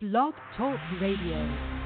Blog 0.00 0.32
Talk 0.56 0.78
Radio. 1.00 1.77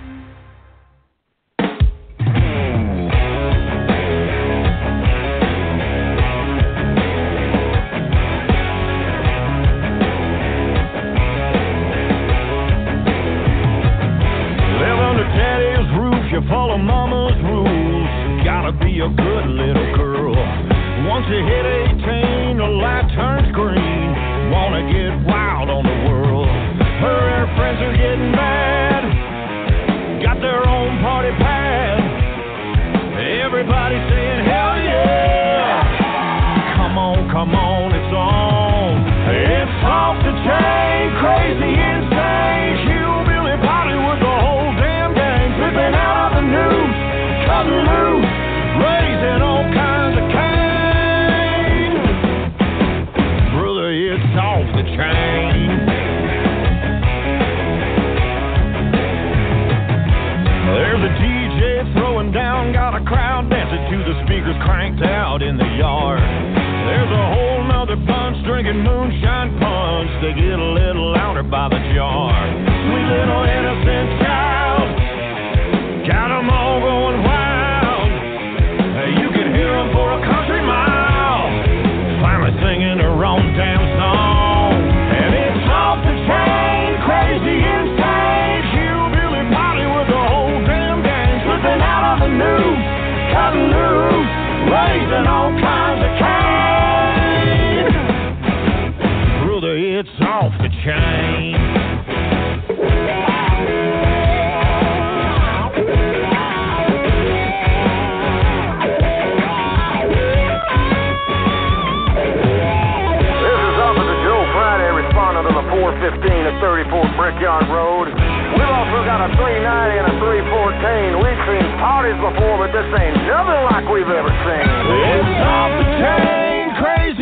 15 116.00 116.48
at 116.48 116.56
34 116.60 117.18
Brickyard 117.20 117.66
Road. 117.68 118.08
We've 118.08 118.72
also 118.72 119.04
got 119.04 119.20
a 119.20 119.28
390 119.36 120.00
and 120.00 120.06
a 120.08 120.14
314. 120.16 121.20
We've 121.20 121.42
seen 121.48 121.64
parties 121.78 122.18
before, 122.18 122.56
but 122.60 122.70
this 122.72 122.88
ain't 122.96 123.16
nothing 123.28 123.62
like 123.68 123.84
we've 123.92 124.08
ever 124.08 124.32
seen. 124.46 124.66
It's 124.66 125.42
off 125.44 125.70
the 125.76 125.86
chain, 126.00 126.62
crazy. 126.80 127.21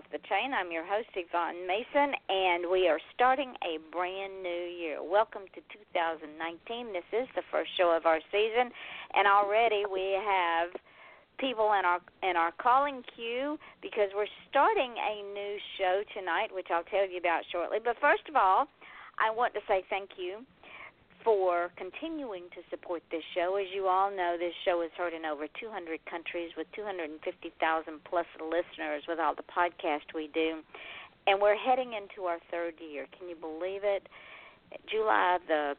Off 0.00 0.08
the 0.12 0.28
Chain. 0.32 0.56
I'm 0.56 0.72
your 0.72 0.86
host, 0.88 1.12
Yvonne 1.12 1.68
Mason, 1.68 2.16
and 2.32 2.72
we 2.72 2.88
are 2.88 2.96
starting 3.12 3.52
a 3.60 3.76
brand 3.92 4.40
new 4.40 4.64
year. 4.72 4.96
Welcome 5.04 5.44
to 5.52 5.60
2019. 5.92 6.24
This 6.96 7.04
is 7.12 7.28
the 7.36 7.44
first 7.52 7.68
show 7.76 7.92
of 7.92 8.06
our 8.08 8.16
season, 8.32 8.72
and 9.12 9.28
already 9.28 9.84
we 9.84 10.16
have 10.16 10.72
people 11.36 11.76
in 11.76 11.84
our 11.84 12.00
in 12.24 12.32
our 12.32 12.48
calling 12.56 13.04
queue 13.12 13.60
because 13.84 14.08
we're 14.16 14.30
starting 14.48 14.96
a 14.96 15.20
new 15.36 15.60
show 15.76 16.00
tonight, 16.16 16.48
which 16.48 16.72
I'll 16.72 16.88
tell 16.88 17.04
you 17.04 17.20
about 17.20 17.44
shortly. 17.52 17.76
But 17.84 18.00
first 18.00 18.24
of 18.24 18.40
all, 18.40 18.72
I 19.20 19.28
want 19.28 19.52
to 19.52 19.60
say 19.68 19.84
thank 19.92 20.16
you 20.16 20.48
for 21.24 21.70
continuing 21.76 22.44
to 22.54 22.62
support 22.70 23.02
this 23.10 23.22
show. 23.34 23.56
As 23.56 23.66
you 23.74 23.86
all 23.86 24.10
know, 24.10 24.36
this 24.38 24.54
show 24.64 24.82
is 24.82 24.90
heard 24.96 25.12
in 25.12 25.24
over 25.24 25.46
200 25.60 26.00
countries 26.06 26.50
with 26.56 26.66
250,000 26.74 28.04
plus 28.04 28.26
listeners 28.40 29.02
with 29.08 29.18
all 29.18 29.34
the 29.34 29.46
podcasts 29.46 30.14
we 30.14 30.30
do. 30.32 30.60
And 31.26 31.40
we're 31.40 31.56
heading 31.56 31.92
into 31.92 32.26
our 32.26 32.38
third 32.50 32.74
year. 32.80 33.06
Can 33.18 33.28
you 33.28 33.36
believe 33.36 33.82
it? 33.84 34.08
July 34.88 35.38
the 35.46 35.74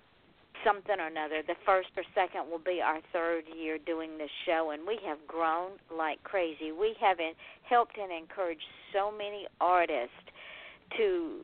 something 0.63 0.99
or 0.99 1.07
another, 1.07 1.41
the 1.45 1.55
first 1.65 1.89
or 1.97 2.03
second 2.13 2.49
will 2.49 2.59
be 2.59 2.81
our 2.83 2.99
third 3.13 3.43
year 3.57 3.77
doing 3.77 4.17
this 4.17 4.29
show, 4.45 4.71
and 4.71 4.85
we 4.85 4.99
have 5.05 5.17
grown 5.27 5.71
like 5.95 6.21
crazy. 6.23 6.71
We 6.71 6.95
have 7.01 7.17
helped 7.63 7.97
and 7.97 8.11
encouraged 8.11 8.61
so 8.93 9.11
many 9.11 9.47
artists 9.59 10.13
to 10.97 11.41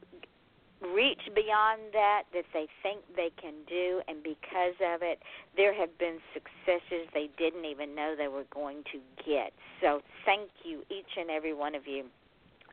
reach 0.82 1.22
beyond 1.34 1.82
that 1.94 2.24
that 2.34 2.46
they 2.54 2.68
think 2.84 3.02
they 3.16 3.32
can 3.42 3.54
do 3.68 4.02
and 4.08 4.22
because 4.22 4.78
of 4.94 5.02
it 5.02 5.20
there 5.56 5.74
have 5.74 5.90
been 5.98 6.20
successes 6.34 7.10
they 7.14 7.30
didn't 7.38 7.66
even 7.66 7.96
know 7.96 8.14
they 8.18 8.28
were 8.28 8.46
going 8.54 8.84
to 8.92 9.00
get 9.26 9.54
so 9.82 10.02
thank 10.26 10.50
you 10.64 10.84
each 10.90 11.18
and 11.18 11.30
every 11.30 11.54
one 11.54 11.74
of 11.74 11.88
you 11.88 12.06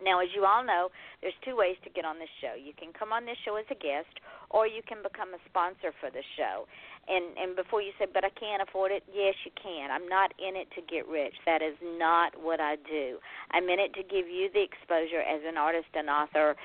now 0.03 0.21
as 0.21 0.29
you 0.35 0.45
all 0.45 0.63
know 0.63 0.89
there's 1.23 1.35
two 1.45 1.57
ways 1.57 1.77
to 1.83 1.89
get 1.91 2.05
on 2.05 2.19
this 2.19 2.29
show 2.41 2.53
you 2.53 2.73
can 2.77 2.93
come 2.93 3.13
on 3.13 3.25
this 3.25 3.39
show 3.45 3.57
as 3.57 3.65
a 3.71 3.75
guest 3.75 4.21
or 4.55 4.71
you 4.71 4.83
can 4.87 5.03
become 5.03 5.35
a 5.35 5.43
sponsor 5.51 5.91
for 5.99 6.15
the 6.15 6.23
show. 6.39 6.71
And 7.11 7.37
and 7.37 7.57
before 7.59 7.83
you 7.83 7.91
say, 7.99 8.07
but 8.07 8.25
I 8.25 8.31
can't 8.31 8.63
afford 8.63 8.93
it, 8.93 9.03
yes, 9.13 9.35
you 9.45 9.51
can. 9.61 9.91
I'm 9.91 10.09
not 10.09 10.33
in 10.39 10.57
it 10.57 10.71
to 10.79 10.81
get 10.81 11.07
rich. 11.11 11.35
That 11.45 11.61
is 11.61 11.75
not 11.83 12.33
what 12.41 12.61
I 12.61 12.77
do. 12.77 13.19
I'm 13.51 13.69
in 13.69 13.83
it 13.83 13.93
to 13.99 14.03
give 14.03 14.31
you 14.31 14.49
the 14.55 14.63
exposure 14.63 15.21
as 15.21 15.43
an 15.45 15.59
artist 15.59 15.91
and 15.93 16.09
author, 16.09 16.57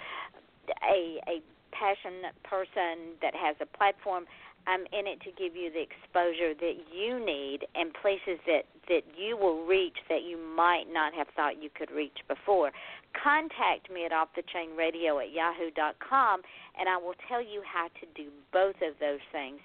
a 0.83 1.19
a 1.27 1.41
passionate 1.71 2.35
person 2.43 3.15
that 3.21 3.33
has 3.35 3.55
a 3.61 3.65
platform. 3.77 4.25
I'm 4.67 4.83
in 4.91 5.07
it 5.07 5.21
to 5.23 5.31
give 5.31 5.55
you 5.55 5.71
the 5.71 5.81
exposure 5.81 6.53
that 6.53 6.77
you 6.91 7.17
need 7.17 7.65
and 7.75 7.93
places 7.93 8.37
that 8.45 8.67
that 8.89 9.05
you 9.15 9.37
will 9.37 9.65
reach 9.65 9.97
that 10.09 10.23
you 10.23 10.37
might 10.37 10.91
not 10.91 11.13
have 11.13 11.27
thought 11.35 11.61
you 11.61 11.69
could 11.73 11.89
reach 11.91 12.17
before. 12.27 12.71
Contact 13.15 13.89
me 13.89 14.05
at 14.05 14.11
offthechainradio 14.11 15.23
at 15.23 15.31
yahoo.com 15.31 16.41
and 16.77 16.89
I 16.89 16.97
will 16.97 17.15
tell 17.27 17.41
you 17.41 17.61
how 17.65 17.87
to 17.87 18.05
do 18.15 18.29
both 18.51 18.77
of 18.81 18.99
those 18.99 19.23
things. 19.31 19.59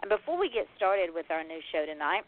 And 0.00 0.08
before 0.08 0.38
we 0.38 0.48
get 0.48 0.66
started 0.76 1.10
with 1.12 1.26
our 1.30 1.42
new 1.42 1.60
show 1.70 1.84
tonight, 1.86 2.22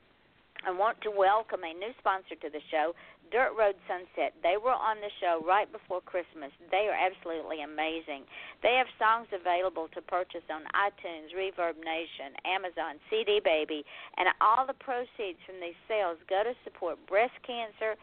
I 0.67 0.71
want 0.71 1.01
to 1.03 1.11
welcome 1.11 1.65
a 1.65 1.73
new 1.73 1.93
sponsor 1.99 2.35
to 2.37 2.51
the 2.51 2.61
show, 2.71 2.93
Dirt 3.31 3.55
Road 3.55 3.79
Sunset. 3.87 4.35
They 4.43 4.59
were 4.59 4.75
on 4.75 4.99
the 4.99 5.11
show 5.23 5.39
right 5.47 5.71
before 5.71 6.03
Christmas. 6.03 6.51
They 6.71 6.91
are 6.91 6.99
absolutely 6.99 7.63
amazing. 7.63 8.27
They 8.63 8.75
have 8.75 8.91
songs 8.99 9.31
available 9.31 9.87
to 9.95 10.03
purchase 10.03 10.45
on 10.51 10.67
iTunes, 10.75 11.31
Reverb 11.31 11.79
Nation, 11.79 12.35
Amazon, 12.43 12.99
CD 13.07 13.39
Baby, 13.39 13.87
and 14.19 14.27
all 14.43 14.67
the 14.67 14.75
proceeds 14.75 15.39
from 15.47 15.63
these 15.63 15.79
sales 15.87 16.19
go 16.27 16.43
to 16.43 16.55
support 16.67 16.99
breast 17.07 17.39
cancer, 17.47 17.95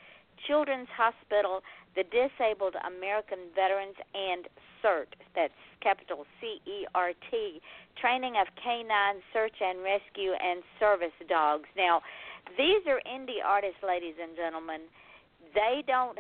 Children's 0.48 0.88
Hospital, 0.96 1.60
the 2.00 2.08
Disabled 2.08 2.80
American 2.88 3.52
Veterans, 3.52 3.98
and 4.16 4.48
CERT. 4.80 5.12
That's 5.36 5.56
capital 5.82 6.24
C 6.40 6.62
E 6.64 6.88
R 6.96 7.12
T, 7.32 7.60
training 8.00 8.40
of 8.40 8.48
canine 8.62 9.20
search 9.34 9.60
and 9.60 9.84
rescue 9.84 10.32
and 10.38 10.64
service 10.80 11.16
dogs. 11.28 11.68
Now, 11.76 12.00
these 12.56 12.86
are 12.88 13.02
indie 13.04 13.44
artists, 13.44 13.84
ladies 13.84 14.16
and 14.22 14.38
gentlemen 14.38 14.88
they 15.58 15.82
don't 15.88 16.18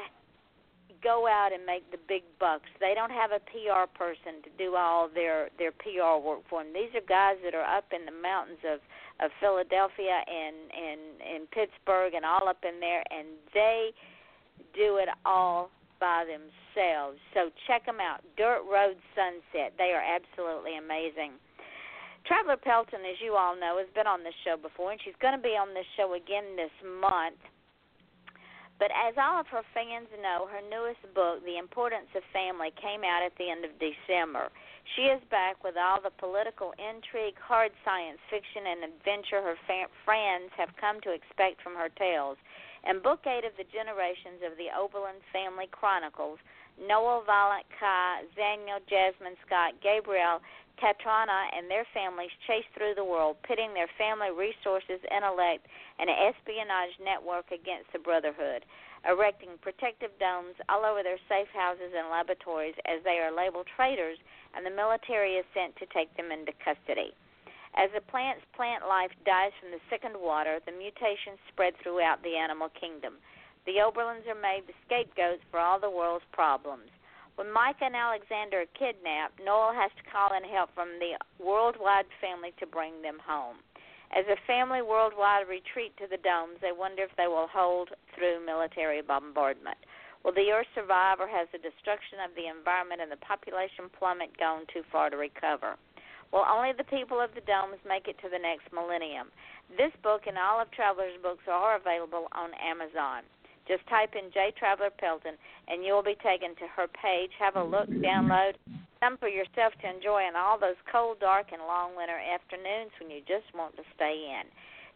go 1.03 1.27
out 1.29 1.53
and 1.53 1.65
make 1.65 1.85
the 1.91 2.01
big 2.09 2.23
bucks. 2.39 2.65
They 2.79 2.93
don't 2.97 3.11
have 3.13 3.29
a 3.29 3.41
PR 3.53 3.85
person 3.93 4.41
to 4.41 4.49
do 4.57 4.75
all 4.75 5.07
their 5.13 5.49
their 5.57 5.71
PR 5.71 6.17
work 6.17 6.41
for 6.49 6.63
them. 6.63 6.73
These 6.73 6.89
are 6.97 7.05
guys 7.05 7.37
that 7.45 7.53
are 7.53 7.65
up 7.65 7.85
in 7.93 8.05
the 8.05 8.17
mountains 8.17 8.59
of 8.65 8.81
of 9.21 9.29
Philadelphia 9.39 10.25
and 10.25 10.57
and 10.73 11.01
and 11.21 11.51
Pittsburgh 11.51 12.13
and 12.13 12.25
all 12.25 12.49
up 12.49 12.65
in 12.65 12.79
there, 12.79 13.03
and 13.13 13.27
they 13.53 13.93
do 14.73 14.97
it 14.97 15.09
all 15.25 15.69
by 15.99 16.25
themselves. 16.25 17.17
So 17.33 17.49
check 17.65 17.85
them 17.85 18.01
out. 18.01 18.21
Dirt 18.37 18.65
Road 18.65 18.97
Sunset. 19.13 19.73
They 19.77 19.93
are 19.93 20.01
absolutely 20.01 20.77
amazing. 20.77 21.37
Traveler 22.25 22.57
Pelton, 22.57 23.01
as 23.07 23.17
you 23.23 23.33
all 23.33 23.55
know, 23.55 23.77
has 23.79 23.87
been 23.95 24.05
on 24.05 24.23
this 24.23 24.35
show 24.43 24.57
before, 24.57 24.91
and 24.91 24.99
she's 25.03 25.15
going 25.21 25.33
to 25.33 25.41
be 25.41 25.55
on 25.55 25.73
this 25.73 25.87
show 25.95 26.13
again 26.13 26.57
this 26.57 26.73
month. 26.83 27.39
But 28.77 28.93
as 28.93 29.17
all 29.17 29.41
of 29.41 29.47
her 29.49 29.65
fans 29.73 30.07
know, 30.21 30.45
her 30.45 30.61
newest 30.61 31.01
book, 31.17 31.41
The 31.41 31.57
Importance 31.57 32.13
of 32.13 32.21
Family, 32.29 32.69
came 32.77 33.01
out 33.01 33.25
at 33.25 33.33
the 33.37 33.49
end 33.49 33.65
of 33.65 33.73
December. 33.81 34.53
She 34.95 35.09
is 35.09 35.21
back 35.33 35.63
with 35.65 35.75
all 35.75 35.99
the 35.99 36.13
political 36.13 36.77
intrigue, 36.77 37.35
hard 37.41 37.73
science 37.83 38.21
fiction, 38.29 38.69
and 38.69 38.93
adventure 38.93 39.41
her 39.41 39.57
fa- 39.65 39.91
friends 40.05 40.53
have 40.57 40.69
come 40.77 41.01
to 41.01 41.11
expect 41.11 41.61
from 41.65 41.73
her 41.73 41.89
tales. 41.89 42.37
In 42.85 43.01
Book 43.01 43.25
8 43.25 43.43
of 43.43 43.57
the 43.57 43.67
Generations 43.73 44.45
of 44.45 44.55
the 44.55 44.69
Oberlin 44.71 45.19
Family 45.33 45.67
Chronicles, 45.73 46.39
Noel, 46.77 47.25
Violet, 47.25 47.65
Kai, 47.73 48.29
Zaniel, 48.37 48.79
Jasmine, 48.85 49.35
Scott, 49.45 49.73
Gabriel, 49.81 50.39
Katrana, 50.77 51.49
and 51.57 51.69
their 51.69 51.85
families 51.93 52.31
chase 52.45 52.65
through 52.73 52.93
the 52.95 53.03
world, 53.03 53.37
pitting 53.43 53.73
their 53.73 53.89
family 53.97 54.29
resources, 54.29 55.01
intellect, 55.09 55.65
and 55.99 56.09
an 56.09 56.17
espionage 56.29 56.93
network 57.01 57.49
against 57.51 57.91
the 57.91 57.99
Brotherhood, 57.99 58.65
erecting 59.05 59.57
protective 59.61 60.13
domes 60.19 60.55
all 60.69 60.85
over 60.85 61.01
their 61.01 61.19
safe 61.27 61.49
houses 61.53 61.93
and 61.97 62.09
laboratories 62.09 62.77
as 62.85 63.03
they 63.03 63.17
are 63.17 63.33
labeled 63.33 63.67
traitors, 63.75 64.17
and 64.55 64.65
the 64.65 64.73
military 64.73 65.35
is 65.35 65.45
sent 65.53 65.75
to 65.77 65.89
take 65.93 66.13
them 66.15 66.31
into 66.31 66.53
custody. 66.63 67.13
As 67.77 67.91
the 67.93 68.01
plant's 68.01 68.45
plant 68.55 68.87
life 68.87 69.11
dies 69.25 69.53
from 69.59 69.69
the 69.69 69.83
sickened 69.89 70.17
water, 70.17 70.59
the 70.65 70.71
mutations 70.71 71.37
spread 71.49 71.73
throughout 71.77 72.23
the 72.23 72.35
animal 72.35 72.69
kingdom. 72.73 73.21
The 73.65 73.83
Oberlins 73.83 74.25
are 74.25 74.39
made 74.39 74.65
the 74.65 74.73
scapegoats 74.85 75.43
for 75.51 75.59
all 75.59 75.79
the 75.79 75.89
world's 75.89 76.25
problems. 76.31 76.89
When 77.37 77.53
Mike 77.53 77.85
and 77.85 77.93
Alexander 77.93 78.65
are 78.65 78.73
kidnapped, 78.73 79.37
Noel 79.45 79.69
has 79.69 79.93
to 79.93 80.09
call 80.09 80.33
in 80.33 80.41
help 80.49 80.73
from 80.73 80.97
the 80.97 81.21
worldwide 81.37 82.09
family 82.17 82.49
to 82.57 82.65
bring 82.65 83.05
them 83.05 83.21
home. 83.21 83.61
As 84.09 84.25
a 84.25 84.41
family 84.49 84.81
worldwide 84.81 85.45
retreat 85.45 85.93
to 86.01 86.09
the 86.09 86.17
domes, 86.17 86.57
they 86.65 86.73
wonder 86.73 87.03
if 87.05 87.13
they 87.13 87.29
will 87.29 87.45
hold 87.45 87.93
through 88.17 88.41
military 88.43 89.05
bombardment. 89.05 89.77
Will 90.25 90.33
the 90.33 90.49
Earth 90.49 90.65
survive, 90.73 91.21
or 91.21 91.27
has 91.29 91.45
the 91.53 91.61
destruction 91.61 92.17
of 92.25 92.33
the 92.33 92.49
environment 92.49 93.05
and 93.05 93.11
the 93.13 93.21
population 93.21 93.85
plummet 93.93 94.33
gone 94.41 94.65
too 94.73 94.81
far 94.89 95.13
to 95.13 95.17
recover? 95.21 95.77
Will 96.33 96.41
only 96.41 96.73
the 96.73 96.89
people 96.89 97.21
of 97.21 97.35
the 97.37 97.45
domes 97.45 97.77
make 97.85 98.09
it 98.09 98.17
to 98.25 98.33
the 98.33 98.41
next 98.41 98.73
millennium? 98.73 99.29
This 99.77 99.93
book 100.01 100.25
and 100.25 100.41
all 100.41 100.57
of 100.57 100.73
Traveler's 100.73 101.21
books 101.21 101.45
are 101.45 101.77
available 101.77 102.33
on 102.33 102.49
Amazon. 102.57 103.29
Just 103.67 103.85
type 103.87 104.15
in 104.15 104.31
J 104.31 104.53
Traveler 104.57 104.89
Pelton 104.89 105.35
and 105.67 105.83
you 105.83 105.93
will 105.93 106.05
be 106.05 106.17
taken 106.23 106.55
to 106.55 106.67
her 106.75 106.87
page. 106.87 107.31
Have 107.39 107.55
a 107.55 107.63
look, 107.63 107.89
download 107.99 108.55
some 108.99 109.17
for 109.17 109.29
yourself 109.29 109.73
to 109.81 109.87
enjoy 109.89 110.25
on 110.25 110.35
all 110.35 110.57
those 110.57 110.79
cold, 110.91 111.19
dark, 111.19 111.53
and 111.53 111.61
long 111.61 111.95
winter 111.95 112.17
afternoons 112.17 112.91
when 112.99 113.11
you 113.11 113.21
just 113.27 113.45
want 113.53 113.75
to 113.77 113.83
stay 113.95 114.33
in. 114.33 114.49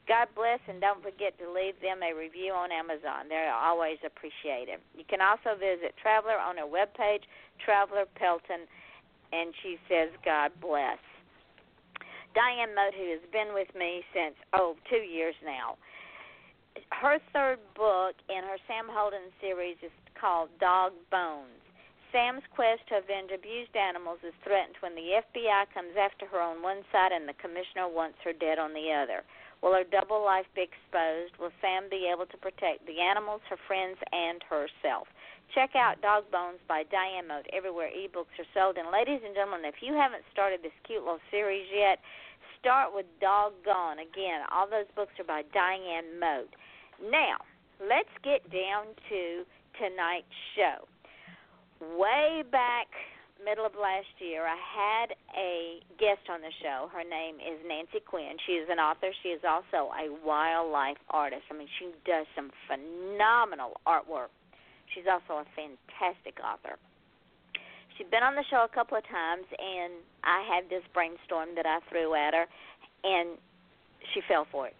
God 0.09 0.27
bless, 0.33 0.59
and 0.65 0.81
don't 0.81 1.03
forget 1.03 1.37
to 1.37 1.45
leave 1.45 1.77
them 1.77 2.01
a 2.01 2.09
review 2.09 2.53
on 2.57 2.73
Amazon. 2.73 3.29
They're 3.29 3.53
always 3.53 4.01
appreciated. 4.01 4.81
You 4.97 5.05
can 5.05 5.21
also 5.21 5.53
visit 5.53 5.93
Traveler 6.01 6.41
on 6.41 6.57
her 6.57 6.65
webpage, 6.65 7.21
Traveler 7.61 8.09
Pelton, 8.17 8.65
and 9.31 9.53
she 9.61 9.77
says, 9.85 10.09
God 10.25 10.51
bless. 10.59 10.97
Diane 12.33 12.73
Mote, 12.73 12.97
who 12.97 13.11
has 13.13 13.23
been 13.29 13.53
with 13.53 13.69
me 13.77 14.01
since, 14.09 14.33
oh, 14.57 14.73
two 14.89 15.03
years 15.05 15.35
now, 15.45 15.77
her 16.91 17.19
third 17.33 17.59
book 17.75 18.15
in 18.29 18.43
her 18.43 18.57
Sam 18.67 18.87
Holden 18.89 19.33
series 19.39 19.77
is 19.81 19.91
called 20.19 20.49
Dog 20.59 20.93
Bones. 21.09 21.61
Sam's 22.11 22.43
quest 22.51 22.83
to 22.91 22.99
avenge 22.99 23.31
abused 23.31 23.75
animals 23.75 24.19
is 24.21 24.35
threatened 24.43 24.75
when 24.81 24.95
the 24.95 25.23
FBI 25.23 25.71
comes 25.73 25.95
after 25.95 26.27
her 26.27 26.41
on 26.43 26.61
one 26.61 26.83
side 26.91 27.15
and 27.15 27.23
the 27.23 27.39
commissioner 27.39 27.87
wants 27.87 28.19
her 28.23 28.33
dead 28.35 28.59
on 28.59 28.73
the 28.75 28.91
other. 28.91 29.23
Will 29.63 29.73
her 29.73 29.87
double 29.87 30.19
life 30.19 30.49
be 30.53 30.67
exposed? 30.67 31.37
Will 31.39 31.55
Sam 31.61 31.87
be 31.87 32.09
able 32.11 32.25
to 32.25 32.37
protect 32.37 32.83
the 32.85 32.99
animals, 32.99 33.41
her 33.47 33.61
friends, 33.67 33.95
and 34.11 34.43
herself? 34.43 35.07
Check 35.53 35.75
out 35.75 36.01
Dog 36.01 36.27
Bones 36.31 36.59
by 36.67 36.83
Diane 36.89 37.27
Mote 37.27 37.47
everywhere 37.53 37.91
ebooks 37.91 38.35
are 38.39 38.51
sold. 38.55 38.77
And 38.77 38.91
ladies 38.91 39.21
and 39.23 39.35
gentlemen, 39.35 39.67
if 39.67 39.79
you 39.79 39.93
haven't 39.93 40.23
started 40.31 40.63
this 40.63 40.75
cute 40.83 41.03
little 41.03 41.23
series 41.29 41.67
yet, 41.71 41.99
start 42.61 42.93
with 42.93 43.05
Doggone. 43.19 43.99
Again, 43.99 44.45
all 44.53 44.69
those 44.69 44.89
books 44.95 45.17
are 45.19 45.25
by 45.25 45.41
Diane 45.51 46.21
Mote. 46.21 46.53
Now, 47.01 47.41
let's 47.81 48.13
get 48.23 48.45
down 48.53 48.93
to 49.09 49.43
tonight's 49.81 50.37
show. 50.55 50.85
Way 51.97 52.43
back 52.51 52.87
middle 53.43 53.65
of 53.65 53.73
last 53.73 54.13
year, 54.21 54.45
I 54.45 54.53
had 54.53 55.17
a 55.33 55.81
guest 55.97 56.29
on 56.29 56.45
the 56.45 56.53
show. 56.61 56.93
Her 56.93 57.01
name 57.01 57.41
is 57.41 57.57
Nancy 57.65 57.97
Quinn. 58.05 58.37
She 58.45 58.53
is 58.53 58.69
an 58.69 58.77
author. 58.77 59.09
She 59.25 59.29
is 59.33 59.41
also 59.41 59.89
a 59.97 60.13
wildlife 60.21 61.01
artist. 61.09 61.49
I 61.49 61.57
mean, 61.57 61.67
she 61.79 61.89
does 62.05 62.29
some 62.35 62.51
phenomenal 62.69 63.81
artwork. 63.89 64.29
She's 64.93 65.09
also 65.09 65.41
a 65.41 65.45
fantastic 65.57 66.37
author. 66.37 66.77
She's 67.97 68.07
been 68.09 68.23
on 68.23 68.35
the 68.35 68.43
show 68.49 68.63
a 68.63 68.73
couple 68.73 68.97
of 68.97 69.03
times, 69.07 69.45
and 69.51 69.93
I 70.23 70.43
had 70.47 70.69
this 70.69 70.83
brainstorm 70.93 71.55
that 71.55 71.65
I 71.65 71.79
threw 71.89 72.15
at 72.15 72.33
her, 72.33 72.45
and 73.03 73.37
she 74.13 74.21
fell 74.27 74.47
for 74.51 74.67
it. 74.67 74.75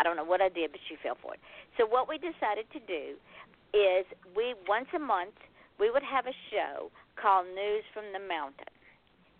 I 0.00 0.04
don't 0.04 0.16
know 0.16 0.24
what 0.24 0.40
I 0.40 0.48
did, 0.48 0.72
but 0.72 0.80
she 0.88 0.96
fell 1.02 1.16
for 1.20 1.34
it. 1.34 1.40
So 1.78 1.86
what 1.86 2.08
we 2.08 2.18
decided 2.18 2.66
to 2.72 2.80
do 2.86 3.16
is 3.72 4.04
we 4.36 4.54
once 4.68 4.88
a 4.94 4.98
month 4.98 5.36
we 5.78 5.90
would 5.90 6.02
have 6.02 6.26
a 6.26 6.36
show 6.50 6.90
called 7.16 7.46
News 7.54 7.84
from 7.94 8.12
the 8.12 8.20
Mountain. 8.20 8.70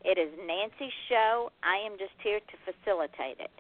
It 0.05 0.19
is 0.19 0.31
Nancy's 0.35 0.95
show. 1.09 1.51
I 1.63 1.79
am 1.87 1.99
just 1.99 2.17
here 2.23 2.41
to 2.41 2.57
facilitate 2.67 3.39
it. 3.39 3.55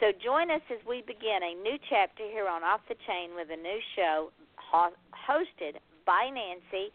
So 0.00 0.10
join 0.16 0.50
us 0.50 0.64
as 0.72 0.80
we 0.88 1.04
begin 1.06 1.44
a 1.44 1.54
new 1.60 1.76
chapter 1.88 2.24
here 2.24 2.48
on 2.48 2.64
Off 2.64 2.80
the 2.88 2.96
Chain 3.06 3.36
with 3.36 3.48
a 3.52 3.60
new 3.60 3.78
show 3.94 4.32
hosted 4.72 5.78
by 6.06 6.28
Nancy 6.32 6.90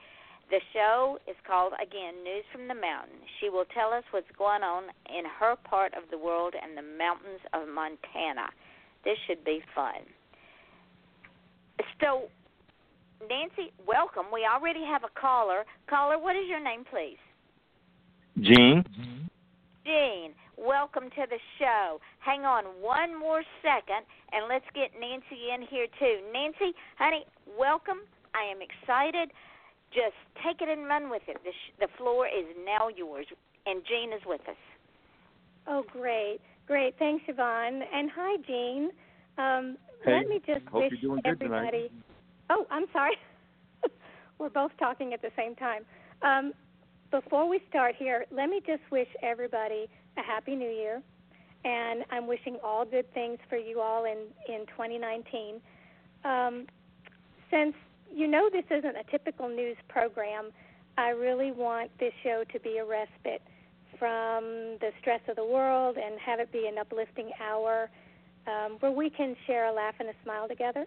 the 0.50 0.60
show 0.74 1.20
is 1.28 1.36
called, 1.46 1.74
again, 1.82 2.24
News 2.24 2.44
from 2.52 2.68
the 2.68 2.76
Mountain. 2.76 3.22
She 3.40 3.50
will 3.50 3.66
tell 3.74 3.94
us 3.94 4.04
what's 4.12 4.30
going 4.38 4.64
on 4.64 4.84
in 5.08 5.24
her 5.40 5.56
part 5.56 5.94
of 5.94 6.10
the 6.10 6.18
world 6.18 6.54
and 6.58 6.78
the 6.78 6.98
mountains 6.98 7.42
of 7.54 7.68
Montana. 7.68 8.50
This 9.06 9.18
should 9.28 9.44
be 9.46 9.62
fun. 9.76 10.02
So, 12.02 12.30
Nancy, 13.30 13.72
welcome. 13.86 14.26
We 14.34 14.46
already 14.46 14.84
have 14.84 15.04
a 15.04 15.20
caller. 15.20 15.64
Caller, 15.90 16.18
what 16.18 16.36
is 16.36 16.48
your 16.48 16.64
name, 16.64 16.84
please? 16.90 17.20
Jean. 18.42 18.84
Jean, 19.86 20.32
welcome 20.58 21.10
to 21.12 21.24
the 21.30 21.40
show. 21.58 22.00
Hang 22.20 22.46
on 22.46 22.66
one 22.82 23.18
more 23.18 23.44
second, 23.62 24.06
and 24.32 24.48
let's 24.48 24.66
get 24.74 24.92
Nancy 25.00 25.52
in 25.54 25.62
here 25.70 25.88
too. 26.00 26.20
Nancy, 26.34 26.76
honey, 26.98 27.26
welcome. 27.58 28.00
I 28.34 28.50
am 28.52 28.60
excited. 28.62 29.32
Just 29.94 30.16
take 30.46 30.62
it 30.62 30.70
and 30.70 30.86
run 30.86 31.10
with 31.10 31.24
it. 31.28 31.38
The, 31.44 31.52
sh- 31.52 31.74
the 31.80 31.88
floor 31.98 32.28
is 32.28 32.46
now 32.66 32.90
yours, 32.90 33.26
and 33.66 33.82
Jean 33.88 34.14
is 34.14 34.22
with 34.26 34.42
us. 34.42 34.56
Oh, 35.68 35.84
great, 35.92 36.40
great. 36.68 36.96
Thanks, 37.00 37.24
Yvonne, 37.28 37.82
and 37.94 38.10
hi, 38.14 38.38
Jean. 38.48 38.90
Um, 39.38 39.78
hey, 40.06 40.18
let 40.18 40.28
me 40.28 40.42
just 40.46 40.66
hope 40.68 40.84
wish 40.84 40.92
you're 40.92 41.12
doing 41.12 41.22
good 41.24 41.32
everybody. 41.32 41.88
Tonight. 41.88 42.04
Oh, 42.50 42.66
I'm 42.70 42.86
sorry. 42.94 43.16
We're 44.40 44.50
both 44.50 44.72
talking 44.80 45.14
at 45.14 45.22
the 45.22 45.32
same 45.38 45.56
time. 45.56 45.84
Um, 46.22 46.54
before 47.12 47.50
we 47.50 47.60
start 47.70 47.96
here, 47.98 48.26
let 48.32 48.50
me 48.50 48.62
just 48.66 48.82
wish 48.92 49.08
everybody 49.24 49.88
a 50.18 50.22
happy 50.22 50.56
new 50.56 50.70
year. 50.70 51.02
And 51.66 52.06
I'm 52.12 52.28
wishing 52.28 52.58
all 52.64 52.86
good 52.86 53.12
things 53.14 53.38
for 53.50 53.58
you 53.58 53.82
all 53.82 54.06
in, 54.06 54.28
in 54.48 54.66
2019. 54.68 55.60
Um, 56.24 56.68
since 57.52 57.74
you 58.14 58.28
know 58.28 58.50
this 58.52 58.66
isn't 58.70 58.96
a 58.96 59.04
typical 59.12 59.48
news 59.48 59.78
program, 59.88 60.52
I 60.98 61.10
really 61.10 61.52
want 61.52 61.92
this 62.00 62.14
show 62.24 62.44
to 62.52 62.60
be 62.60 62.78
a 62.78 62.86
respite 62.86 63.42
from 63.98 64.78
the 64.80 64.92
stress 65.00 65.22
of 65.28 65.36
the 65.36 65.46
world 65.46 65.98
and 65.98 66.20
have 66.20 66.40
it 66.40 66.52
be 66.52 66.68
an 66.68 66.78
uplifting 66.78 67.32
hour 67.42 67.90
um, 68.48 68.78
where 68.80 68.92
we 68.92 69.10
can 69.10 69.36
share 69.46 69.68
a 69.68 69.74
laugh 69.74 69.96
and 70.00 70.10
a 70.10 70.14
smile 70.24 70.48
together. 70.48 70.86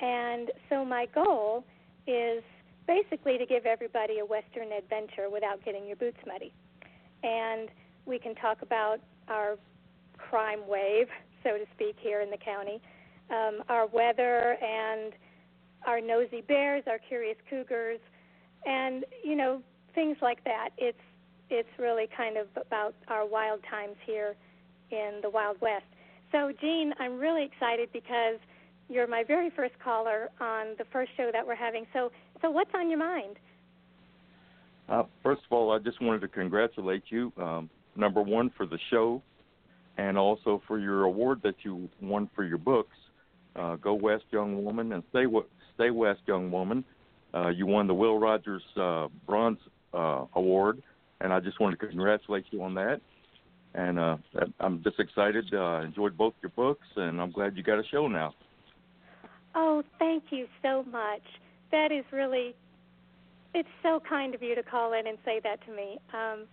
And 0.00 0.50
so 0.68 0.84
my 0.84 1.06
goal 1.14 1.64
is 2.06 2.42
basically 2.86 3.38
to 3.38 3.46
give 3.46 3.66
everybody 3.66 4.18
a 4.18 4.24
Western 4.24 4.72
adventure 4.72 5.30
without 5.30 5.64
getting 5.64 5.86
your 5.86 5.96
boots 5.96 6.18
muddy. 6.26 6.52
And 7.22 7.68
we 8.04 8.18
can 8.18 8.34
talk 8.34 8.62
about 8.62 8.98
our 9.28 9.56
crime 10.18 10.60
wave, 10.66 11.06
so 11.44 11.50
to 11.50 11.64
speak, 11.74 11.96
here 12.00 12.20
in 12.20 12.30
the 12.30 12.36
county, 12.36 12.80
um, 13.30 13.62
our 13.68 13.86
weather, 13.86 14.56
and 14.60 15.12
our 15.86 16.00
nosy 16.00 16.40
bears, 16.40 16.84
our 16.86 16.98
curious 16.98 17.36
cougars, 17.48 18.00
and 18.64 19.04
you 19.24 19.36
know 19.36 19.62
things 19.94 20.16
like 20.22 20.42
that. 20.44 20.70
It's 20.78 20.98
it's 21.50 21.68
really 21.78 22.08
kind 22.16 22.36
of 22.36 22.46
about 22.56 22.94
our 23.08 23.26
wild 23.26 23.60
times 23.70 23.96
here 24.06 24.34
in 24.90 25.20
the 25.22 25.30
Wild 25.30 25.60
West. 25.60 25.84
So, 26.30 26.50
Jean, 26.60 26.94
I'm 26.98 27.18
really 27.18 27.44
excited 27.44 27.90
because 27.92 28.38
you're 28.88 29.06
my 29.06 29.22
very 29.22 29.50
first 29.50 29.74
caller 29.82 30.30
on 30.40 30.74
the 30.78 30.84
first 30.92 31.10
show 31.16 31.30
that 31.32 31.46
we're 31.46 31.54
having. 31.54 31.86
So, 31.92 32.10
so 32.40 32.50
what's 32.50 32.70
on 32.74 32.88
your 32.88 32.98
mind? 32.98 33.36
Uh, 34.88 35.04
first 35.22 35.42
of 35.44 35.52
all, 35.52 35.72
I 35.72 35.78
just 35.78 36.00
wanted 36.00 36.20
to 36.22 36.28
congratulate 36.28 37.04
you, 37.08 37.32
um, 37.36 37.70
number 37.96 38.22
one, 38.22 38.50
for 38.56 38.66
the 38.66 38.78
show, 38.90 39.22
and 39.96 40.18
also 40.18 40.62
for 40.66 40.78
your 40.78 41.04
award 41.04 41.40
that 41.42 41.54
you 41.62 41.88
won 42.00 42.28
for 42.34 42.44
your 42.44 42.58
books, 42.58 42.96
uh, 43.56 43.76
"Go 43.76 43.94
West, 43.94 44.24
Young 44.30 44.64
Woman" 44.64 44.92
and 44.92 45.02
"Say 45.12 45.24
"Stay 45.24 45.26
Stay 45.82 45.90
West, 45.90 46.20
Young 46.26 46.50
Woman." 46.50 46.84
Uh, 47.34 47.48
you 47.48 47.66
won 47.66 47.86
the 47.86 47.94
Will 47.94 48.18
Rogers 48.18 48.62
uh, 48.76 49.08
Bronze 49.26 49.58
uh, 49.94 50.26
Award, 50.34 50.82
and 51.20 51.32
I 51.32 51.40
just 51.40 51.60
wanted 51.60 51.80
to 51.80 51.86
congratulate 51.86 52.44
you 52.50 52.62
on 52.62 52.74
that. 52.74 53.00
And 53.74 53.98
uh, 53.98 54.16
I'm 54.60 54.82
just 54.82 55.00
excited. 55.00 55.46
Uh, 55.52 55.80
enjoyed 55.80 56.16
both 56.16 56.34
your 56.42 56.50
books, 56.50 56.86
and 56.96 57.20
I'm 57.20 57.30
glad 57.30 57.56
you 57.56 57.62
got 57.62 57.78
a 57.78 57.84
show 57.90 58.06
now. 58.06 58.34
Oh, 59.54 59.82
thank 59.98 60.24
you 60.30 60.46
so 60.62 60.84
much. 60.90 61.22
That 61.70 61.90
is 61.90 62.04
really, 62.12 62.54
it's 63.54 63.68
so 63.82 64.00
kind 64.06 64.34
of 64.34 64.42
you 64.42 64.54
to 64.54 64.62
call 64.62 64.92
in 64.92 65.06
and 65.06 65.16
say 65.24 65.40
that 65.42 65.64
to 65.66 65.74
me. 65.74 65.98
Um, 66.12 66.44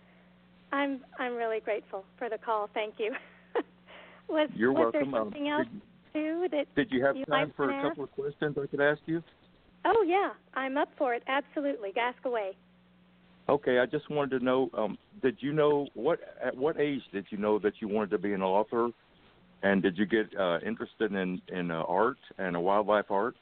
I'm 0.72 1.00
I'm 1.18 1.34
really 1.34 1.60
grateful 1.60 2.04
for 2.16 2.30
the 2.30 2.38
call. 2.38 2.70
Thank 2.72 2.94
you. 2.98 3.12
was 4.28 4.48
You're 4.54 4.72
was 4.72 4.92
welcome. 4.94 5.10
there 5.10 5.20
something 5.20 5.48
else 5.48 5.66
too 6.12 6.46
that 6.50 6.66
Did 6.76 6.90
you 6.90 7.04
have 7.04 7.16
you 7.16 7.24
time 7.26 7.52
for 7.56 7.70
a 7.70 7.74
ask? 7.74 7.88
couple 7.88 8.04
of 8.04 8.12
questions 8.12 8.56
I 8.62 8.66
could 8.66 8.80
ask 8.80 9.00
you? 9.06 9.22
Oh 9.84 10.04
yeah, 10.06 10.30
I'm 10.54 10.76
up 10.76 10.88
for 10.98 11.14
it. 11.14 11.22
Absolutely, 11.26 11.90
ask 11.98 12.24
away. 12.24 12.56
Okay, 13.48 13.78
I 13.78 13.86
just 13.86 14.08
wanted 14.10 14.38
to 14.38 14.44
know. 14.44 14.70
Um, 14.76 14.98
did 15.22 15.36
you 15.40 15.52
know 15.52 15.88
what 15.94 16.20
at 16.44 16.56
what 16.56 16.78
age 16.80 17.02
did 17.12 17.26
you 17.30 17.38
know 17.38 17.58
that 17.58 17.74
you 17.80 17.88
wanted 17.88 18.10
to 18.10 18.18
be 18.18 18.32
an 18.32 18.42
author, 18.42 18.90
and 19.62 19.82
did 19.82 19.98
you 19.98 20.06
get 20.06 20.28
uh, 20.38 20.58
interested 20.64 21.12
in 21.12 21.40
in 21.48 21.70
uh, 21.70 21.82
art 21.88 22.18
and 22.38 22.56
uh, 22.56 22.60
wildlife 22.60 23.10
art? 23.10 23.34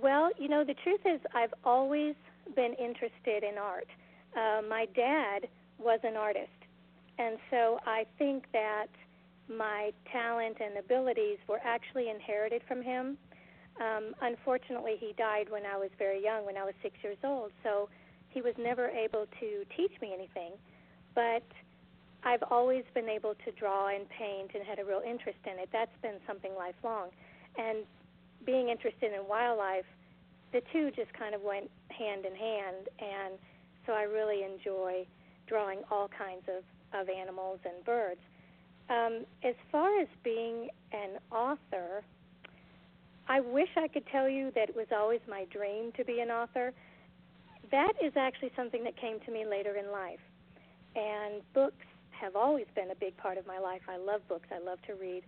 Well, 0.00 0.30
you 0.38 0.48
know, 0.48 0.64
the 0.64 0.74
truth 0.82 1.00
is, 1.04 1.20
I've 1.34 1.52
always 1.64 2.14
been 2.56 2.74
interested 2.74 3.42
in 3.42 3.58
art. 3.58 3.88
Uh, 4.34 4.62
my 4.66 4.86
dad 4.94 5.48
was 5.78 6.00
an 6.04 6.16
artist, 6.16 6.48
and 7.18 7.38
so 7.50 7.80
I 7.86 8.04
think 8.18 8.44
that 8.52 8.86
my 9.50 9.92
talent 10.12 10.58
and 10.60 10.78
abilities 10.78 11.38
were 11.48 11.60
actually 11.64 12.08
inherited 12.08 12.62
from 12.68 12.82
him. 12.82 13.18
Um, 13.80 14.14
unfortunately, 14.22 14.96
he 14.98 15.14
died 15.16 15.50
when 15.50 15.64
I 15.66 15.76
was 15.76 15.90
very 15.98 16.22
young, 16.22 16.46
when 16.46 16.56
I 16.56 16.64
was 16.64 16.74
six 16.82 16.96
years 17.02 17.16
old, 17.24 17.50
so 17.62 17.88
he 18.28 18.42
was 18.42 18.54
never 18.58 18.88
able 18.88 19.26
to 19.40 19.64
teach 19.76 19.92
me 20.00 20.12
anything. 20.14 20.52
But 21.14 21.42
I've 22.22 22.42
always 22.50 22.84
been 22.94 23.08
able 23.08 23.34
to 23.44 23.50
draw 23.52 23.88
and 23.88 24.08
paint 24.08 24.50
and 24.54 24.64
had 24.64 24.78
a 24.78 24.84
real 24.84 25.02
interest 25.04 25.38
in 25.44 25.58
it. 25.58 25.68
That's 25.72 25.96
been 26.02 26.16
something 26.26 26.52
lifelong. 26.56 27.08
And 27.56 27.84
being 28.44 28.68
interested 28.68 29.12
in 29.12 29.26
wildlife, 29.28 29.86
the 30.52 30.60
two 30.72 30.90
just 30.90 31.12
kind 31.14 31.34
of 31.34 31.42
went 31.42 31.70
hand 31.88 32.26
in 32.26 32.34
hand. 32.34 32.88
And 32.98 33.34
so 33.86 33.92
I 33.94 34.02
really 34.02 34.44
enjoy 34.44 35.06
drawing 35.46 35.80
all 35.90 36.08
kinds 36.08 36.44
of, 36.48 36.62
of 36.98 37.08
animals 37.08 37.58
and 37.64 37.84
birds. 37.84 38.20
Um, 38.90 39.24
as 39.44 39.54
far 39.70 40.00
as 40.00 40.08
being 40.24 40.68
an 40.92 41.18
author, 41.30 42.02
I 43.28 43.38
wish 43.38 43.68
I 43.76 43.86
could 43.86 44.04
tell 44.10 44.28
you 44.28 44.50
that 44.56 44.68
it 44.68 44.74
was 44.74 44.88
always 44.90 45.20
my 45.28 45.44
dream 45.52 45.92
to 45.96 46.04
be 46.04 46.18
an 46.18 46.30
author. 46.30 46.72
That 47.70 47.92
is 48.02 48.12
actually 48.16 48.50
something 48.56 48.82
that 48.82 48.96
came 48.96 49.20
to 49.20 49.30
me 49.30 49.46
later 49.46 49.76
in 49.76 49.92
life. 49.92 50.18
And 50.96 51.40
books 51.54 51.86
have 52.10 52.34
always 52.34 52.66
been 52.74 52.90
a 52.90 52.96
big 52.96 53.16
part 53.16 53.38
of 53.38 53.46
my 53.46 53.60
life. 53.60 53.82
I 53.88 53.96
love 53.96 54.26
books, 54.28 54.48
I 54.50 54.58
love 54.58 54.82
to 54.88 54.94
read. 54.94 55.22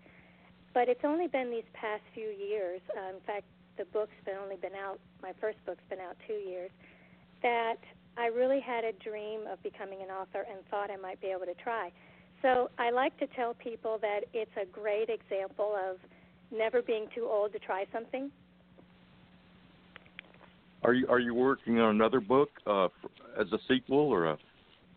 But 0.75 0.89
it's 0.89 1.05
only 1.05 1.29
been 1.29 1.51
these 1.51 1.69
past 1.73 2.03
few 2.13 2.35
years, 2.35 2.81
uh, 2.97 3.15
in 3.15 3.21
fact, 3.25 3.45
the 3.79 3.85
book's 3.87 4.19
been 4.25 4.37
only 4.43 4.57
been 4.57 4.75
out, 4.75 4.99
my 5.23 5.33
first 5.41 5.59
book's 5.65 5.85
been 5.89 6.01
out 6.01 6.17
two 6.27 6.35
years, 6.35 6.71
that 7.43 7.79
I 8.17 8.27
really 8.27 8.61
had 8.61 8.85
a 8.85 8.93
dream 8.93 9.47
of 9.51 9.63
becoming 9.63 10.03
an 10.03 10.11
author 10.11 10.45
and 10.51 10.67
thought 10.71 10.91
I 10.91 10.97
might 10.97 11.21
be 11.21 11.29
able 11.29 11.47
to 11.47 11.55
try. 11.55 11.93
So 12.43 12.71
I 12.79 12.91
like 12.91 13.17
to 13.19 13.27
tell 13.29 13.55
people 13.55 13.99
that 14.03 14.21
it's 14.35 14.51
a 14.61 14.67
great 14.67 15.09
example 15.09 15.77
of 15.89 15.99
never 16.51 16.83
being 16.83 17.07
too 17.15 17.29
old 17.31 17.53
to 17.53 17.59
try 17.61 17.87
something. 17.93 18.31
Are 20.83 20.93
you 20.93 21.07
are 21.09 21.21
you 21.21 21.33
working 21.33 21.79
on 21.79 21.95
another 21.95 22.21
book 22.21 22.51
uh, 22.67 22.89
as 23.41 23.47
a 23.53 23.59
sequel 23.69 23.99
or 23.99 24.27
a, 24.27 24.39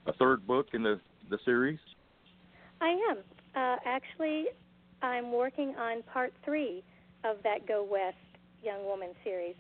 a 0.08 0.14
third 0.14 0.46
book 0.48 0.68
in 0.74 0.82
the 0.82 1.00
the 1.30 1.38
series? 1.46 1.80
I 2.82 2.90
am. 3.12 3.18
Uh, 3.56 3.78
actually, 3.86 4.46
I'm 5.04 5.32
working 5.32 5.76
on 5.78 6.02
part 6.12 6.34
three 6.44 6.84
of 7.24 7.38
that 7.44 7.68
Go 7.68 7.88
West 7.90 8.18
Young 8.64 8.84
Woman 8.86 9.10
series. 9.24 9.56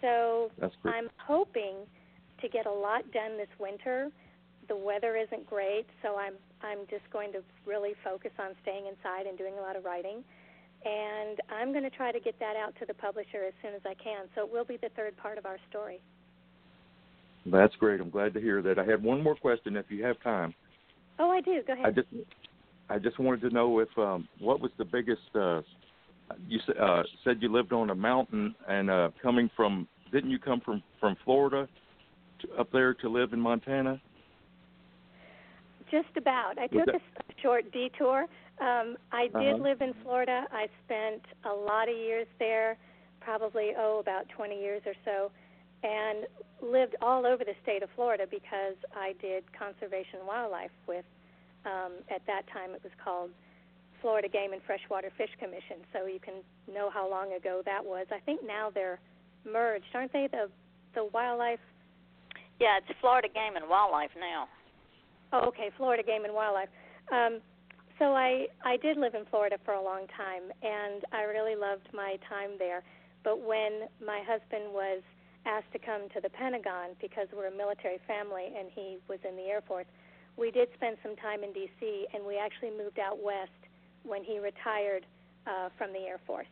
So 0.00 0.50
I'm 0.84 1.08
hoping 1.16 1.74
to 2.40 2.48
get 2.48 2.66
a 2.66 2.70
lot 2.70 3.10
done 3.12 3.36
this 3.36 3.48
winter. 3.58 4.10
The 4.68 4.76
weather 4.76 5.16
isn't 5.16 5.48
great, 5.48 5.86
so 6.02 6.16
I'm 6.16 6.34
I'm 6.62 6.86
just 6.90 7.04
going 7.12 7.32
to 7.32 7.40
really 7.66 7.92
focus 8.02 8.32
on 8.38 8.54
staying 8.62 8.86
inside 8.86 9.26
and 9.26 9.36
doing 9.36 9.54
a 9.58 9.62
lot 9.62 9.76
of 9.76 9.84
writing. 9.84 10.24
And 10.84 11.40
I'm 11.48 11.72
going 11.72 11.84
to 11.84 11.90
try 11.90 12.12
to 12.12 12.20
get 12.20 12.38
that 12.38 12.54
out 12.56 12.74
to 12.80 12.86
the 12.86 12.94
publisher 12.94 13.44
as 13.46 13.54
soon 13.62 13.74
as 13.74 13.80
I 13.84 13.94
can. 13.94 14.26
So 14.34 14.44
it 14.44 14.52
will 14.52 14.64
be 14.64 14.76
the 14.76 14.90
third 14.96 15.16
part 15.16 15.38
of 15.38 15.46
our 15.46 15.58
story. 15.68 16.00
That's 17.46 17.74
great. 17.76 18.00
I'm 18.00 18.10
glad 18.10 18.34
to 18.34 18.40
hear 18.40 18.62
that. 18.62 18.78
I 18.78 18.84
had 18.84 19.02
one 19.02 19.22
more 19.22 19.36
question, 19.36 19.76
if 19.76 19.86
you 19.88 20.04
have 20.04 20.20
time. 20.22 20.54
Oh, 21.18 21.30
I 21.30 21.40
do. 21.40 21.60
Go 21.66 21.72
ahead. 21.72 21.86
I 21.86 21.90
just 21.90 22.08
I 22.88 22.98
just 22.98 23.18
wanted 23.18 23.40
to 23.42 23.50
know 23.50 23.78
if 23.80 23.88
um, 23.96 24.28
what 24.38 24.60
was 24.60 24.70
the 24.78 24.84
biggest. 24.84 25.22
Uh, 25.34 25.62
you 26.48 26.58
sa- 26.66 26.72
uh, 26.72 27.02
said 27.24 27.38
you 27.40 27.50
lived 27.50 27.72
on 27.72 27.90
a 27.90 27.94
mountain, 27.94 28.54
and 28.68 28.90
uh, 28.90 29.10
coming 29.22 29.50
from 29.56 29.88
didn't 30.12 30.30
you 30.30 30.38
come 30.38 30.60
from 30.60 30.82
from 31.00 31.16
Florida 31.24 31.68
to, 32.40 32.52
up 32.60 32.70
there 32.72 32.94
to 32.94 33.08
live 33.08 33.32
in 33.32 33.40
Montana? 33.40 34.00
Just 35.90 36.16
about. 36.16 36.58
I 36.58 36.66
took 36.66 36.86
that- 36.86 36.94
a 36.96 36.98
s- 36.98 37.36
short 37.42 37.70
detour. 37.72 38.26
Um, 38.58 38.96
I 39.12 39.28
did 39.28 39.36
Uh-huh. 39.54 39.62
live 39.62 39.82
in 39.82 39.92
Florida. 40.02 40.46
I 40.50 40.68
spent 40.84 41.24
a 41.44 41.52
lot 41.52 41.88
of 41.88 41.96
years 41.96 42.26
there, 42.38 42.76
probably 43.20 43.74
oh 43.76 43.98
about 43.98 44.28
20 44.30 44.58
years 44.60 44.82
or 44.86 44.94
so, 45.04 45.30
and 45.82 46.26
lived 46.60 46.96
all 47.02 47.26
over 47.26 47.44
the 47.44 47.54
state 47.62 47.82
of 47.82 47.90
Florida 47.90 48.26
because 48.26 48.76
I 48.94 49.12
did 49.14 49.50
conservation 49.52 50.24
wildlife 50.26 50.72
with. 50.86 51.04
Um, 51.64 51.92
at 52.08 52.24
that 52.26 52.46
time, 52.48 52.74
it 52.74 52.82
was 52.82 52.92
called 52.94 53.30
Florida 54.00 54.28
Game 54.28 54.52
and 54.52 54.62
Freshwater 54.62 55.10
Fish 55.10 55.34
Commission. 55.38 55.84
So 55.92 56.06
you 56.06 56.20
can 56.20 56.44
know 56.72 56.88
how 56.90 57.08
long 57.08 57.32
ago 57.34 57.60
that 57.64 57.84
was. 57.84 58.06
I 58.12 58.20
think 58.20 58.42
now 58.42 58.70
they're 58.70 59.00
merged, 59.44 59.94
aren't 59.94 60.12
they? 60.12 60.26
The 60.28 60.50
the 60.94 61.04
wildlife 61.04 61.60
Yeah, 62.58 62.78
it's 62.78 62.98
Florida 63.00 63.28
Game 63.28 63.56
and 63.56 63.68
Wildlife 63.68 64.14
now. 64.16 64.48
Oh, 65.32 65.46
okay, 65.48 65.70
Florida 65.76 66.02
Game 66.02 66.24
and 66.24 66.34
Wildlife. 66.34 66.68
Um, 67.12 67.40
so 67.98 68.12
I 68.14 68.46
I 68.64 68.76
did 68.76 68.96
live 68.96 69.14
in 69.14 69.24
Florida 69.26 69.56
for 69.64 69.74
a 69.74 69.82
long 69.82 70.06
time, 70.16 70.52
and 70.62 71.04
I 71.12 71.22
really 71.22 71.56
loved 71.56 71.88
my 71.94 72.16
time 72.28 72.50
there. 72.58 72.82
But 73.24 73.40
when 73.40 73.88
my 74.04 74.22
husband 74.26 74.72
was 74.72 75.02
asked 75.46 75.72
to 75.72 75.78
come 75.78 76.08
to 76.14 76.20
the 76.20 76.30
Pentagon 76.30 76.90
because 77.00 77.28
we're 77.34 77.48
a 77.48 77.56
military 77.56 77.98
family 78.06 78.52
and 78.58 78.68
he 78.74 78.98
was 79.08 79.18
in 79.28 79.36
the 79.36 79.44
Air 79.44 79.62
Force, 79.66 79.86
we 80.36 80.50
did 80.50 80.68
spend 80.74 80.96
some 81.02 81.16
time 81.16 81.42
in 81.42 81.52
D.C. 81.52 82.06
and 82.12 82.24
we 82.24 82.36
actually 82.36 82.70
moved 82.70 82.98
out 82.98 83.22
west 83.22 83.50
when 84.04 84.22
he 84.22 84.38
retired 84.38 85.06
uh, 85.46 85.70
from 85.78 85.92
the 85.92 86.00
Air 86.00 86.20
Force 86.26 86.50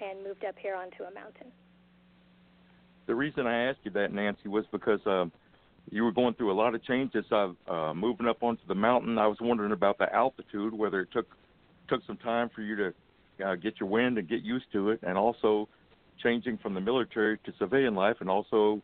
and 0.00 0.22
moved 0.22 0.44
up 0.44 0.54
here 0.58 0.74
onto 0.74 1.02
a 1.04 1.12
mountain. 1.14 1.50
The 3.06 3.14
reason 3.14 3.46
I 3.46 3.68
asked 3.68 3.80
you 3.84 3.90
that, 3.92 4.12
Nancy, 4.12 4.48
was 4.48 4.64
because 4.72 5.00
um, 5.06 5.30
you 5.90 6.04
were 6.04 6.12
going 6.12 6.34
through 6.34 6.52
a 6.52 6.54
lot 6.54 6.74
of 6.74 6.84
changes. 6.84 7.24
Uh, 7.30 7.52
uh, 7.68 7.94
moving 7.94 8.26
up 8.26 8.42
onto 8.42 8.66
the 8.66 8.74
mountain, 8.74 9.18
I 9.18 9.26
was 9.26 9.38
wondering 9.40 9.72
about 9.72 9.98
the 9.98 10.12
altitude, 10.12 10.74
whether 10.74 11.00
it 11.00 11.08
took 11.12 11.26
took 11.88 12.04
some 12.06 12.16
time 12.16 12.50
for 12.54 12.62
you 12.62 12.76
to 12.76 12.94
uh, 13.44 13.54
get 13.54 13.78
your 13.78 13.88
wind 13.88 14.18
and 14.18 14.28
get 14.28 14.42
used 14.42 14.66
to 14.72 14.90
it, 14.90 15.00
and 15.02 15.16
also 15.16 15.68
changing 16.22 16.58
from 16.58 16.74
the 16.74 16.80
military 16.80 17.38
to 17.38 17.52
civilian 17.58 17.94
life, 17.94 18.16
and 18.20 18.28
also 18.28 18.82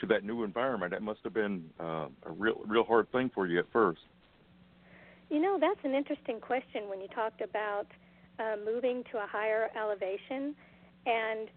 to 0.00 0.06
that 0.06 0.24
new 0.24 0.44
environment. 0.44 0.92
That 0.92 1.02
must 1.02 1.20
have 1.24 1.32
been 1.32 1.64
uh, 1.80 2.08
a 2.26 2.32
real 2.36 2.60
real 2.66 2.84
hard 2.84 3.10
thing 3.12 3.30
for 3.34 3.46
you 3.46 3.58
at 3.58 3.66
first. 3.72 4.00
You 5.30 5.40
know, 5.40 5.56
that's 5.58 5.80
an 5.84 5.94
interesting 5.94 6.40
question 6.40 6.88
when 6.88 7.00
you 7.00 7.08
talked 7.08 7.40
about 7.40 7.86
uh, 8.38 8.56
moving 8.64 9.02
to 9.12 9.18
a 9.18 9.26
higher 9.26 9.70
elevation. 9.76 10.54
And 11.06 11.48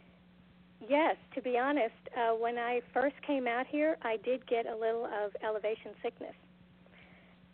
yes, 0.88 1.16
to 1.34 1.42
be 1.42 1.58
honest, 1.58 1.94
uh, 2.18 2.32
when 2.32 2.58
I 2.58 2.82
first 2.94 3.16
came 3.26 3.48
out 3.48 3.68
here, 3.68 3.98
I 4.02 4.18
did 4.18 4.46
get 4.48 4.66
a 4.66 4.76
little 4.76 5.06
of 5.06 5.36
elevation 5.44 5.92
sickness. 6.02 6.36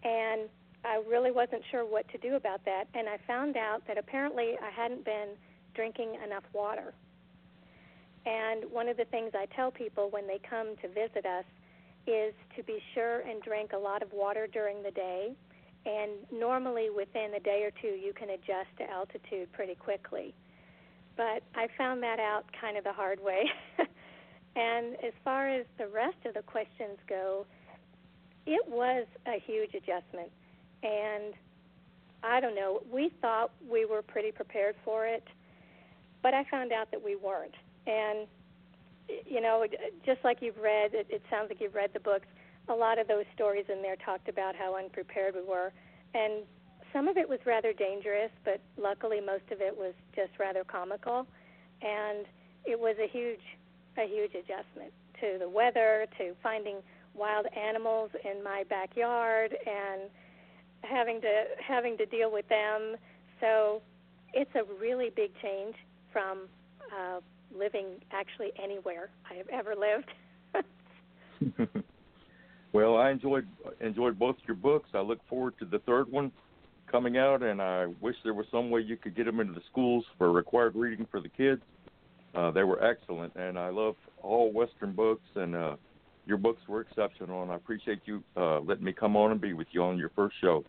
And 0.04 0.50
I 0.84 1.02
really 1.08 1.32
wasn't 1.32 1.62
sure 1.70 1.86
what 1.86 2.08
to 2.10 2.18
do 2.18 2.36
about 2.36 2.66
that. 2.66 2.86
And 2.94 3.08
I 3.08 3.18
found 3.28 3.56
out 3.56 3.86
that 3.88 3.98
apparently 3.98 4.56
I 4.62 4.70
hadn't 4.70 5.06
been 5.06 5.30
drinking 5.76 6.18
enough 6.26 6.44
water. 6.54 6.94
And 8.26 8.66
one 8.72 8.88
of 8.88 8.98
the 8.98 9.06
things 9.06 9.32
I 9.34 9.46
tell 9.56 9.72
people 9.72 10.10
when 10.10 10.28
they 10.28 10.40
come 10.48 10.76
to 10.82 10.88
visit 10.88 11.26
us 11.26 11.46
is 12.08 12.34
to 12.56 12.64
be 12.64 12.80
sure 12.94 13.22
and 13.22 13.42
drink 13.42 13.74
a 13.74 13.78
lot 13.78 14.02
of 14.02 14.12
water 14.12 14.48
during 14.52 14.82
the 14.82 14.92
day 14.92 15.36
and 15.86 16.12
normally 16.32 16.90
within 16.90 17.34
a 17.36 17.40
day 17.40 17.64
or 17.64 17.72
two 17.82 17.96
you 17.96 18.14
can 18.14 18.30
adjust 18.30 18.70
to 18.78 18.90
altitude 18.90 19.52
pretty 19.52 19.76
quickly. 19.76 20.34
But 21.18 21.44
I 21.56 21.68
found 21.78 22.02
that 22.04 22.20
out 22.20 22.46
kind 22.60 22.78
of 22.78 22.84
the 22.84 22.94
hard 22.94 23.22
way. 23.24 23.50
and 24.56 24.96
as 25.04 25.14
far 25.24 25.50
as 25.50 25.66
the 25.78 25.88
rest 25.88 26.18
of 26.26 26.34
the 26.34 26.42
questions 26.42 26.98
go, 27.08 27.46
it 28.46 28.68
was 28.68 29.06
a 29.28 29.40
huge 29.46 29.74
adjustment. 29.74 30.32
And 30.84 31.34
I 32.24 32.40
don't 32.40 32.56
know, 32.56 32.82
we 32.92 33.12
thought 33.22 33.52
we 33.70 33.86
were 33.86 34.02
pretty 34.02 34.32
prepared 34.32 34.76
for 34.84 35.06
it, 35.06 35.24
but 36.24 36.34
I 36.34 36.44
found 36.50 36.72
out 36.72 36.92
that 36.92 37.04
we 37.04 37.16
weren't. 37.16 37.56
And 37.88 38.28
you 39.28 39.42
know, 39.42 39.66
just 40.06 40.24
like 40.24 40.38
you've 40.42 40.58
read, 40.58 40.94
it, 40.94 41.08
it 41.10 41.22
sounds 41.30 41.50
like 41.50 41.60
you've 41.60 41.76
read 41.76 41.90
the 41.94 42.00
books 42.00 42.28
a 42.70 42.74
lot 42.74 43.00
of 43.00 43.08
those 43.08 43.26
stories 43.34 43.66
in 43.70 43.82
there 43.82 43.96
talked 43.96 44.30
about 44.30 44.56
how 44.56 44.78
unprepared 44.78 45.36
we 45.36 45.44
were, 45.44 45.74
and 46.14 46.44
some 46.94 47.08
of 47.08 47.18
it 47.18 47.28
was 47.28 47.40
rather 47.46 47.74
dangerous, 47.74 48.32
but 48.44 48.60
luckily 48.78 49.20
most 49.20 49.44
of 49.52 49.62
it 49.62 49.76
was 49.76 49.94
just 50.16 50.32
rather 50.40 50.64
comical, 50.64 51.26
and 51.82 52.26
it 52.66 52.80
was 52.80 52.96
a 53.04 53.08
huge, 53.08 53.42
a 53.98 54.08
huge 54.08 54.32
adjustment 54.32 54.94
to 55.20 55.38
the 55.40 55.50
weather, 55.50 56.06
to 56.18 56.34
finding 56.42 56.78
wild 57.14 57.46
animals 57.58 58.10
in 58.24 58.44
my 58.44 58.64
backyard, 58.70 59.56
and 59.66 60.10
having 60.84 61.22
to 61.22 61.44
having 61.66 61.98
to 61.98 62.06
deal 62.06 62.32
with 62.32 62.48
them. 62.50 62.96
So 63.40 63.82
it's 64.34 64.52
a 64.56 64.64
really 64.80 65.12
big 65.16 65.32
change 65.42 65.76
from 66.12 66.48
uh, 66.96 67.20
living 67.58 68.02
actually 68.12 68.52
anywhere 68.62 69.10
I 69.30 69.36
have 69.36 69.48
ever 69.50 69.76
lived. 69.76 70.12
Well, 72.74 72.96
I 72.98 73.12
enjoyed 73.12 73.48
enjoyed 73.82 74.18
both 74.18 74.38
your 74.48 74.56
books. 74.56 74.90
I 74.94 75.02
look 75.02 75.20
forward 75.28 75.56
to 75.60 75.66
the 75.66 75.80
third 75.80 76.10
one 76.10 76.32
coming 76.92 77.18
out, 77.18 77.42
and 77.42 77.62
I 77.62 77.88
wish 78.02 78.16
there 78.24 78.34
was 78.34 78.46
some 78.52 78.70
way 78.70 78.82
you 78.82 78.98
could 78.98 79.16
get 79.16 79.26
them 79.26 79.40
into 79.40 79.54
the 79.54 79.62
schools 79.72 80.04
for 80.18 80.32
required 80.32 80.76
reading 80.76 81.08
for 81.10 81.22
the 81.22 81.30
kids. 81.30 81.62
Uh, 82.36 82.52
they 82.52 82.64
were 82.64 82.84
excellent, 82.84 83.36
and 83.36 83.58
I 83.58 83.70
love 83.70 83.96
all 84.22 84.52
Western 84.52 84.94
books, 84.94 85.26
and 85.36 85.56
uh, 85.56 85.76
your 86.26 86.38
books 86.38 86.62
were 86.68 86.82
exceptional. 86.82 87.44
And 87.44 87.52
I 87.52 87.56
appreciate 87.56 88.00
you 88.06 88.24
uh, 88.38 88.60
letting 88.60 88.84
me 88.84 88.94
come 88.94 89.16
on 89.16 89.32
and 89.32 89.42
be 89.42 89.54
with 89.54 89.68
you 89.72 89.84
on 89.84 89.98
your 89.98 90.12
first 90.16 90.36
show. 90.42 90.64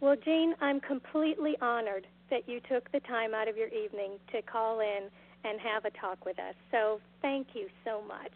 Well, 0.00 0.16
Jean, 0.24 0.54
I'm 0.60 0.80
completely 0.80 1.56
honored 1.60 2.06
that 2.30 2.48
you 2.48 2.60
took 2.70 2.90
the 2.92 3.00
time 3.00 3.34
out 3.34 3.48
of 3.48 3.56
your 3.56 3.68
evening 3.68 4.12
to 4.32 4.42
call 4.42 4.80
in 4.80 5.08
and 5.44 5.58
have 5.60 5.84
a 5.84 5.90
talk 5.98 6.24
with 6.24 6.38
us. 6.38 6.54
So 6.70 7.00
thank 7.22 7.48
you 7.54 7.68
so 7.84 8.02
much. 8.06 8.32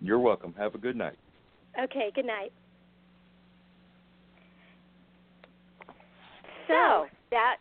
You're 0.00 0.18
welcome. 0.18 0.54
Have 0.58 0.74
a 0.74 0.78
good 0.78 0.96
night. 0.96 1.16
Okay, 1.82 2.10
good 2.14 2.26
night. 2.26 2.52
So 6.68 7.06
that 7.30 7.56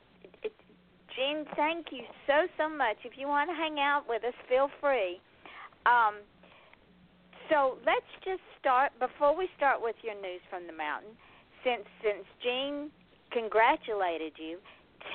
Jean, 1.28 1.46
thank 1.56 1.88
you 1.92 2.04
so 2.26 2.48
so 2.58 2.70
much. 2.70 2.98
If 3.04 3.13
you 3.18 3.28
want 3.28 3.50
to 3.50 3.56
hang 3.56 3.80
out 3.80 4.04
with 4.08 4.24
us, 4.24 4.34
feel 4.48 4.70
free. 4.80 5.20
Um, 5.86 6.16
so 7.50 7.78
let's 7.86 8.12
just 8.24 8.42
start 8.60 8.92
before 9.00 9.36
we 9.36 9.48
start 9.56 9.82
with 9.82 9.96
your 10.04 10.16
news 10.16 10.42
from 10.50 10.68
the 10.68 10.74
mountain. 10.74 11.12
Since 11.63 11.84
since 12.04 12.26
Jean 12.44 12.92
congratulated 13.32 14.34
you, 14.38 14.60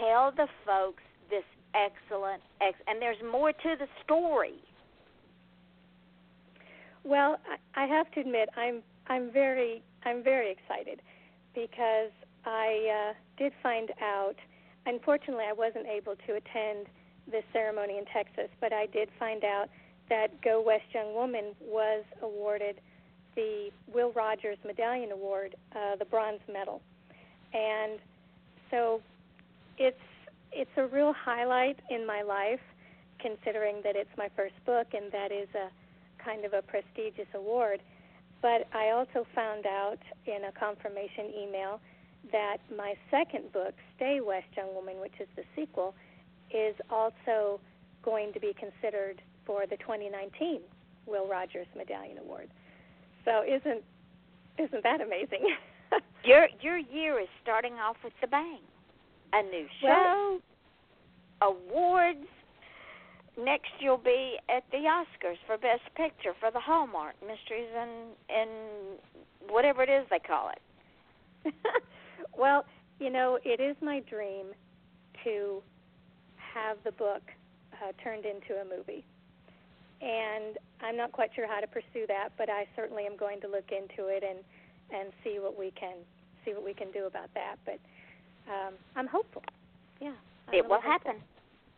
tell 0.01 0.33
the 0.33 0.48
folks 0.66 1.03
this 1.31 1.44
excellent 1.75 2.42
ex 2.61 2.77
and 2.87 3.01
there's 3.01 3.22
more 3.31 3.53
to 3.53 3.77
the 3.79 3.87
story. 4.05 4.61
Well, 7.05 7.38
I, 7.75 7.87
have 7.87 8.11
to 8.12 8.20
admit, 8.20 8.48
I'm 8.57 8.83
I'm 9.09 9.33
very 9.33 9.83
I'm 10.05 10.22
very 10.22 10.51
excited 10.53 11.01
because 11.55 12.12
I 12.44 13.11
uh, 13.11 13.12
did 13.38 13.53
find 13.62 13.90
out. 14.03 14.37
Unfortunately, 14.86 15.44
I 15.48 15.52
wasn't 15.52 15.86
able 15.86 16.16
to 16.26 16.34
attend 16.34 16.86
this 17.30 17.44
ceremony 17.52 17.98
in 17.98 18.04
Texas, 18.06 18.48
but 18.60 18.72
I 18.72 18.86
did 18.86 19.08
find 19.18 19.44
out 19.44 19.68
that 20.08 20.42
Go 20.42 20.60
West 20.60 20.84
Young 20.92 21.14
Woman 21.14 21.54
was 21.60 22.04
awarded 22.20 22.80
the 23.34 23.70
Will 23.92 24.12
Rogers 24.12 24.58
Medallion 24.66 25.12
Award, 25.12 25.54
uh, 25.74 25.96
the 25.96 26.04
bronze 26.04 26.40
medal, 26.52 26.82
and 27.54 27.98
so 28.70 29.00
it's 29.78 29.96
it's 30.52 30.70
a 30.76 30.86
real 30.86 31.14
highlight 31.14 31.78
in 31.88 32.06
my 32.06 32.20
life, 32.22 32.60
considering 33.20 33.76
that 33.84 33.96
it's 33.96 34.10
my 34.18 34.28
first 34.36 34.54
book 34.66 34.88
and 34.92 35.10
that 35.10 35.32
is 35.32 35.48
a 35.54 35.70
kind 36.22 36.44
of 36.44 36.52
a 36.52 36.60
prestigious 36.60 37.28
award. 37.34 37.80
But 38.42 38.66
I 38.74 38.90
also 38.90 39.26
found 39.34 39.64
out 39.64 39.98
in 40.26 40.44
a 40.44 40.52
confirmation 40.52 41.32
email 41.34 41.80
that 42.30 42.58
my 42.76 42.94
second 43.11 43.52
book, 43.52 43.74
Stay 43.96 44.20
West 44.24 44.46
Young 44.56 44.74
Woman, 44.74 45.00
which 45.00 45.14
is 45.20 45.28
the 45.37 45.42
sequel, 45.56 45.94
is 46.50 46.74
also 46.90 47.61
going 48.02 48.32
to 48.32 48.40
be 48.40 48.54
considered 48.58 49.20
for 49.46 49.66
the 49.66 49.76
2019 49.78 50.61
Will 51.06 51.26
Rogers 51.26 51.66
Medallion 51.76 52.18
Award. 52.18 52.48
So 53.24 53.42
isn't 53.42 53.82
isn't 54.58 54.82
that 54.82 55.00
amazing? 55.00 55.56
your 56.24 56.48
your 56.61 56.78
year 56.78 57.18
is 57.20 57.28
starting 57.42 57.74
off 57.74 57.96
with 58.04 58.12
the 58.20 58.26
bang. 58.26 58.61
A 59.32 59.42
new 59.42 59.66
show, 59.80 60.40
well, 61.40 61.54
awards, 61.56 62.26
next 63.38 63.70
you'll 63.80 63.96
be 63.96 64.37
at 64.54 64.62
the 64.70 64.78
Oscars 64.78 65.38
for 65.46 65.56
Best 65.56 65.82
Picture 65.96 66.35
for 66.38 66.50
the 66.50 66.61
Hallmark 66.61 67.14
Mysteries 67.20 67.70
and 67.76 67.90
and 68.28 68.50
whatever 69.48 69.82
it 69.82 69.88
is 69.88 70.06
they 70.11 70.18
call 70.18 70.50
it. 70.50 71.54
well, 72.36 72.64
you 72.98 73.10
know, 73.10 73.38
it 73.44 73.60
is 73.60 73.76
my 73.80 74.00
dream 74.00 74.46
to 75.24 75.62
have 76.36 76.76
the 76.84 76.92
book 76.92 77.22
uh, 77.74 77.92
turned 78.02 78.24
into 78.24 78.60
a 78.60 78.64
movie. 78.64 79.04
And 80.00 80.58
I'm 80.82 80.96
not 80.96 81.12
quite 81.12 81.30
sure 81.34 81.46
how 81.46 81.60
to 81.60 81.66
pursue 81.66 82.06
that, 82.08 82.30
but 82.36 82.50
I 82.50 82.66
certainly 82.74 83.06
am 83.06 83.16
going 83.16 83.40
to 83.42 83.48
look 83.48 83.70
into 83.70 84.08
it 84.08 84.22
and 84.22 84.38
and 84.92 85.10
see 85.24 85.38
what 85.40 85.58
we 85.58 85.72
can 85.78 85.96
see 86.44 86.52
what 86.52 86.64
we 86.64 86.74
can 86.74 86.90
do 86.90 87.06
about 87.06 87.30
that. 87.34 87.56
But 87.64 87.78
um, 88.50 88.74
I'm 88.96 89.06
hopeful. 89.06 89.42
Yeah. 90.00 90.14
I'm 90.48 90.54
it 90.54 90.66
will 90.66 90.82
hopeful. 90.82 90.90
happen. 90.90 91.16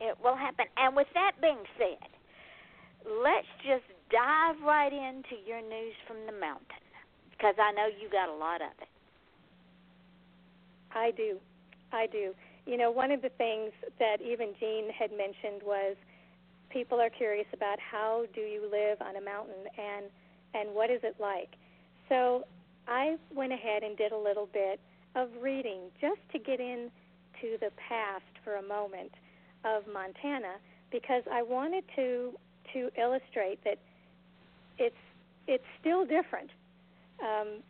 It 0.00 0.16
will 0.22 0.36
happen. 0.36 0.66
And 0.76 0.96
with 0.96 1.06
that 1.14 1.32
being 1.40 1.62
said, 1.78 2.08
let's 3.04 3.48
just 3.62 3.84
dive 4.10 4.56
right 4.64 4.92
into 4.92 5.36
your 5.46 5.60
news 5.60 5.94
from 6.08 6.16
the 6.26 6.32
mountain 6.32 6.80
because 7.30 7.54
I 7.60 7.72
know 7.72 7.86
you 7.86 8.08
got 8.08 8.28
a 8.28 8.36
lot 8.36 8.62
of 8.64 8.72
it. 8.80 8.88
I 10.94 11.10
do. 11.10 11.38
I 11.92 12.06
do. 12.06 12.34
You 12.66 12.76
know, 12.78 12.90
one 12.90 13.10
of 13.10 13.20
the 13.20 13.28
things 13.30 13.72
that 13.98 14.20
even 14.22 14.54
Jean 14.58 14.88
had 14.90 15.10
mentioned 15.10 15.62
was 15.64 15.96
people 16.70 17.00
are 17.00 17.10
curious 17.10 17.46
about 17.52 17.78
how 17.78 18.24
do 18.34 18.40
you 18.40 18.68
live 18.70 19.00
on 19.00 19.16
a 19.16 19.20
mountain 19.20 19.68
and 19.78 20.06
and 20.54 20.74
what 20.74 20.90
is 20.90 21.00
it 21.02 21.16
like. 21.18 21.50
So 22.08 22.44
I 22.86 23.16
went 23.34 23.52
ahead 23.52 23.82
and 23.82 23.96
did 23.96 24.12
a 24.12 24.16
little 24.16 24.48
bit 24.52 24.80
of 25.16 25.28
reading 25.40 25.90
just 26.00 26.20
to 26.32 26.38
get 26.38 26.60
in 26.60 26.90
to 27.40 27.56
the 27.60 27.70
past 27.88 28.24
for 28.44 28.56
a 28.56 28.62
moment 28.62 29.12
of 29.64 29.82
Montana 29.92 30.56
because 30.90 31.22
I 31.30 31.42
wanted 31.42 31.84
to 31.96 32.32
to 32.72 32.90
illustrate 32.98 33.62
that 33.64 33.78
it's 34.78 34.96
it's 35.46 35.64
still 35.80 36.04
different. 36.04 36.50
Um, 37.20 37.62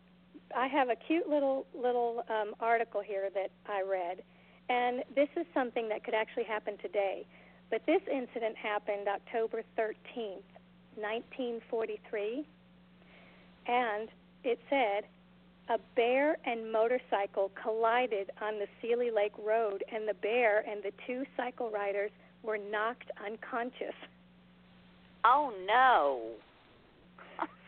I 0.55 0.67
have 0.67 0.89
a 0.89 0.95
cute 0.95 1.27
little 1.27 1.65
little 1.73 2.23
um, 2.29 2.53
article 2.59 3.01
here 3.01 3.29
that 3.33 3.51
I 3.67 3.81
read, 3.81 4.21
and 4.69 5.03
this 5.15 5.29
is 5.35 5.45
something 5.53 5.89
that 5.89 6.03
could 6.03 6.13
actually 6.13 6.43
happen 6.43 6.77
today. 6.81 7.25
But 7.69 7.81
this 7.85 8.01
incident 8.11 8.55
happened 8.55 9.07
October 9.07 9.63
13th, 9.77 10.45
1943, 10.95 12.45
and 13.67 14.09
it 14.43 14.59
said 14.69 15.05
a 15.67 15.79
bear 15.95 16.37
and 16.45 16.71
motorcycle 16.71 17.51
collided 17.61 18.29
on 18.39 18.59
the 18.59 18.67
Seeley 18.81 19.09
Lake 19.09 19.33
Road, 19.43 19.83
and 19.91 20.07
the 20.07 20.13
bear 20.13 20.63
and 20.69 20.83
the 20.83 20.91
two 21.07 21.23
cycle 21.35 21.71
riders 21.71 22.11
were 22.43 22.57
knocked 22.57 23.09
unconscious. 23.25 23.95
Oh 25.23 25.51
no! 25.65 26.21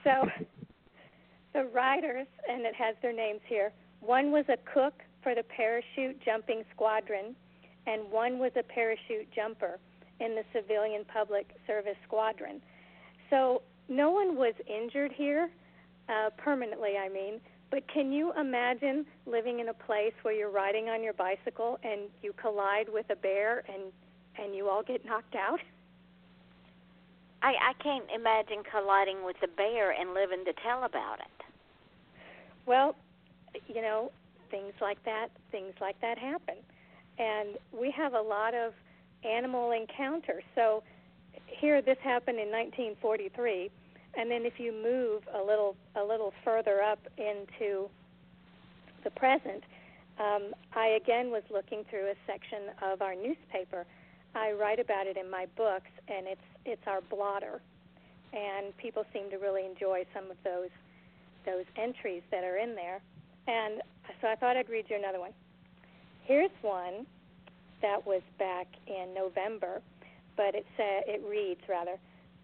So 0.04 0.30
the 1.58 1.65
riders, 1.65 2.28
and 2.48 2.65
it 2.67 2.76
has 2.76 2.96
their 3.02 3.13
names 3.13 3.41
here. 3.48 3.72
One 4.02 4.32
was 4.32 4.46
a 4.48 4.58
cook 4.72 4.93
for 5.24 5.34
the 5.34 5.41
parachute 5.41 6.22
jumping 6.24 6.63
squadron, 6.72 7.36
and 7.88 8.12
one 8.12 8.38
was 8.38 8.52
a 8.56 8.62
parachute 8.62 9.28
jumper 9.36 9.80
in 10.20 10.36
the 10.36 10.43
civilian 10.54 11.04
public 11.12 11.48
service 11.65 11.98
squadron. 12.06 12.62
So 13.32 13.63
no 13.89 14.12
one 14.12 14.36
was 14.36 14.54
injured 14.67 15.12
here, 15.12 15.50
uh, 16.10 16.30
permanently, 16.38 16.91
I 16.96 17.10
mean. 17.10 17.41
But 17.72 17.91
can 17.91 18.12
you 18.12 18.34
imagine 18.39 19.08
living 19.26 19.60
in 19.60 19.70
a 19.70 19.74
place 19.74 20.13
where 20.22 20.36
you're 20.36 20.52
riding 20.52 20.89
on 20.89 21.02
your 21.04 21.13
bicycle 21.13 21.80
and 21.84 22.02
you 22.22 22.34
collide 22.39 22.88
with 22.88 23.10
a 23.10 23.15
bear 23.15 23.63
and 23.67 23.91
and 24.39 24.56
you 24.56 24.70
all 24.70 24.84
get 24.84 25.04
knocked 25.04 25.36
out? 25.36 25.60
I 27.41 27.56
I 27.70 27.74
can't 27.84 28.06
imagine 28.13 28.63
colliding 28.70 29.26
with 29.26 29.38
a 29.43 29.48
bear 29.48 29.91
and 29.91 30.13
living 30.13 30.46
to 30.46 30.54
tell 30.63 30.84
about 30.84 31.20
it. 31.20 31.37
Well, 32.67 32.95
you 33.67 33.82
know, 33.82 34.12
things 34.51 34.73
like 34.80 35.03
that, 35.06 35.30
things 35.51 35.73
like 35.82 35.99
that 36.01 36.19
happen. 36.19 36.56
And 37.17 37.58
we 37.71 37.89
have 37.91 38.13
a 38.13 38.21
lot 38.21 38.53
of 38.53 38.73
animal 39.23 39.71
encounters. 39.71 40.43
So 40.53 40.84
here 41.47 41.82
this 41.82 41.97
happened 42.03 42.39
in 42.39 42.51
1943 42.51 43.71
and 44.17 44.32
then 44.32 44.45
if 44.45 44.60
you 44.60 44.73
move 44.73 45.21
a 45.34 45.41
little 45.41 45.75
a 45.95 46.03
little 46.03 46.34
further 46.43 46.82
up 46.82 46.99
into 47.17 47.88
the 49.03 49.12
present, 49.12 49.63
um, 50.19 50.53
I 50.75 50.88
again 51.01 51.30
was 51.30 51.43
looking 51.51 51.86
through 51.89 52.08
a 52.08 52.15
section 52.25 52.73
of 52.82 53.01
our 53.01 53.15
newspaper. 53.15 53.86
I 54.36 54.51
write 54.51 54.80
about 54.80 55.08
it 55.08 55.17
in 55.17 55.30
my 55.30 55.45
books, 55.56 55.91
and 56.08 56.25
it's 56.27 56.41
it's 56.65 56.82
our 56.88 57.01
blotter, 57.01 57.62
and 58.34 58.75
people 58.77 59.06
seem 59.13 59.30
to 59.30 59.38
really 59.38 59.65
enjoy 59.65 60.06
some 60.13 60.32
of 60.32 60.38
those 60.43 60.69
those 61.48 61.66
entries 61.82 62.22
that 62.30 62.44
are 62.44 62.58
in 62.58 62.76
there. 62.76 63.02
And 63.48 63.82
so 64.22 64.28
I 64.28 64.36
thought 64.36 64.56
I'd 64.58 64.70
read 64.70 64.86
you 64.90 64.98
another 64.98 65.20
one. 65.20 65.32
Here's 66.26 66.52
one 66.62 67.08
that 67.82 68.06
was 68.06 68.22
back 68.38 68.68
in 68.86 69.14
November, 69.16 69.82
but 70.36 70.54
it 70.54 70.66
said 70.76 71.04
it 71.08 71.24
reads 71.28 71.62
rather 71.68 71.98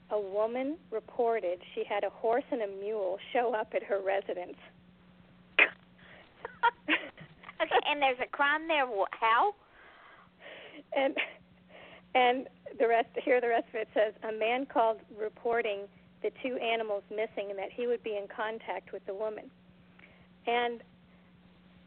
a 0.10 0.20
woman 0.20 0.78
reported 0.92 1.60
she 1.76 1.84
had 1.88 2.04
a 2.04 2.10
horse 2.10 2.44
and 2.52 2.62
a 2.62 2.68
mule 2.68 3.18
show 3.34 3.54
up 3.54 3.74
at 3.76 3.84
her 3.84 4.00
residence. 4.02 4.58
okay, 6.90 7.82
and 7.90 8.02
there's 8.02 8.20
a 8.24 8.28
crime 8.28 8.68
there. 8.68 8.86
How? 9.12 9.54
And 10.96 11.16
and 12.16 12.48
the 12.80 12.88
rest 12.88 13.10
here 13.24 13.42
the 13.42 13.50
rest 13.50 13.66
of 13.70 13.76
it 13.76 13.88
says 13.94 14.14
a 14.28 14.32
man 14.38 14.66
called 14.66 14.98
reporting 15.20 15.88
the 16.24 16.32
two 16.42 16.58
animals 16.58 17.04
missing 17.12 17.50
and 17.50 17.60
that 17.60 17.72
he 17.72 17.86
would 17.86 18.04
be 18.04 18.18
in 18.18 18.28
contact 18.34 18.92
with 18.92 19.06
the 19.06 19.14
woman. 19.14 19.52
And 20.48 20.82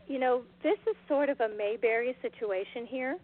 you 0.06 0.20
know, 0.20 0.42
this 0.62 0.78
is 0.88 0.94
sort 1.08 1.28
of 1.28 1.40
a 1.40 1.48
Mayberry 1.48 2.16
situation 2.22 2.86
here. 2.86 3.16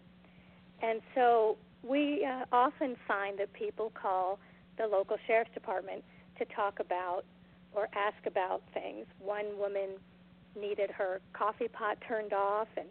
And 0.82 1.00
so 1.14 1.56
we 1.84 2.24
uh, 2.24 2.44
often 2.52 2.96
find 3.06 3.38
that 3.38 3.52
people 3.52 3.92
call 3.94 4.40
the 4.78 4.86
local 4.86 5.16
sheriff's 5.26 5.52
department 5.54 6.02
to 6.38 6.44
talk 6.46 6.80
about 6.80 7.22
or 7.72 7.88
ask 7.94 8.26
about 8.26 8.62
things. 8.74 9.06
One 9.20 9.58
woman 9.58 9.90
needed 10.60 10.90
her 10.90 11.20
coffee 11.32 11.68
pot 11.68 11.98
turned 12.06 12.32
off 12.32 12.68
and 12.76 12.88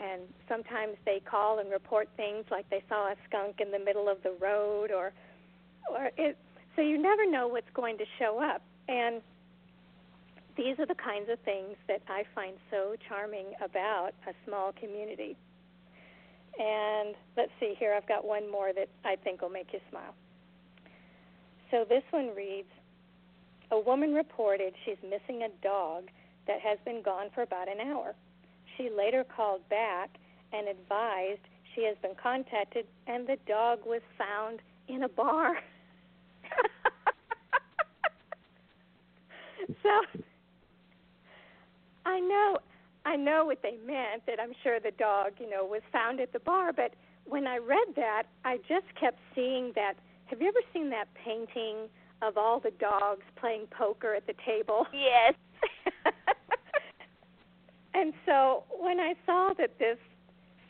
and 0.00 0.22
sometimes 0.48 0.94
they 1.04 1.20
call 1.28 1.58
and 1.58 1.72
report 1.72 2.08
things 2.16 2.44
like 2.52 2.68
they 2.70 2.84
saw 2.88 3.08
a 3.08 3.16
skunk 3.28 3.60
in 3.60 3.72
the 3.72 3.80
middle 3.80 4.08
of 4.08 4.22
the 4.22 4.32
road 4.40 4.92
or 4.92 5.12
or 5.90 6.10
it 6.16 6.36
so 6.78 6.82
you 6.82 6.96
never 6.96 7.28
know 7.28 7.48
what's 7.48 7.68
going 7.74 7.98
to 7.98 8.04
show 8.20 8.40
up 8.40 8.62
and 8.86 9.20
these 10.56 10.78
are 10.78 10.86
the 10.86 10.94
kinds 10.94 11.28
of 11.28 11.40
things 11.40 11.74
that 11.88 12.02
I 12.08 12.22
find 12.36 12.54
so 12.70 12.94
charming 13.08 13.46
about 13.62 14.10
a 14.28 14.32
small 14.44 14.72
community. 14.72 15.36
And 16.56 17.16
let's 17.36 17.50
see 17.58 17.74
here, 17.78 17.94
I've 17.94 18.06
got 18.06 18.24
one 18.24 18.50
more 18.50 18.72
that 18.72 18.88
I 19.04 19.16
think 19.16 19.42
will 19.42 19.50
make 19.50 19.72
you 19.72 19.80
smile. 19.90 20.14
So 21.70 21.84
this 21.88 22.02
one 22.10 22.30
reads 22.36 22.70
A 23.72 23.78
woman 23.78 24.14
reported 24.14 24.74
she's 24.84 24.96
missing 25.02 25.42
a 25.42 25.48
dog 25.64 26.04
that 26.46 26.60
has 26.60 26.78
been 26.84 27.02
gone 27.02 27.26
for 27.34 27.42
about 27.42 27.68
an 27.68 27.80
hour. 27.80 28.14
She 28.76 28.88
later 28.88 29.24
called 29.24 29.68
back 29.68 30.10
and 30.52 30.68
advised 30.68 31.40
she 31.74 31.84
has 31.84 31.96
been 32.02 32.14
contacted 32.20 32.86
and 33.08 33.26
the 33.26 33.36
dog 33.48 33.80
was 33.84 34.02
found 34.16 34.60
in 34.88 35.02
a 35.02 35.08
bar. 35.08 35.58
so 39.82 40.20
I 42.06 42.20
know 42.20 42.58
I 43.04 43.16
know 43.16 43.46
what 43.46 43.62
they 43.62 43.76
meant 43.86 44.26
that 44.26 44.38
I'm 44.40 44.52
sure 44.62 44.80
the 44.80 44.90
dog, 44.90 45.32
you 45.38 45.48
know, 45.48 45.64
was 45.64 45.82
found 45.92 46.20
at 46.20 46.32
the 46.32 46.40
bar, 46.40 46.72
but 46.72 46.92
when 47.24 47.46
I 47.46 47.56
read 47.58 47.94
that, 47.96 48.24
I 48.44 48.58
just 48.68 48.86
kept 49.00 49.18
seeing 49.34 49.72
that 49.74 49.94
have 50.26 50.42
you 50.42 50.48
ever 50.48 50.60
seen 50.74 50.90
that 50.90 51.08
painting 51.14 51.88
of 52.20 52.36
all 52.36 52.60
the 52.60 52.72
dogs 52.72 53.22
playing 53.36 53.66
poker 53.70 54.14
at 54.14 54.26
the 54.26 54.34
table? 54.44 54.86
Yes. 54.92 55.34
and 57.94 58.12
so 58.26 58.64
when 58.78 59.00
I 59.00 59.14
saw 59.26 59.52
that 59.58 59.78
this 59.78 59.98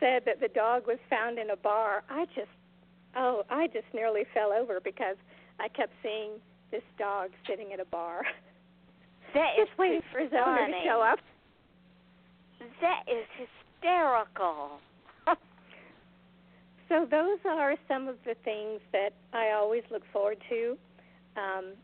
said 0.00 0.22
that 0.26 0.40
the 0.40 0.48
dog 0.48 0.86
was 0.86 0.98
found 1.10 1.38
in 1.38 1.50
a 1.50 1.56
bar, 1.56 2.02
I 2.08 2.26
just 2.26 2.48
oh, 3.16 3.42
I 3.50 3.66
just 3.66 3.86
nearly 3.92 4.24
fell 4.32 4.52
over 4.52 4.80
because 4.80 5.16
I 5.58 5.68
kept 5.68 5.92
seeing 6.02 6.32
this 6.70 6.82
dog 6.98 7.30
sitting 7.48 7.72
at 7.72 7.80
a 7.80 7.84
bar. 7.84 8.22
That 9.34 9.58
is 9.58 9.66
just 9.66 9.78
waiting 9.78 10.02
for 10.12 10.20
his 10.20 10.30
to 10.30 10.80
show 10.84 11.02
up. 11.02 11.18
That 12.80 13.04
is 13.06 13.24
hysterical. 13.36 14.80
So 16.88 17.06
those 17.10 17.38
are 17.44 17.74
some 17.86 18.08
of 18.08 18.16
the 18.24 18.34
things 18.44 18.80
that 18.92 19.12
I 19.34 19.50
always 19.50 19.82
look 19.90 20.02
forward 20.10 20.38
to 20.48 20.78
um, 21.36 21.74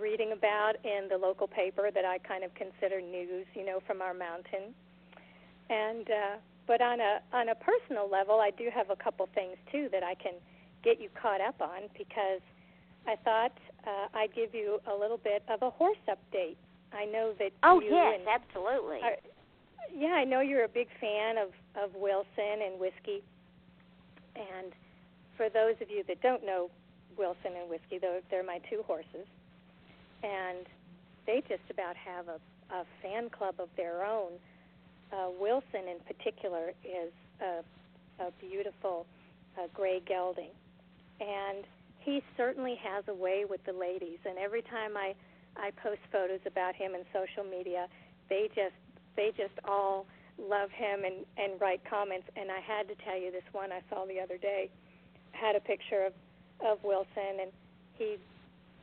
reading 0.00 0.32
about 0.32 0.76
in 0.84 1.08
the 1.10 1.18
local 1.18 1.46
paper 1.46 1.90
that 1.94 2.04
I 2.04 2.16
kind 2.18 2.44
of 2.44 2.54
consider 2.54 3.00
news, 3.00 3.44
you 3.54 3.64
know, 3.66 3.80
from 3.86 4.00
our 4.00 4.14
mountain. 4.14 4.74
And 5.68 6.08
uh, 6.10 6.36
but 6.66 6.80
on 6.80 7.00
a 7.00 7.20
on 7.32 7.50
a 7.50 7.54
personal 7.54 8.08
level, 8.10 8.40
I 8.40 8.50
do 8.50 8.70
have 8.74 8.90
a 8.90 8.96
couple 8.96 9.28
things 9.34 9.56
too 9.70 9.88
that 9.92 10.02
I 10.02 10.14
can 10.14 10.34
get 10.82 11.00
you 11.00 11.08
caught 11.20 11.40
up 11.40 11.60
on 11.60 11.88
because 11.96 12.40
I 13.06 13.16
thought 13.16 13.52
uh, 13.86 14.08
I'd 14.14 14.34
give 14.34 14.54
you 14.54 14.80
a 14.90 14.94
little 14.96 15.18
bit 15.18 15.42
of 15.48 15.62
a 15.62 15.70
horse 15.70 15.98
update. 16.08 16.56
I 16.94 17.04
know 17.04 17.32
that 17.38 17.50
oh 17.62 17.80
yes, 17.80 18.20
absolutely. 18.28 18.98
Are, 19.02 19.16
yeah, 19.94 20.14
I 20.14 20.24
know 20.24 20.40
you're 20.40 20.64
a 20.64 20.68
big 20.68 20.88
fan 21.00 21.36
of 21.38 21.48
of 21.82 21.94
Wilson 21.94 22.62
and 22.64 22.78
whiskey 22.80 23.22
and 24.36 24.72
for 25.36 25.48
those 25.48 25.74
of 25.80 25.90
you 25.90 26.04
that 26.08 26.20
don't 26.22 26.44
know 26.44 26.70
Wilson 27.16 27.52
and 27.60 27.70
Whiskey, 27.70 27.98
they're, 28.00 28.20
they're 28.30 28.44
my 28.44 28.58
two 28.70 28.82
horses. 28.86 29.26
And 30.22 30.66
they 31.26 31.42
just 31.48 31.62
about 31.70 31.96
have 31.96 32.28
a, 32.28 32.38
a 32.74 32.84
fan 33.02 33.30
club 33.30 33.56
of 33.58 33.68
their 33.76 34.04
own. 34.04 34.32
Uh, 35.12 35.30
Wilson, 35.38 35.86
in 35.88 35.98
particular, 36.06 36.70
is 36.82 37.12
a, 37.40 37.62
a 38.22 38.30
beautiful 38.40 39.06
uh, 39.58 39.66
gray 39.74 40.02
gelding. 40.06 40.50
And 41.20 41.64
he 42.00 42.22
certainly 42.36 42.76
has 42.82 43.04
a 43.08 43.14
way 43.14 43.44
with 43.48 43.64
the 43.64 43.72
ladies. 43.72 44.18
And 44.24 44.38
every 44.38 44.62
time 44.62 44.96
I, 44.96 45.14
I 45.56 45.70
post 45.82 46.00
photos 46.10 46.40
about 46.46 46.74
him 46.74 46.94
in 46.94 47.02
social 47.12 47.44
media, 47.48 47.88
they 48.28 48.48
just 48.54 48.74
they 49.16 49.30
just 49.36 49.54
all 49.64 50.06
love 50.38 50.70
him 50.70 51.04
and 51.04 51.24
and 51.36 51.60
write 51.60 51.80
comments. 51.88 52.26
And 52.36 52.50
I 52.50 52.60
had 52.60 52.88
to 52.88 52.94
tell 53.04 53.16
you 53.18 53.30
this 53.30 53.44
one 53.52 53.70
I 53.72 53.80
saw 53.90 54.04
the 54.06 54.20
other 54.20 54.36
day 54.38 54.70
had 55.32 55.56
a 55.56 55.60
picture 55.60 56.04
of 56.06 56.12
of 56.60 56.78
Wilson, 56.84 57.40
and 57.42 57.50
he 57.98 58.16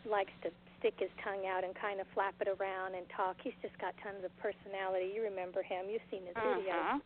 likes 0.09 0.31
to 0.43 0.49
stick 0.79 0.95
his 0.97 1.09
tongue 1.23 1.45
out 1.47 1.63
and 1.63 1.75
kind 1.75 1.99
of 2.01 2.07
flap 2.13 2.33
it 2.41 2.47
around 2.47 2.95
and 2.95 3.05
talk. 3.15 3.37
He's 3.43 3.53
just 3.61 3.77
got 3.79 3.93
tons 4.01 4.23
of 4.25 4.31
personality. 4.39 5.11
You 5.13 5.23
remember 5.23 5.61
him? 5.61 5.85
You've 5.89 6.01
seen 6.09 6.25
his 6.25 6.35
Uh-huh. 6.35 6.59
videos. 6.59 7.01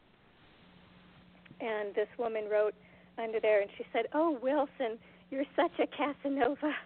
And 1.61 1.93
this 1.95 2.07
woman 2.17 2.49
wrote 2.49 2.73
under 3.17 3.39
there, 3.39 3.61
and 3.61 3.69
she 3.77 3.85
said, 3.93 4.07
"Oh, 4.13 4.31
Wilson, 4.41 4.99
you're 5.31 5.45
such 5.55 5.77
a 5.79 5.87
Casanova." 5.87 6.73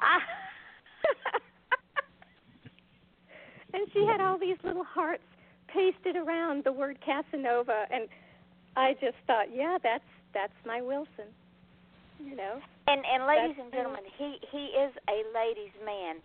Ah. 0.00 0.20
And 3.72 3.86
she 3.92 4.06
had 4.06 4.20
all 4.20 4.38
these 4.38 4.56
little 4.64 4.84
hearts 4.84 5.22
pasted 5.68 6.16
around 6.16 6.64
the 6.64 6.72
word 6.72 6.98
Casanova, 7.04 7.84
and 7.92 8.08
I 8.76 8.94
just 8.94 9.16
thought, 9.26 9.54
yeah, 9.54 9.78
that's 9.82 10.04
that's 10.34 10.56
my 10.66 10.80
Wilson. 10.80 11.28
You 12.18 12.36
know. 12.36 12.60
And 12.86 13.04
and 13.04 13.26
ladies 13.26 13.56
That's 13.56 13.68
and 13.68 13.72
gentlemen, 13.72 14.04
he 14.16 14.38
he 14.50 14.72
is 14.74 14.92
a 15.08 15.22
ladies' 15.34 15.76
man. 15.84 16.16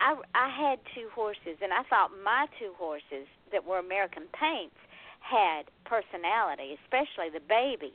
I 0.00 0.16
I 0.34 0.48
had 0.50 0.78
two 0.94 1.08
horses, 1.14 1.56
and 1.62 1.72
I 1.72 1.82
thought 1.88 2.10
my 2.24 2.46
two 2.58 2.72
horses 2.76 3.26
that 3.52 3.64
were 3.64 3.78
American 3.78 4.24
paints 4.34 4.76
had 5.20 5.70
personality, 5.84 6.76
especially 6.84 7.30
the 7.32 7.42
baby. 7.48 7.94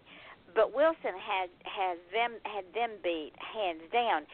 But 0.56 0.74
Wilson 0.76 1.16
had 1.16 1.50
had 1.64 1.98
them 2.12 2.40
had 2.44 2.66
them 2.74 2.98
beat 3.04 3.34
hands 3.38 3.84
down. 3.92 4.26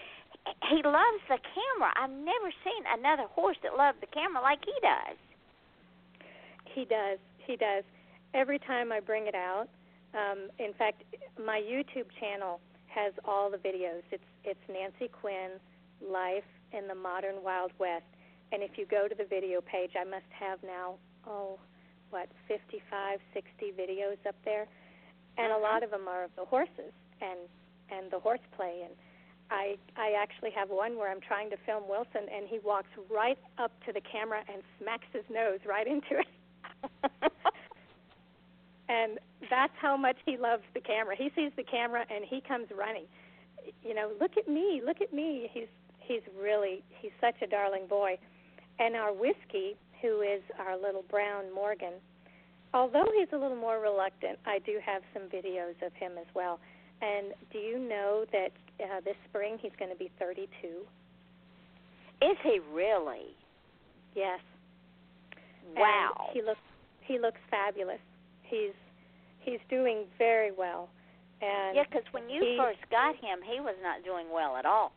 He 0.69 0.81
loves 0.83 1.21
the 1.29 1.39
camera. 1.39 1.91
I've 1.95 2.12
never 2.12 2.51
seen 2.63 2.83
another 2.97 3.27
horse 3.31 3.57
that 3.63 3.77
loved 3.77 4.01
the 4.01 4.07
camera 4.07 4.41
like 4.41 4.60
he 4.65 4.73
does. 4.81 5.17
He 6.73 6.86
does. 6.86 7.19
He 7.45 7.55
does. 7.55 7.83
Every 8.33 8.60
time 8.60 8.91
I 8.91 8.99
bring 8.99 9.27
it 9.27 9.36
out, 9.36 9.67
um, 10.13 10.49
in 10.60 10.73
fact, 10.73 11.03
my 11.43 11.60
YouTube 11.60 12.07
channel 12.19 12.60
has 12.88 13.13
all 13.25 13.49
the 13.49 13.57
videos. 13.57 14.01
It's 14.12 14.23
it's 14.43 14.60
Nancy 14.69 15.10
Quinn 15.21 15.60
Life 16.01 16.47
in 16.71 16.88
the 16.88 16.95
Modern 16.95 17.43
Wild 17.43 17.71
West. 17.79 18.05
And 18.51 18.63
if 18.63 18.71
you 18.77 18.86
go 18.86 19.07
to 19.07 19.15
the 19.15 19.25
video 19.25 19.62
page, 19.62 19.91
I 19.99 20.03
must 20.03 20.29
have 20.31 20.60
now 20.63 20.95
oh, 21.27 21.60
what 22.10 22.29
55, 22.47 23.19
60 23.33 23.73
videos 23.77 24.17
up 24.27 24.36
there, 24.45 24.67
and 25.38 25.51
a 25.51 25.57
lot 25.57 25.83
of 25.83 25.91
them 25.91 26.07
are 26.07 26.23
of 26.23 26.31
the 26.36 26.45
horses 26.45 26.93
and 27.21 27.39
and 27.91 28.12
the 28.12 28.19
horseplay. 28.19 28.83
And 28.86 28.93
I 29.49 29.77
I 29.95 30.13
actually 30.21 30.51
have 30.51 30.69
one 30.69 30.97
where 30.97 31.12
I'm 31.12 31.21
trying 31.21 31.49
to 31.51 31.57
film 31.65 31.83
Wilson, 31.88 32.27
and 32.33 32.47
he 32.47 32.60
walks 32.63 32.89
right 33.10 33.38
up 33.57 33.71
to 33.86 33.93
the 33.93 34.01
camera 34.01 34.43
and 34.51 34.62
smacks 34.81 35.07
his 35.13 35.23
nose 35.29 35.60
right 35.65 35.88
into 35.88 36.19
it. 36.19 36.27
and 38.89 39.19
that's 39.49 39.73
how 39.79 39.97
much 39.97 40.17
he 40.25 40.38
loves 40.38 40.63
the 40.73 40.81
camera. 40.81 41.15
He 41.17 41.31
sees 41.36 41.51
the 41.55 41.63
camera 41.63 42.05
and 42.10 42.25
he 42.25 42.41
comes 42.41 42.67
running. 42.77 43.05
You 43.83 43.93
know, 43.93 44.12
look 44.19 44.38
at 44.38 44.47
me, 44.47 44.81
look 44.86 45.01
at 45.01 45.13
me. 45.13 45.49
He's 45.53 45.67
he's 45.99 46.21
really 46.39 46.83
he's 46.99 47.12
such 47.21 47.36
a 47.41 47.47
darling 47.47 47.88
boy. 47.88 48.17
And 48.79 48.95
our 48.95 49.13
whiskey, 49.13 49.75
who 50.01 50.21
is 50.21 50.41
our 50.60 50.77
little 50.77 51.03
brown 51.10 51.53
Morgan, 51.53 51.93
although 52.73 53.07
he's 53.17 53.29
a 53.33 53.38
little 53.38 53.57
more 53.57 53.79
reluctant, 53.79 54.39
I 54.45 54.60
do 54.60 54.79
have 54.86 55.01
some 55.13 55.23
videos 55.23 55.81
of 55.86 55.93
him 55.93 56.13
as 56.19 56.27
well. 56.36 56.60
And 57.01 57.33
do 57.51 57.60
you 57.60 57.79
know 57.79 58.25
that 58.31 58.51
uh, 58.81 59.01
this 59.03 59.15
spring 59.29 59.57
he's 59.61 59.71
going 59.79 59.91
to 59.91 59.97
be 59.97 60.11
32? 60.19 60.47
Is 62.21 62.37
he 62.43 62.59
really? 62.73 63.35
Yes. 64.15 64.39
Wow. 65.75 66.13
And 66.19 66.29
he 66.33 66.41
looks 66.41 66.59
he 67.01 67.19
looks 67.19 67.39
fabulous. 67.49 67.99
He's 68.43 68.73
he's 69.39 69.59
doing 69.69 70.05
very 70.17 70.51
well. 70.51 70.89
And 71.41 71.75
Yeah, 71.75 71.83
because 71.83 72.03
when 72.11 72.29
you 72.29 72.41
he- 72.43 72.57
first 72.57 72.79
got 72.89 73.15
him, 73.15 73.39
he 73.45 73.59
was 73.59 73.75
not 73.83 74.03
doing 74.03 74.27
well 74.33 74.57
at 74.57 74.65
all. 74.65 74.91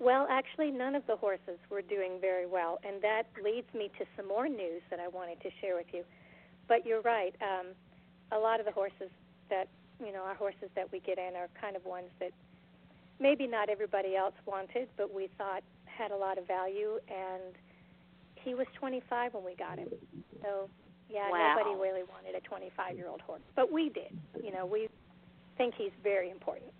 Well, 0.00 0.26
actually, 0.28 0.70
none 0.70 0.94
of 0.94 1.06
the 1.06 1.16
horses 1.16 1.58
were 1.70 1.80
doing 1.80 2.18
very 2.20 2.46
well, 2.46 2.78
and 2.84 3.00
that 3.02 3.24
leads 3.42 3.72
me 3.72 3.90
to 3.98 4.04
some 4.16 4.26
more 4.28 4.48
news 4.48 4.82
that 4.90 4.98
I 5.00 5.06
wanted 5.08 5.40
to 5.42 5.50
share 5.60 5.76
with 5.76 5.86
you. 5.92 6.02
But 6.68 6.84
you're 6.84 7.00
right. 7.02 7.34
Um, 7.40 7.68
a 8.32 8.38
lot 8.38 8.58
of 8.58 8.66
the 8.66 8.72
horses 8.72 9.08
that 9.50 9.68
you 10.00 10.12
know, 10.12 10.22
our 10.22 10.34
horses 10.34 10.70
that 10.74 10.90
we 10.92 11.00
get 11.00 11.18
in 11.18 11.36
are 11.36 11.48
kind 11.60 11.76
of 11.76 11.84
ones 11.84 12.08
that 12.20 12.30
maybe 13.20 13.46
not 13.46 13.68
everybody 13.68 14.16
else 14.16 14.34
wanted, 14.46 14.88
but 14.96 15.12
we 15.12 15.28
thought 15.38 15.62
had 15.86 16.10
a 16.10 16.16
lot 16.16 16.38
of 16.38 16.46
value. 16.46 16.98
And 17.08 17.54
he 18.36 18.54
was 18.54 18.66
25 18.78 19.34
when 19.34 19.44
we 19.44 19.54
got 19.54 19.78
him, 19.78 19.88
so 20.42 20.68
yeah, 21.08 21.30
Wow. 21.30 21.56
nobody 21.56 21.80
really 21.80 22.02
wanted 22.02 22.34
a 22.34 22.40
25-year-old 22.40 23.20
horse, 23.20 23.42
but 23.54 23.70
we 23.72 23.88
did. 23.90 24.16
You 24.42 24.52
know, 24.52 24.66
we 24.66 24.88
think 25.56 25.74
he's 25.76 25.92
very 26.02 26.30
important. 26.30 26.72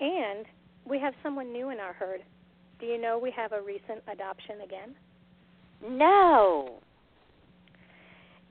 And 0.00 0.46
we 0.84 0.98
have 0.98 1.14
someone 1.22 1.52
new 1.52 1.70
in 1.70 1.78
our 1.78 1.92
herd. 1.92 2.22
Do 2.80 2.86
you 2.86 3.00
know 3.00 3.18
we 3.18 3.30
have 3.30 3.52
a 3.52 3.60
recent 3.62 4.02
adoption 4.08 4.62
again? 4.64 4.94
No. 5.88 6.80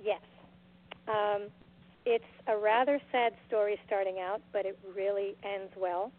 Yes. 0.02 0.22
Um, 1.08 1.48
it's 2.06 2.24
a 2.48 2.58
rather 2.58 3.00
sad 3.12 3.34
story 3.48 3.80
starting 3.86 4.18
out, 4.20 4.42
but 4.52 4.66
it 4.66 4.78
really 4.96 5.36
ends 5.44 5.72
well. 5.78 6.12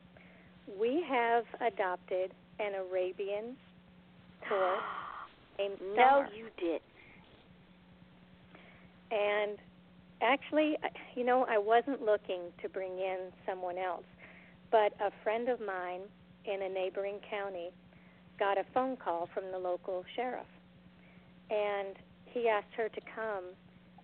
We 0.80 1.04
have 1.08 1.44
adopted 1.60 2.32
an 2.60 2.74
Arabian 2.74 3.56
horse 4.48 4.80
named 5.58 5.78
No, 5.80 5.94
Star. 5.94 6.28
you 6.36 6.46
did. 6.58 6.80
And 9.10 9.58
actually, 10.22 10.76
you 11.14 11.24
know, 11.24 11.44
I 11.48 11.58
wasn't 11.58 12.02
looking 12.02 12.42
to 12.62 12.68
bring 12.68 12.92
in 12.98 13.32
someone 13.46 13.76
else, 13.76 14.04
but 14.70 14.92
a 15.00 15.10
friend 15.22 15.48
of 15.48 15.60
mine 15.60 16.02
in 16.44 16.62
a 16.62 16.68
neighboring 16.68 17.18
county 17.28 17.70
got 18.38 18.56
a 18.56 18.64
phone 18.72 18.96
call 18.96 19.28
from 19.34 19.44
the 19.52 19.58
local 19.58 20.04
sheriff. 20.16 20.46
And 21.50 21.96
he 22.26 22.48
asked 22.48 22.72
her 22.76 22.88
to 22.88 23.00
come 23.14 23.44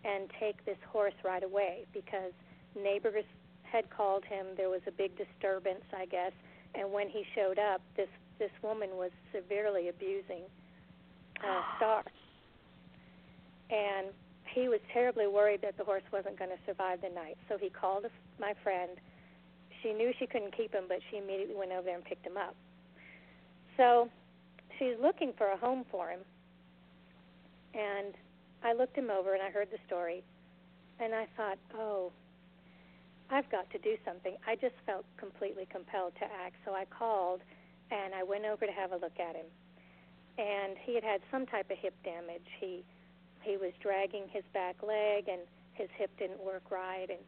and 0.09 0.31
take 0.41 0.65
this 0.65 0.79
horse 0.91 1.15
right 1.25 1.43
away 1.43 1.85
because 1.93 2.33
neighbors 2.81 3.25
had 3.63 3.91
called 3.91 4.25
him. 4.25 4.47
There 4.57 4.71
was 4.71 4.81
a 4.87 4.91
big 4.91 5.13
disturbance, 5.17 5.85
I 5.97 6.07
guess, 6.07 6.33
and 6.75 6.91
when 6.93 7.09
he 7.09 7.25
showed 7.35 7.59
up, 7.59 7.81
this 7.97 8.09
this 8.39 8.51
woman 8.63 8.91
was 8.93 9.11
severely 9.35 9.89
abusing 9.89 10.43
uh, 11.45 11.63
Star. 11.77 12.05
And 13.71 14.09
he 14.55 14.69
was 14.69 14.81
terribly 14.93 15.27
worried 15.27 15.61
that 15.63 15.77
the 15.77 15.85
horse 15.85 16.05
wasn't 16.13 16.39
going 16.39 16.51
to 16.51 16.57
survive 16.67 17.01
the 17.03 17.09
night. 17.09 17.37
So 17.49 17.59
he 17.59 17.69
called 17.69 18.05
a, 18.05 18.11
my 18.41 18.55
friend. 18.63 18.93
She 19.83 19.93
knew 19.93 20.13
she 20.19 20.27
couldn't 20.27 20.57
keep 20.57 20.73
him, 20.73 20.85
but 20.89 20.99
she 21.11 21.19
immediately 21.19 21.55
went 21.55 21.73
over 21.73 21.83
there 21.83 21.97
and 21.97 22.05
picked 22.05 22.27
him 22.27 22.37
up. 22.37 22.55
So 23.77 24.09
she's 24.79 24.95
looking 25.01 25.33
for 25.37 25.49
a 25.49 25.57
home 25.57 25.85
for 25.91 26.09
him. 26.09 26.21
And 27.75 28.15
I 28.63 28.73
looked 28.73 28.97
him 28.97 29.11
over 29.11 29.35
and 29.35 29.43
I 29.43 29.51
heard 29.51 29.69
the 29.71 29.79
story. 29.87 30.23
And 31.01 31.15
I 31.15 31.27
thought, 31.37 31.59
oh, 31.77 32.11
I've 33.31 33.49
got 33.51 33.71
to 33.71 33.79
do 33.79 33.97
something. 34.05 34.37
I 34.47 34.57
just 34.57 34.75
felt 34.87 35.05
completely 35.17 35.67
compelled 35.71 36.15
to 36.17 36.25
act. 36.25 36.57
So 36.65 36.73
I 36.73 36.85
called 36.87 37.41
and 37.91 38.15
I 38.15 38.23
went 38.23 38.45
over 38.45 38.67
to 38.67 38.73
have 38.73 38.93
a 38.93 38.97
look 38.97 39.19
at 39.21 39.37
him. 39.37 39.47
And 40.39 40.77
he 40.83 40.95
had 40.95 41.05
had 41.05 41.21
some 41.31 41.47
type 41.47 41.71
of 41.71 41.79
hip 41.79 41.95
damage. 42.05 42.47
He 42.61 42.85
he 43.43 43.57
was 43.57 43.73
dragging 43.81 44.25
his 44.31 44.43
back 44.53 44.77
leg 44.83 45.29
and 45.29 45.41
his 45.73 45.89
hip 45.97 46.11
didn't 46.19 46.43
work 46.43 46.65
right 46.71 47.07
and 47.09 47.21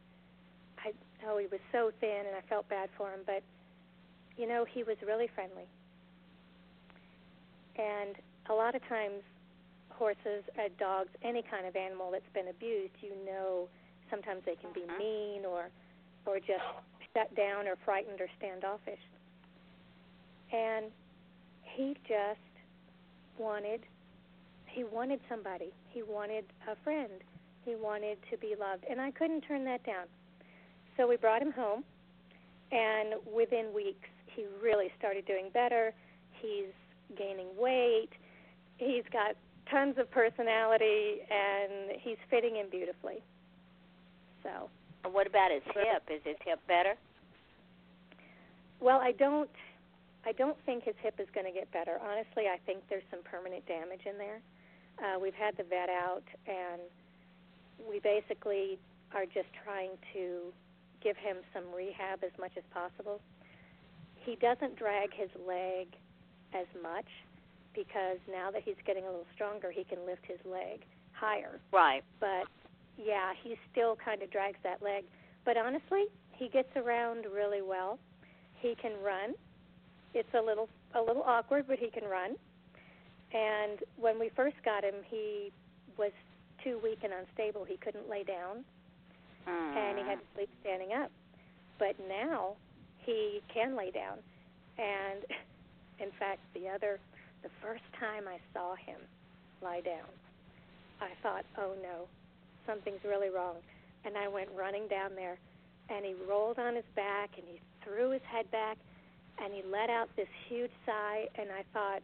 I 0.77 0.91
oh 1.25 1.37
he 1.37 1.47
was 1.47 1.61
so 1.71 1.91
thin 2.01 2.25
and 2.27 2.35
I 2.35 2.41
felt 2.49 2.67
bad 2.67 2.89
for 2.97 3.09
him 3.09 3.21
but 3.25 3.41
you 4.37 4.47
know 4.47 4.65
he 4.65 4.83
was 4.83 4.97
really 5.05 5.29
friendly. 5.33 5.67
And 7.77 8.15
a 8.49 8.53
lot 8.53 8.75
of 8.75 8.87
times 8.87 9.23
horses, 10.01 10.41
uh, 10.57 10.67
dogs, 10.79 11.09
any 11.21 11.43
kind 11.43 11.67
of 11.67 11.75
animal 11.75 12.09
that's 12.09 12.33
been 12.33 12.47
abused, 12.47 12.97
you 13.01 13.13
know 13.23 13.69
sometimes 14.09 14.41
they 14.45 14.55
can 14.55 14.73
be 14.73 14.81
Mhm. 14.81 14.97
mean 14.97 15.45
or 15.45 15.69
or 16.25 16.39
just 16.39 16.63
shut 17.13 17.33
down 17.35 17.67
or 17.67 17.75
frightened 17.77 18.19
or 18.19 18.27
standoffish. 18.37 18.99
And 20.51 20.91
he 21.61 21.95
just 22.07 22.39
wanted 23.37 23.85
he 24.65 24.83
wanted 24.83 25.19
somebody. 25.29 25.71
He 25.89 26.01
wanted 26.01 26.45
a 26.67 26.75
friend. 26.77 27.23
He 27.63 27.75
wanted 27.75 28.17
to 28.31 28.37
be 28.37 28.55
loved, 28.55 28.85
and 28.89 28.99
I 28.99 29.11
couldn't 29.11 29.41
turn 29.41 29.65
that 29.65 29.83
down. 29.83 30.07
So 30.97 31.05
we 31.07 31.17
brought 31.17 31.41
him 31.43 31.51
home, 31.51 31.83
and 32.71 33.15
within 33.25 33.71
weeks, 33.73 34.09
he 34.25 34.45
really 34.61 34.91
started 34.97 35.25
doing 35.25 35.49
better. 35.49 35.93
He's 36.31 36.73
gaining 37.15 37.55
weight. 37.57 38.09
He's 38.77 39.03
got 39.11 39.35
tons 39.69 39.95
of 39.97 40.09
personality, 40.11 41.19
and 41.29 41.99
he's 41.99 42.17
fitting 42.29 42.57
in 42.57 42.69
beautifully. 42.69 43.21
So, 44.43 44.69
And 45.03 45.13
What 45.13 45.27
about 45.27 45.51
his 45.51 45.63
hip? 45.73 46.03
Is 46.09 46.21
his 46.23 46.37
hip 46.43 46.59
better? 46.67 46.95
well, 48.79 48.99
I 48.99 49.11
don't, 49.11 49.49
I 50.25 50.31
don't 50.31 50.57
think 50.65 50.83
his 50.83 50.95
hip 51.03 51.15
is 51.19 51.27
going 51.35 51.45
to 51.45 51.51
get 51.51 51.71
better. 51.71 51.99
Honestly, 52.01 52.45
I 52.51 52.57
think 52.65 52.79
there's 52.89 53.05
some 53.11 53.19
permanent 53.23 53.65
damage 53.67 54.01
in 54.09 54.17
there. 54.17 54.41
Uh, 54.97 55.19
we've 55.19 55.35
had 55.37 55.55
the 55.57 55.63
vet 55.63 55.89
out, 55.89 56.23
and 56.47 56.81
we 57.89 57.99
basically 57.99 58.79
are 59.13 59.25
just 59.25 59.49
trying 59.63 59.91
to 60.13 60.51
give 61.03 61.15
him 61.17 61.37
some 61.53 61.63
rehab 61.75 62.23
as 62.23 62.31
much 62.39 62.51
as 62.57 62.63
possible. 62.73 63.21
He 64.15 64.35
doesn't 64.35 64.77
drag 64.77 65.13
his 65.13 65.29
leg 65.47 65.87
as 66.53 66.67
much 66.81 67.05
because 67.73 68.17
now 68.29 68.51
that 68.51 68.63
he's 68.63 68.75
getting 68.85 69.03
a 69.03 69.07
little 69.07 69.27
stronger, 69.33 69.71
he 69.71 69.83
can 69.83 69.99
lift 70.05 70.25
his 70.25 70.39
leg 70.45 70.81
higher. 71.13 71.59
Right. 71.71 72.03
But 72.19 72.45
yeah, 72.97 73.33
he 73.43 73.55
still 73.71 73.95
kind 74.03 74.21
of 74.21 74.31
drags 74.31 74.57
that 74.63 74.81
leg. 74.81 75.05
But 75.45 75.57
honestly, 75.57 76.05
he 76.33 76.49
gets 76.49 76.69
around 76.75 77.25
really 77.33 77.61
well. 77.61 77.99
He 78.59 78.75
can 78.81 78.91
run. 79.03 79.33
It's 80.13 80.33
a 80.37 80.41
little 80.41 80.69
a 80.93 81.01
little 81.01 81.23
awkward, 81.23 81.65
but 81.67 81.79
he 81.79 81.89
can 81.89 82.03
run. 82.03 82.35
And 83.33 83.79
when 83.97 84.19
we 84.19 84.29
first 84.35 84.57
got 84.65 84.83
him, 84.83 84.95
he 85.09 85.51
was 85.97 86.11
too 86.63 86.79
weak 86.83 86.99
and 87.03 87.13
unstable. 87.13 87.63
He 87.63 87.77
couldn't 87.77 88.09
lay 88.09 88.23
down, 88.23 88.65
Mm. 89.47 89.75
and 89.75 89.97
he 89.97 90.03
had 90.03 90.19
to 90.19 90.25
sleep 90.35 90.49
standing 90.61 90.93
up. 90.93 91.09
But 91.79 91.95
now 92.07 92.55
he 92.99 93.41
can 93.51 93.75
lay 93.75 93.89
down. 93.89 94.19
And 94.77 95.25
in 95.99 96.11
fact, 96.19 96.41
the 96.53 96.67
other, 96.69 96.99
the 97.43 97.49
first 97.61 97.83
time 97.99 98.27
I 98.27 98.37
saw 98.53 98.75
him 98.75 98.99
lie 99.61 99.81
down, 99.81 100.09
I 101.01 101.09
thought, 101.23 101.45
oh 101.57 101.73
no, 101.81 102.07
something's 102.65 103.03
really 103.03 103.29
wrong. 103.29 103.55
And 104.05 104.17
I 104.17 104.27
went 104.27 104.49
running 104.57 104.87
down 104.87 105.11
there, 105.15 105.37
and 105.89 106.05
he 106.05 106.15
rolled 106.27 106.59
on 106.59 106.75
his 106.75 106.87
back, 106.95 107.31
and 107.37 107.45
he 107.47 107.59
threw 107.83 108.11
his 108.11 108.21
head 108.29 108.49
back, 108.51 108.77
and 109.41 109.53
he 109.53 109.61
let 109.69 109.89
out 109.89 110.09
this 110.15 110.29
huge 110.49 110.71
sigh, 110.85 111.25
and 111.35 111.49
I 111.51 111.63
thought, 111.73 112.01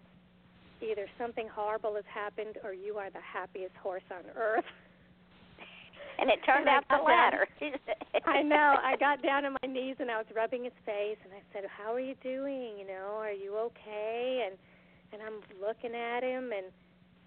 either 0.82 1.08
something 1.18 1.48
horrible 1.48 1.96
has 1.96 2.06
happened, 2.14 2.58
or 2.64 2.74
you 2.74 2.98
are 2.98 3.10
the 3.10 3.22
happiest 3.22 3.76
horse 3.82 4.06
on 4.12 4.24
earth. 4.36 4.66
And 6.20 6.32
it 6.32 6.40
turned 6.46 6.68
And 6.68 6.70
out 6.70 6.84
the 6.90 6.98
latter. 6.98 7.48
I 8.26 8.42
know. 8.42 8.76
I 8.82 8.96
got 8.98 9.22
down 9.22 9.46
on 9.46 9.56
my 9.62 9.68
knees 9.72 9.98
and 10.00 10.10
I 10.10 10.18
was 10.18 10.26
rubbing 10.36 10.64
his 10.64 10.74
face 10.86 11.18
and 11.24 11.32
I 11.32 11.42
said, 11.54 11.70
"How 11.70 11.94
are 11.94 12.00
you 12.00 12.16
doing? 12.24 12.74
You 12.80 12.88
know, 12.88 13.18
are 13.22 13.32
you 13.32 13.56
okay?" 13.70 14.48
And 14.48 14.58
and 15.14 15.22
I'm 15.22 15.40
looking 15.62 15.96
at 15.96 16.24
him 16.24 16.52
and 16.52 16.68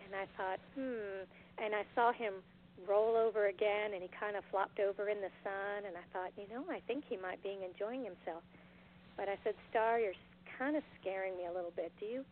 and 0.05 0.13
I 0.17 0.27
thought, 0.37 0.59
"Hmm." 0.75 1.25
And 1.63 1.75
I 1.75 1.85
saw 1.95 2.13
him 2.13 2.43
roll 2.89 3.17
over 3.17 3.47
again 3.47 3.93
and 3.93 4.03
he 4.03 4.09
kind 4.09 4.37
of 4.37 4.45
flopped 4.51 4.81
over 4.81 5.09
in 5.09 5.21
the 5.21 5.31
sun 5.45 5.85
and 5.87 5.97
I 5.97 6.05
thought, 6.13 6.33
"You 6.37 6.49
know, 6.49 6.65
I 6.71 6.81
think 6.87 7.05
he 7.09 7.17
might 7.17 7.43
be 7.43 7.57
enjoying 7.63 8.05
himself." 8.05 8.43
But 9.17 9.29
I 9.29 9.37
said, 9.45 9.55
"Star, 9.71 10.01
you're 10.01 10.19
kind 10.59 10.77
of 10.77 10.83
scaring 11.01 11.37
me 11.37 11.47
a 11.47 11.53
little 11.53 11.73
bit. 11.73 11.93
Do 12.01 12.07
you 12.07 12.25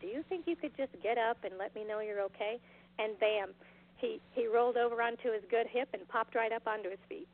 do 0.00 0.06
you 0.08 0.22
think 0.28 0.46
you 0.46 0.56
could 0.56 0.76
just 0.76 0.92
get 1.02 1.18
up 1.18 1.44
and 1.44 1.56
let 1.58 1.74
me 1.74 1.84
know 1.84 2.00
you're 2.00 2.22
okay?" 2.22 2.58
And 2.98 3.18
bam, 3.20 3.54
he 3.96 4.20
he 4.34 4.46
rolled 4.46 4.76
over 4.76 5.00
onto 5.02 5.30
his 5.32 5.42
good 5.50 5.66
hip 5.66 5.88
and 5.92 6.06
popped 6.08 6.34
right 6.34 6.52
up 6.52 6.66
onto 6.66 6.90
his 6.90 7.00
feet. 7.08 7.28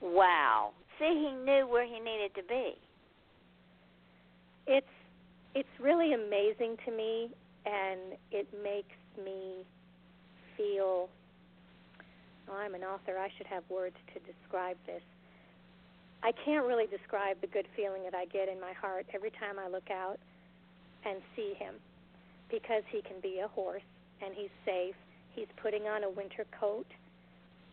wow. 0.00 0.72
See, 0.98 1.06
he 1.06 1.32
knew 1.32 1.66
where 1.66 1.86
he 1.86 1.98
needed 1.98 2.34
to 2.34 2.42
be. 2.42 2.76
it's 4.66 4.86
it's 5.54 5.68
really 5.80 6.12
amazing 6.12 6.76
to 6.84 6.92
me 6.92 7.30
and 7.66 8.16
it 8.30 8.46
makes 8.62 8.96
me 9.22 9.64
feel 10.56 11.08
oh, 12.50 12.56
I'm 12.56 12.74
an 12.74 12.82
author, 12.82 13.18
I 13.18 13.28
should 13.36 13.46
have 13.46 13.62
words 13.68 13.96
to 14.14 14.20
describe 14.20 14.76
this. 14.86 15.02
I 16.22 16.32
can't 16.44 16.66
really 16.66 16.86
describe 16.86 17.40
the 17.40 17.46
good 17.46 17.66
feeling 17.76 18.02
that 18.04 18.14
I 18.14 18.26
get 18.26 18.48
in 18.48 18.60
my 18.60 18.72
heart 18.72 19.06
every 19.14 19.30
time 19.30 19.58
I 19.58 19.68
look 19.68 19.90
out 19.90 20.18
and 21.04 21.20
see 21.34 21.54
him 21.56 21.76
because 22.50 22.82
he 22.90 23.00
can 23.02 23.20
be 23.22 23.40
a 23.40 23.48
horse 23.48 23.86
and 24.20 24.34
he's 24.34 24.50
safe. 24.66 24.94
He's 25.34 25.48
putting 25.62 25.84
on 25.84 26.04
a 26.04 26.10
winter 26.10 26.44
coat. 26.58 26.86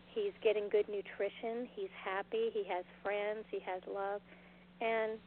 He's 0.06 0.32
getting 0.42 0.68
good 0.70 0.88
nutrition. 0.88 1.68
He's 1.74 1.92
happy. 2.02 2.50
He 2.54 2.64
has 2.68 2.84
friends. 3.02 3.44
He 3.50 3.58
has 3.66 3.82
love. 3.86 4.22
And 4.80 5.18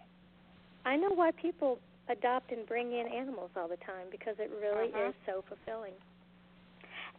I 0.85 0.95
know 0.95 1.11
why 1.13 1.31
people 1.31 1.77
adopt 2.11 2.51
and 2.51 2.67
bring 2.67 2.91
in 2.91 3.07
animals 3.07 3.51
all 3.55 3.67
the 3.67 3.77
time 3.77 4.07
because 4.11 4.35
it 4.39 4.51
really 4.61 4.91
Mhm. 4.91 5.09
is 5.09 5.15
so 5.25 5.41
fulfilling. 5.43 5.93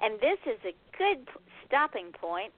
And 0.00 0.18
this 0.20 0.38
is 0.46 0.59
a 0.64 0.74
good 0.96 1.28
stopping 1.64 2.12
point 2.12 2.52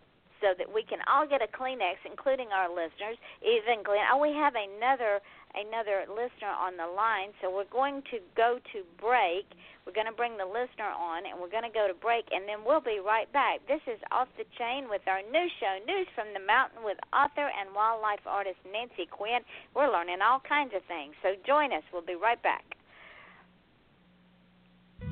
so 0.45 0.53
that 0.61 0.69
we 0.69 0.85
can 0.85 1.01
all 1.09 1.25
get 1.25 1.41
a 1.41 1.49
Kleenex, 1.49 2.05
including 2.05 2.53
our 2.53 2.69
listeners. 2.69 3.17
Even 3.41 3.81
Glenn, 3.81 4.05
oh, 4.13 4.21
we 4.21 4.37
have 4.37 4.53
another 4.53 5.25
another 5.57 6.05
listener 6.11 6.51
on 6.51 6.77
the 6.77 6.85
line, 6.85 7.31
so 7.41 7.49
we're 7.49 7.71
going 7.73 8.03
to 8.11 8.19
go 8.37 8.59
to 8.75 8.83
break. 8.99 9.47
We're 9.87 9.95
going 9.95 10.11
to 10.11 10.19
bring 10.19 10.37
the 10.37 10.45
listener 10.45 10.91
on, 10.91 11.25
and 11.25 11.39
we're 11.39 11.53
going 11.53 11.65
to 11.65 11.73
go 11.73 11.87
to 11.87 11.95
break, 11.95 12.27
and 12.35 12.43
then 12.43 12.67
we'll 12.67 12.83
be 12.83 12.99
right 12.99 13.31
back. 13.33 13.63
This 13.71 13.81
is 13.87 14.03
Off 14.11 14.27
the 14.35 14.45
Chain 14.59 14.91
with 14.91 15.07
our 15.07 15.23
new 15.23 15.47
show, 15.63 15.79
News 15.87 16.11
from 16.19 16.35
the 16.35 16.43
Mountain, 16.43 16.83
with 16.83 16.99
author 17.15 17.49
and 17.49 17.71
wildlife 17.71 18.27
artist 18.27 18.59
Nancy 18.67 19.07
Quinn. 19.07 19.47
We're 19.79 19.95
learning 19.95 20.21
all 20.21 20.43
kinds 20.43 20.75
of 20.75 20.83
things, 20.91 21.15
so 21.23 21.39
join 21.47 21.73
us. 21.73 21.87
We'll 21.95 22.05
be 22.05 22.19
right 22.19 22.43
back. 22.43 22.67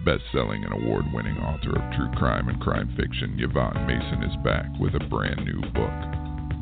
Best-selling 0.05 0.65
and 0.65 0.73
award-winning 0.73 1.39
author 1.39 1.79
of 1.79 1.93
true 1.95 2.11
crime 2.17 2.49
and 2.49 2.61
crime 2.61 2.93
fiction, 2.97 3.39
Yvonne 3.39 3.87
Mason 3.87 4.23
is 4.25 4.37
back 4.45 4.67
with 4.81 4.95
a 4.95 5.09
brand 5.09 5.45
new 5.45 5.61
book, 5.71 5.95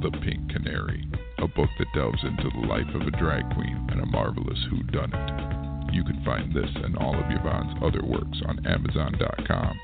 The 0.02 0.10
Pink 0.20 0.50
Canary, 0.50 1.08
a 1.38 1.48
book 1.48 1.70
that 1.78 1.92
delves 1.94 2.22
into 2.22 2.50
the 2.50 2.66
life 2.66 2.94
of 2.94 3.02
a 3.02 3.16
drag 3.16 3.48
queen 3.54 3.86
and 3.90 4.02
a 4.02 4.06
marvelous 4.06 4.58
whodunit. 4.70 5.94
You 5.94 6.04
can 6.04 6.22
find 6.24 6.54
this 6.54 6.70
and 6.84 6.96
all 6.98 7.14
of 7.14 7.30
Yvonne's 7.30 7.76
other 7.82 8.04
works 8.04 8.42
on 8.46 8.64
Amazon.com 8.66 9.80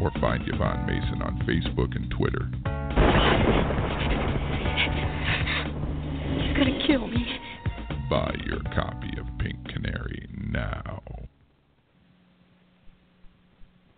or 0.00 0.10
find 0.20 0.42
Yvonne 0.46 0.86
Mason 0.86 1.22
on 1.22 1.38
Facebook 1.46 1.96
and 1.96 2.10
Twitter. 2.10 2.48
You're 6.44 6.54
gonna 6.54 6.86
kill 6.86 7.06
me. 7.08 7.40
Buy 8.10 8.34
your 8.44 8.60
copy 8.74 9.18
of 9.18 9.26
Pink 9.38 9.56
Canary 9.68 10.28
now. 10.30 11.00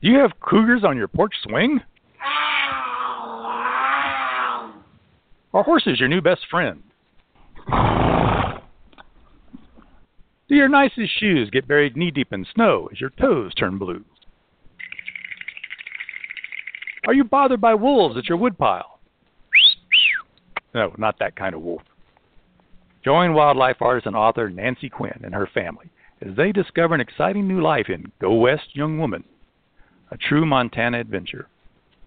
Do 0.05 0.11
you 0.11 0.19
have 0.19 0.39
cougars 0.39 0.85
on 0.85 0.99
your 0.99 1.09
porch 1.09 1.35
swing? 1.45 1.81
Are 5.55 5.63
horses 5.63 5.99
your 5.99 6.11
new 6.11 6.21
best 6.21 6.43
friend? 6.51 6.83
Do 10.47 10.55
your 10.55 10.69
nicest 10.69 11.19
shoes 11.19 11.49
get 11.49 11.67
buried 11.67 11.97
knee 11.97 12.11
deep 12.11 12.35
in 12.35 12.45
snow 12.55 12.91
as 12.93 13.01
your 13.01 13.13
toes 13.19 13.55
turn 13.55 13.79
blue? 13.79 14.05
Are 17.07 17.15
you 17.15 17.25
bothered 17.25 17.63
by 17.63 17.73
wolves 17.73 18.19
at 18.19 18.29
your 18.29 18.37
woodpile? 18.37 18.99
No, 20.75 20.93
not 20.99 21.19
that 21.21 21.35
kind 21.35 21.55
of 21.55 21.63
wolf. 21.63 21.81
Join 23.03 23.33
wildlife 23.33 23.81
artist 23.81 24.07
and 24.07 24.17
author 24.17 24.51
Nancy 24.51 24.91
Quinn 24.91 25.19
and 25.25 25.35
her 25.35 25.49
family 25.55 25.89
as 26.21 26.37
they 26.37 26.53
discover 26.53 26.95
an 26.95 27.01
exciting 27.01 27.49
new 27.49 27.63
life 27.63 27.87
in 27.89 28.13
Go 28.21 28.35
West 28.35 28.69
Young 28.75 28.99
Woman, 28.99 29.25
a 30.11 30.17
true 30.17 30.47
Montana 30.47 31.01
adventure. 31.01 31.49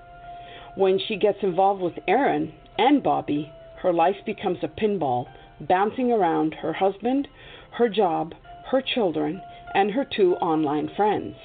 When 0.76 0.98
she 1.00 1.18
gets 1.18 1.38
involved 1.44 1.82
with 1.82 2.00
Aaron 2.08 2.54
and 2.78 3.04
Bobby, 3.04 3.52
her 3.82 3.94
life 3.94 4.16
becomes 4.26 4.60
a 4.64 4.68
pinball, 4.68 5.28
bouncing 5.60 6.12
around 6.12 6.56
her 6.56 6.74
husband, 6.74 7.28
her 7.72 7.90
job, 7.90 8.34
her 8.72 8.82
children, 8.82 9.42
and 9.76 9.92
her 9.92 10.04
two 10.06 10.36
online 10.36 10.90
friends. 10.96 11.36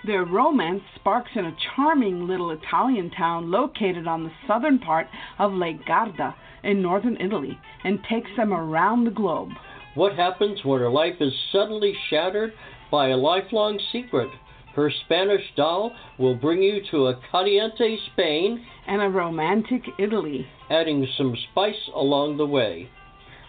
Their 0.05 0.23
romance 0.23 0.83
sparks 0.95 1.31
in 1.35 1.45
a 1.45 1.57
charming 1.75 2.27
little 2.27 2.51
Italian 2.51 3.09
town 3.09 3.49
located 3.49 4.07
on 4.07 4.23
the 4.23 4.31
southern 4.47 4.77
part 4.77 5.07
of 5.39 5.53
Lake 5.53 5.83
Garda 5.85 6.35
in 6.63 6.81
northern 6.81 7.17
Italy 7.19 7.57
and 7.83 8.03
takes 8.03 8.29
them 8.37 8.53
around 8.53 9.05
the 9.05 9.11
globe. 9.11 9.49
What 9.95 10.15
happens 10.15 10.63
when 10.63 10.81
her 10.81 10.89
life 10.89 11.15
is 11.19 11.33
suddenly 11.51 11.95
shattered 12.09 12.53
by 12.91 13.09
a 13.09 13.17
lifelong 13.17 13.79
secret? 13.91 14.29
Her 14.75 14.91
Spanish 15.05 15.41
doll 15.55 15.95
will 16.19 16.35
bring 16.35 16.61
you 16.61 16.81
to 16.91 17.07
a 17.07 17.17
caliente 17.31 17.97
Spain 18.11 18.65
and 18.87 19.01
a 19.01 19.09
romantic 19.09 19.81
Italy, 19.97 20.45
adding 20.69 21.07
some 21.17 21.33
spice 21.49 21.89
along 21.95 22.35
the 22.35 22.45
way. 22.45 22.89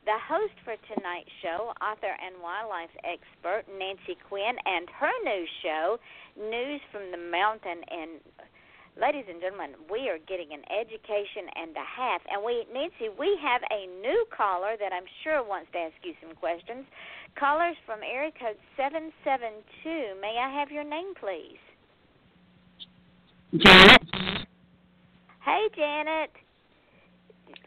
the 0.06 0.18
host 0.24 0.54
for 0.64 0.78
tonight's 0.88 1.30
show, 1.44 1.74
author 1.84 2.16
and 2.26 2.42
wildlife 2.42 2.96
expert 3.04 3.66
Nancy 3.78 4.16
Quinn, 4.30 4.56
and 4.66 4.88
her 4.90 5.12
new 5.26 5.46
show, 5.62 6.00
News 6.40 6.80
from 6.94 7.12
the 7.12 7.18
Mountain. 7.18 7.84
And 7.92 8.22
ladies 9.00 9.26
and 9.30 9.40
gentlemen, 9.40 9.78
we 9.90 10.10
are 10.10 10.18
getting 10.28 10.54
an 10.54 10.66
education 10.74 11.46
and 11.56 11.72
a 11.78 11.86
half. 11.86 12.22
And 12.30 12.44
we, 12.44 12.66
Nancy, 12.74 13.14
we 13.18 13.38
have 13.42 13.62
a 13.70 13.86
new 14.02 14.26
caller 14.36 14.76
that 14.80 14.92
I'm 14.92 15.06
sure 15.24 15.46
wants 15.46 15.70
to 15.74 15.80
ask 15.80 15.96
you 16.04 16.14
some 16.22 16.36
questions. 16.36 16.86
Callers 17.38 17.78
from 17.86 18.00
area 18.02 18.32
code 18.34 18.58
772. 18.76 20.20
May 20.20 20.38
I 20.42 20.50
have 20.50 20.72
your 20.72 20.84
name, 20.84 21.14
please? 21.20 21.62
Janet. 23.56 24.02
Hey, 25.46 25.68
Janet. 25.76 26.32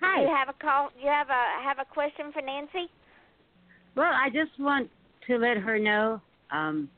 Hi. 0.02 0.22
You 0.22 0.28
have 0.28 0.48
a 0.48 0.58
call. 0.60 0.90
You 1.00 1.08
have 1.08 1.28
a 1.28 1.62
have 1.62 1.78
a 1.78 1.84
question 1.84 2.32
for 2.32 2.42
Nancy. 2.42 2.90
Well, 3.96 4.12
I 4.12 4.28
just 4.28 4.58
want 4.58 4.90
to 5.26 5.38
let 5.38 5.56
her 5.56 5.78
know 5.78 6.20
um, 6.50 6.88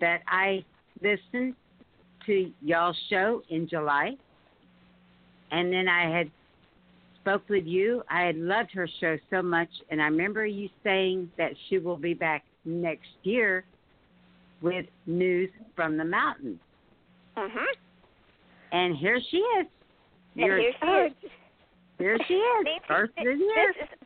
that 0.00 0.20
I 0.28 0.64
listened 1.00 1.54
to 2.26 2.50
y'all's 2.62 2.98
show 3.08 3.42
in 3.50 3.68
July, 3.68 4.16
and 5.50 5.72
then 5.72 5.88
I 5.88 6.08
had 6.10 6.30
spoke 7.20 7.48
with 7.48 7.64
you. 7.64 8.02
I 8.10 8.22
had 8.22 8.36
loved 8.36 8.70
her 8.72 8.88
show 9.00 9.16
so 9.30 9.42
much, 9.42 9.68
and 9.90 10.00
I 10.00 10.06
remember 10.06 10.44
you 10.46 10.68
saying 10.82 11.30
that 11.38 11.52
she 11.68 11.78
will 11.78 11.96
be 11.96 12.14
back 12.14 12.44
next 12.64 13.08
year 13.22 13.64
with 14.60 14.86
news 15.06 15.50
from 15.76 15.96
the 15.96 16.04
mountains. 16.04 16.60
Mhm. 17.36 17.66
And 18.72 18.96
here 18.96 19.20
she 19.30 19.38
is. 19.38 19.66
And 20.36 20.44
here 20.44 20.58
she 20.58 20.86
is. 20.86 21.12
Here 21.98 22.18
she 22.26 22.34
is. 22.34 22.64
Nancy, 22.64 22.84
First 22.88 23.12
this, 23.16 23.26
of 23.26 23.38
the 23.38 23.44
year. 23.44 23.74
this 23.78 23.88
is 23.88 23.98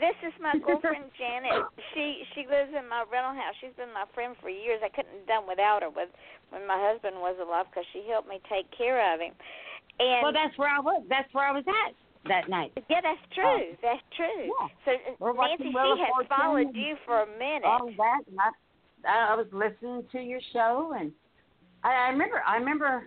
this 0.00 0.16
is 0.26 0.34
my 0.40 0.54
girlfriend 0.64 1.10
Janet. 1.18 1.66
She 1.94 2.24
she 2.34 2.46
lives 2.46 2.72
in 2.72 2.88
my 2.88 3.04
rental 3.06 3.34
house. 3.34 3.54
She's 3.60 3.74
been 3.76 3.92
my 3.92 4.06
friend 4.14 4.34
for 4.40 4.48
years. 4.50 4.80
I 4.82 4.88
couldn't 4.88 5.14
have 5.22 5.28
done 5.28 5.44
without 5.46 5.82
her 5.82 5.90
with 5.90 6.08
when 6.50 6.66
my 6.66 6.78
husband 6.78 7.18
was 7.18 7.36
alive 7.38 7.66
because 7.70 7.86
she 7.92 8.06
helped 8.08 8.28
me 8.28 8.40
take 8.48 8.66
care 8.72 8.98
of 9.14 9.20
him. 9.20 9.34
And 9.98 10.22
well, 10.22 10.32
that's 10.32 10.56
where 10.56 10.70
I 10.70 10.80
was. 10.80 11.02
That's 11.08 11.28
where 11.34 11.46
I 11.46 11.52
was 11.52 11.66
at 11.66 11.92
that 12.26 12.48
night. 12.48 12.72
yeah, 12.88 13.00
that's 13.02 13.20
oh. 13.20 13.34
true. 13.34 13.66
that's 13.82 14.06
true. 14.16 14.44
yeah. 14.46 14.68
So 14.84 14.90
We're 15.18 15.34
Nancy, 15.34 15.70
Wheel 15.74 15.96
she 15.96 16.02
has 16.02 16.26
followed 16.28 16.74
you 16.74 16.96
for 17.04 17.22
a 17.22 17.30
minute. 17.38 17.66
All 17.66 17.90
that, 17.96 18.20
and 18.28 18.38
I, 18.40 19.32
I 19.32 19.34
was 19.34 19.46
listening 19.52 20.04
to 20.12 20.18
your 20.18 20.40
show, 20.52 20.94
and 20.98 21.12
I, 21.82 22.08
I 22.08 22.08
remember. 22.10 22.42
I 22.46 22.56
remember. 22.56 23.04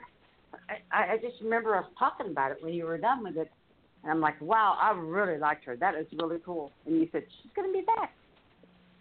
I, 0.91 1.13
I 1.13 1.17
just 1.17 1.41
remember 1.41 1.77
us 1.77 1.85
talking 1.97 2.27
about 2.27 2.51
it 2.51 2.57
when 2.61 2.73
you 2.73 2.85
were 2.85 2.97
done 2.97 3.23
with 3.23 3.37
it, 3.37 3.49
and 4.03 4.11
I'm 4.11 4.21
like, 4.21 4.39
wow, 4.41 4.77
I 4.81 4.91
really 4.91 5.37
liked 5.37 5.65
her. 5.65 5.75
That 5.75 5.95
is 5.95 6.07
really 6.19 6.39
cool. 6.45 6.71
And 6.85 6.97
you 6.97 7.07
said 7.11 7.23
she's 7.41 7.51
going 7.55 7.71
to 7.71 7.79
be 7.79 7.85
back 7.85 8.13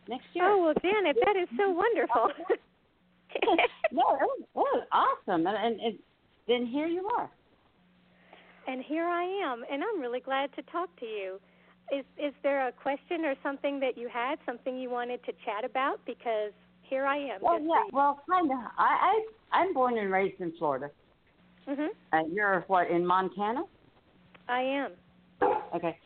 next 0.09 0.27
year. 0.35 0.45
Oh 0.49 0.63
well, 0.65 0.75
Janet, 0.83 1.17
that 1.25 1.37
is 1.37 1.49
so 1.57 1.71
wonderful. 1.71 2.31
no, 3.93 4.03
it 4.15 4.21
was, 4.21 4.41
it 4.43 4.49
was 4.55 4.87
awesome, 4.93 5.47
and, 5.47 5.57
and, 5.57 5.81
and 5.81 5.99
then 6.49 6.67
here 6.67 6.87
you 6.87 7.09
are. 7.17 7.31
and 8.67 8.83
here 8.83 9.05
I 9.05 9.25
am, 9.25 9.65
and 9.71 9.83
I'm 9.83 10.01
really 10.01 10.21
glad 10.21 10.55
to 10.57 10.63
talk 10.63 10.95
to 11.01 11.07
you. 11.07 11.41
Is 11.93 12.05
is 12.19 12.33
there 12.43 12.69
a 12.69 12.73
question 12.73 13.25
or 13.25 13.35
something 13.43 13.81
that 13.81 13.99
you 13.99 14.09
had, 14.09 14.39
something 14.47 14.79
you 14.79 14.91
wanted 14.91 15.25
to 15.25 15.33
chat 15.45 15.65
about? 15.65 16.01
Because 16.07 16.53
here 16.83 17.05
I 17.05 17.17
am. 17.17 17.41
Well, 17.41 17.61
yeah, 17.61 17.85
well, 17.93 18.21
kind 18.29 18.51
of. 18.51 18.59
I, 18.79 19.23
I 19.53 19.59
I'm 19.59 19.75
born 19.75 19.99
and 19.99 20.13
raised 20.13 20.41
in 20.41 20.53
Florida. 20.59 20.91
Mm-hmm. 21.69 21.87
Uh, 22.13 22.23
you're 22.33 22.65
what 22.69 22.91
in 22.91 23.07
Montana? 23.07 23.65
I 24.51 24.63
am. 24.63 24.93
Okay. 25.75 25.97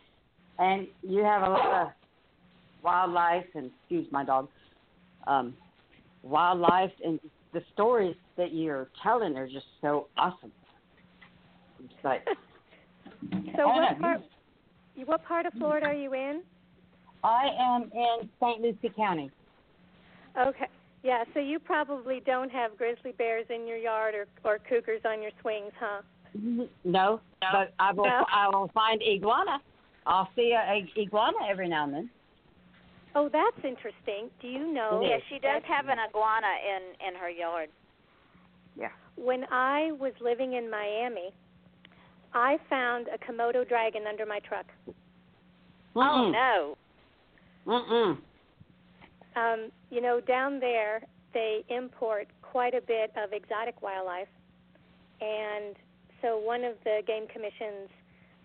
And 0.59 0.87
you 1.01 1.23
have 1.23 1.41
a 1.41 1.49
lot 1.49 1.81
of 1.81 1.87
wildlife 2.83 3.45
and 3.55 3.71
excuse 3.81 4.07
my 4.11 4.23
dog. 4.23 4.47
Um 5.27 5.55
wildlife 6.23 6.91
and 7.03 7.19
the 7.53 7.61
stories 7.73 8.15
that 8.37 8.53
you're 8.53 8.89
telling 9.01 9.35
are 9.37 9.47
just 9.47 9.65
so 9.81 10.07
awesome. 10.17 10.51
It's 11.83 11.93
like 12.03 12.25
So 13.55 13.67
what 13.67 13.99
part? 13.99 14.21
What 15.05 15.25
part 15.25 15.45
of 15.45 15.53
Florida 15.53 15.87
are 15.87 15.93
you 15.93 16.13
in? 16.13 16.41
I 17.23 17.49
am 17.59 17.91
in 17.93 18.29
St. 18.39 18.61
Lucie 18.61 18.93
County. 18.95 19.31
Okay. 20.39 20.67
Yeah, 21.03 21.23
so 21.33 21.39
you 21.39 21.59
probably 21.59 22.21
don't 22.25 22.51
have 22.51 22.77
grizzly 22.77 23.11
bears 23.11 23.45
in 23.49 23.67
your 23.67 23.77
yard 23.77 24.15
or 24.15 24.27
or 24.43 24.59
cougars 24.59 25.01
on 25.05 25.21
your 25.21 25.31
swings, 25.41 25.71
huh? 25.79 26.01
No, 26.83 27.21
but 27.39 27.73
I 27.79 27.93
will 27.93 28.05
No. 28.05 28.25
I 28.31 28.49
will 28.49 28.69
find 28.73 29.01
iguana. 29.01 29.61
I'll 30.05 30.29
see 30.35 30.53
a, 30.53 30.59
a 30.59 31.01
iguana 31.01 31.37
every 31.49 31.67
now 31.67 31.85
and 31.85 31.93
then. 31.93 32.09
Oh, 33.15 33.29
that's 33.31 33.57
interesting. 33.63 34.29
Do 34.41 34.47
you 34.47 34.73
know? 34.73 35.01
yeah, 35.01 35.17
she 35.29 35.39
does 35.39 35.63
have 35.67 35.87
an 35.87 35.97
iguana 35.99 36.47
in 36.67 37.07
in 37.07 37.15
her 37.19 37.29
yard. 37.29 37.69
Yeah. 38.77 38.89
When 39.15 39.45
I 39.51 39.91
was 39.93 40.11
living 40.19 40.53
in 40.53 40.69
Miami, 40.69 41.31
I 42.33 42.57
found 42.69 43.07
a 43.07 43.17
Komodo 43.17 43.67
dragon 43.67 44.03
under 44.07 44.25
my 44.25 44.39
truck. 44.39 44.65
Oh 45.95 46.29
no. 46.29 46.77
Mm-mm. 47.65 48.17
Um, 49.37 49.71
you 49.89 50.01
know, 50.01 50.19
down 50.19 50.59
there 50.59 51.01
they 51.33 51.63
import 51.69 52.27
quite 52.41 52.73
a 52.73 52.81
bit 52.81 53.11
of 53.21 53.31
exotic 53.33 53.81
wildlife, 53.81 54.27
and 55.21 55.75
so 56.25 56.39
one 56.39 56.63
of 56.63 56.73
the 56.83 57.01
game 57.05 57.27
commission's 57.27 57.93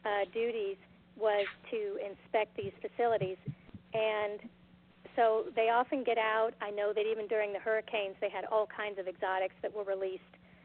uh, 0.05 0.29
duties 0.35 0.77
was 1.17 1.47
to 1.71 1.97
inspect 2.05 2.55
these 2.57 2.73
facilities, 2.85 3.39
and 3.95 4.41
so 5.17 5.45
they 5.57 5.71
often 5.71 6.05
get 6.05 6.19
out. 6.19 6.51
I 6.61 6.71
know 6.71 6.93
that 6.95 7.05
even 7.11 7.27
during 7.27 7.53
the 7.53 7.59
hurricanes, 7.59 8.17
they 8.21 8.29
had 8.29 8.45
all 8.45 8.69
kinds 8.69 8.99
of 8.99 9.09
exotics 9.09 9.55
that 9.63 9.75
were 9.75 9.85
released 9.85 10.23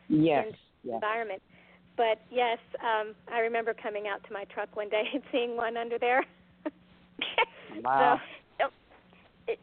Yes. 0.07 0.45
in 0.47 0.55
yes. 0.83 0.95
environment. 0.95 1.41
But 1.97 2.19
yes, 2.29 2.59
um, 2.83 3.15
I 3.31 3.39
remember 3.39 3.73
coming 3.73 4.07
out 4.07 4.23
to 4.27 4.33
my 4.33 4.43
truck 4.53 4.75
one 4.75 4.89
day 4.89 5.03
and 5.13 5.23
seeing 5.31 5.55
one 5.55 5.77
under 5.77 5.97
there. 5.97 6.23
Wow. 7.83 8.21
So, 8.57 8.67
it, 9.49 9.59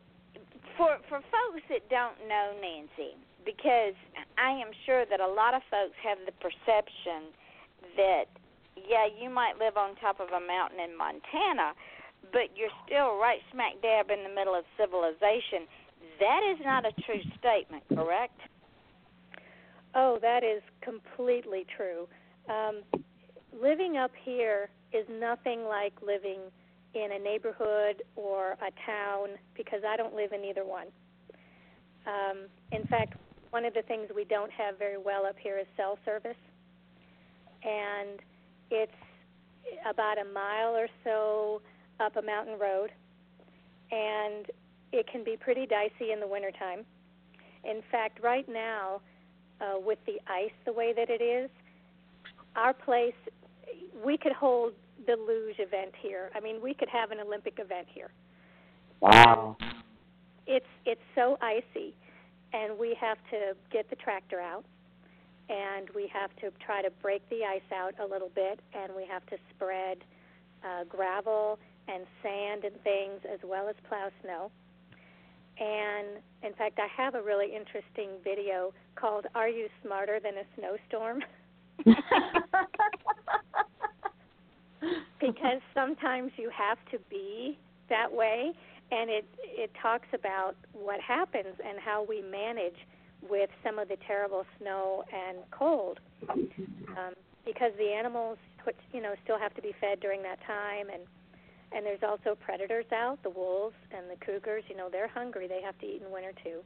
for 0.77 0.99
for 1.09 1.21
folks 1.33 1.65
that 1.71 1.89
don't 1.89 2.29
know 2.29 2.53
Nancy, 2.61 3.17
because 3.45 3.97
I 4.37 4.51
am 4.51 4.69
sure 4.85 5.07
that 5.09 5.21
a 5.21 5.27
lot 5.27 5.55
of 5.55 5.63
folks 5.71 5.97
have 6.05 6.19
the 6.27 6.33
perception 6.33 7.33
that 7.97 8.25
yeah, 8.77 9.07
you 9.07 9.31
might 9.31 9.59
live 9.59 9.77
on 9.77 9.97
top 9.97 10.21
of 10.21 10.29
a 10.29 10.41
mountain 10.45 10.81
in 10.81 10.97
Montana, 10.97 11.73
but 12.33 12.55
you're 12.57 12.73
still 12.87 13.19
right 13.19 13.41
smack 13.53 13.81
dab 13.83 14.11
in 14.11 14.25
the 14.25 14.35
middle 14.35 14.55
of 14.55 14.65
civilization. 14.79 15.69
That 16.21 16.41
is 16.53 16.59
not 16.65 16.85
a 16.85 16.93
true 17.03 17.21
statement, 17.39 17.85
correct? 17.95 18.39
Oh, 19.95 20.19
that 20.23 20.43
is 20.43 20.63
completely 20.81 21.67
true. 21.77 22.09
Um, 22.49 22.83
living 23.53 23.97
up 23.97 24.11
here 24.25 24.71
is 24.93 25.07
nothing 25.11 25.65
like 25.65 25.93
living 26.05 26.41
in 26.95 27.13
a 27.13 27.19
neighborhood 27.19 28.03
or 28.17 28.53
a 28.53 28.71
town 28.87 29.37
because 29.57 29.81
I 29.87 29.97
don't 29.97 30.15
live 30.15 30.33
in 30.33 30.45
either 30.45 30.65
one. 30.65 30.89
Um, 32.07 32.49
in 32.73 32.87
fact, 32.89 33.15
one 33.51 33.65
of 33.65 33.75
the 33.75 33.83
things 33.83 34.09
we 34.15 34.25
don't 34.25 34.51
have 34.53 34.79
very 34.79 34.99
well 34.99 35.27
up 35.27 35.37
here 35.39 35.59
is 35.59 35.67
cell 35.77 35.99
service, 36.05 36.37
and 37.65 38.21
it's 38.71 38.93
about 39.89 40.19
a 40.19 40.25
mile 40.33 40.75
or 40.75 40.89
so 41.05 41.63
up 42.01 42.17
a 42.17 42.23
mountain 42.23 42.59
road, 42.59 42.91
and 43.91 44.47
it 44.93 45.07
can 45.11 45.25
be 45.25 45.37
pretty 45.37 45.67
dicey 45.67 46.13
in 46.13 46.21
the 46.21 46.27
wintertime. 46.27 46.85
In 47.65 47.83
fact, 47.91 48.23
right 48.23 48.49
now, 48.49 49.01
uh, 49.61 49.79
with 49.79 49.99
the 50.07 50.19
ice 50.27 50.51
the 50.65 50.73
way 50.73 50.93
that 50.93 51.09
it 51.09 51.23
is, 51.23 51.51
our 52.57 52.75
place, 52.75 53.15
we 54.05 54.17
could 54.17 54.33
hold 54.33 54.73
the 55.07 55.17
luge 55.17 55.57
event 55.59 55.93
here. 56.01 56.31
I 56.35 56.41
mean, 56.41 56.61
we 56.63 56.75
could 56.75 56.89
have 56.89 57.11
an 57.11 57.19
Olympic 57.21 57.59
event 57.59 57.87
here. 57.93 58.11
Wow. 59.01 59.57
It's 60.47 60.67
it's 60.85 61.01
so 61.15 61.39
icy, 61.41 61.95
and 62.53 62.79
we 62.79 62.97
have 63.01 63.19
to 63.31 63.55
get 63.71 63.89
the 63.91 63.97
tractor 63.97 64.41
out, 64.41 64.65
and 65.49 65.89
we 65.95 66.09
have 66.13 66.35
to 66.37 66.51
try 66.65 66.83
to 66.83 66.91
break 67.03 67.29
the 67.29 67.45
ice 67.45 67.61
out 67.75 67.95
a 68.01 68.07
little 68.07 68.31
bit, 68.35 68.61
and 68.75 68.93
we 68.95 69.07
have 69.07 69.25
to 69.27 69.37
spread 69.55 69.99
uh, 70.65 70.85
gravel 70.89 71.59
and 71.89 72.07
sand 72.23 72.65
and 72.65 72.81
things 72.83 73.21
as 73.33 73.41
well 73.45 73.69
as 73.69 73.75
plow 73.89 74.09
snow. 74.23 74.51
And 75.59 76.23
in 76.43 76.55
fact, 76.55 76.79
I 76.79 76.87
have 76.97 77.15
a 77.15 77.23
really 77.23 77.55
interesting 77.55 78.11
video 78.25 78.73
called 78.95 79.27
"Are 79.35 79.49
You 79.49 79.69
Smarter 79.85 80.21
Than 80.21 80.35
a 80.39 80.45
Snowstorm?" 80.57 81.23
because 85.21 85.61
sometimes 85.75 86.33
you 86.37 86.51
have 86.51 86.79
to 86.91 86.99
be 87.11 87.59
that 87.89 88.13
way 88.13 88.53
and 88.91 89.11
it 89.11 89.25
it 89.43 89.71
talks 89.81 90.09
about 90.13 90.55
what 90.73 91.01
happens 91.01 91.55
and 91.67 91.79
how 91.79 92.05
we 92.09 92.23
manage 92.23 92.77
with 93.29 93.51
some 93.65 93.79
of 93.79 93.89
the 93.89 93.97
terrible 94.07 94.45
snow 94.59 95.05
and 95.13 95.39
cold 95.51 96.01
um, 96.31 97.15
because 97.45 97.73
the 97.79 97.93
animals 97.93 98.39
which 98.65 98.77
you 98.93 99.01
know 99.01 99.15
still 99.25 99.39
have 99.39 99.55
to 99.55 99.63
be 99.63 99.73
fed 99.81 100.01
during 100.01 100.23
that 100.23 100.39
time 100.47 100.87
and 100.93 101.03
and 101.75 101.87
there's 101.87 102.03
also 102.03 102.35
predators 102.35 102.85
out 102.93 103.19
the 103.23 103.31
wolves 103.31 103.77
and 103.97 104.11
the 104.11 104.25
cougars 104.25 104.63
you 104.69 104.77
know 104.77 104.89
they're 104.91 105.09
hungry 105.09 105.47
they 105.47 105.63
have 105.63 105.79
to 105.79 105.87
eat 105.87 106.03
in 106.05 106.11
winter 106.11 106.33
too 106.45 106.61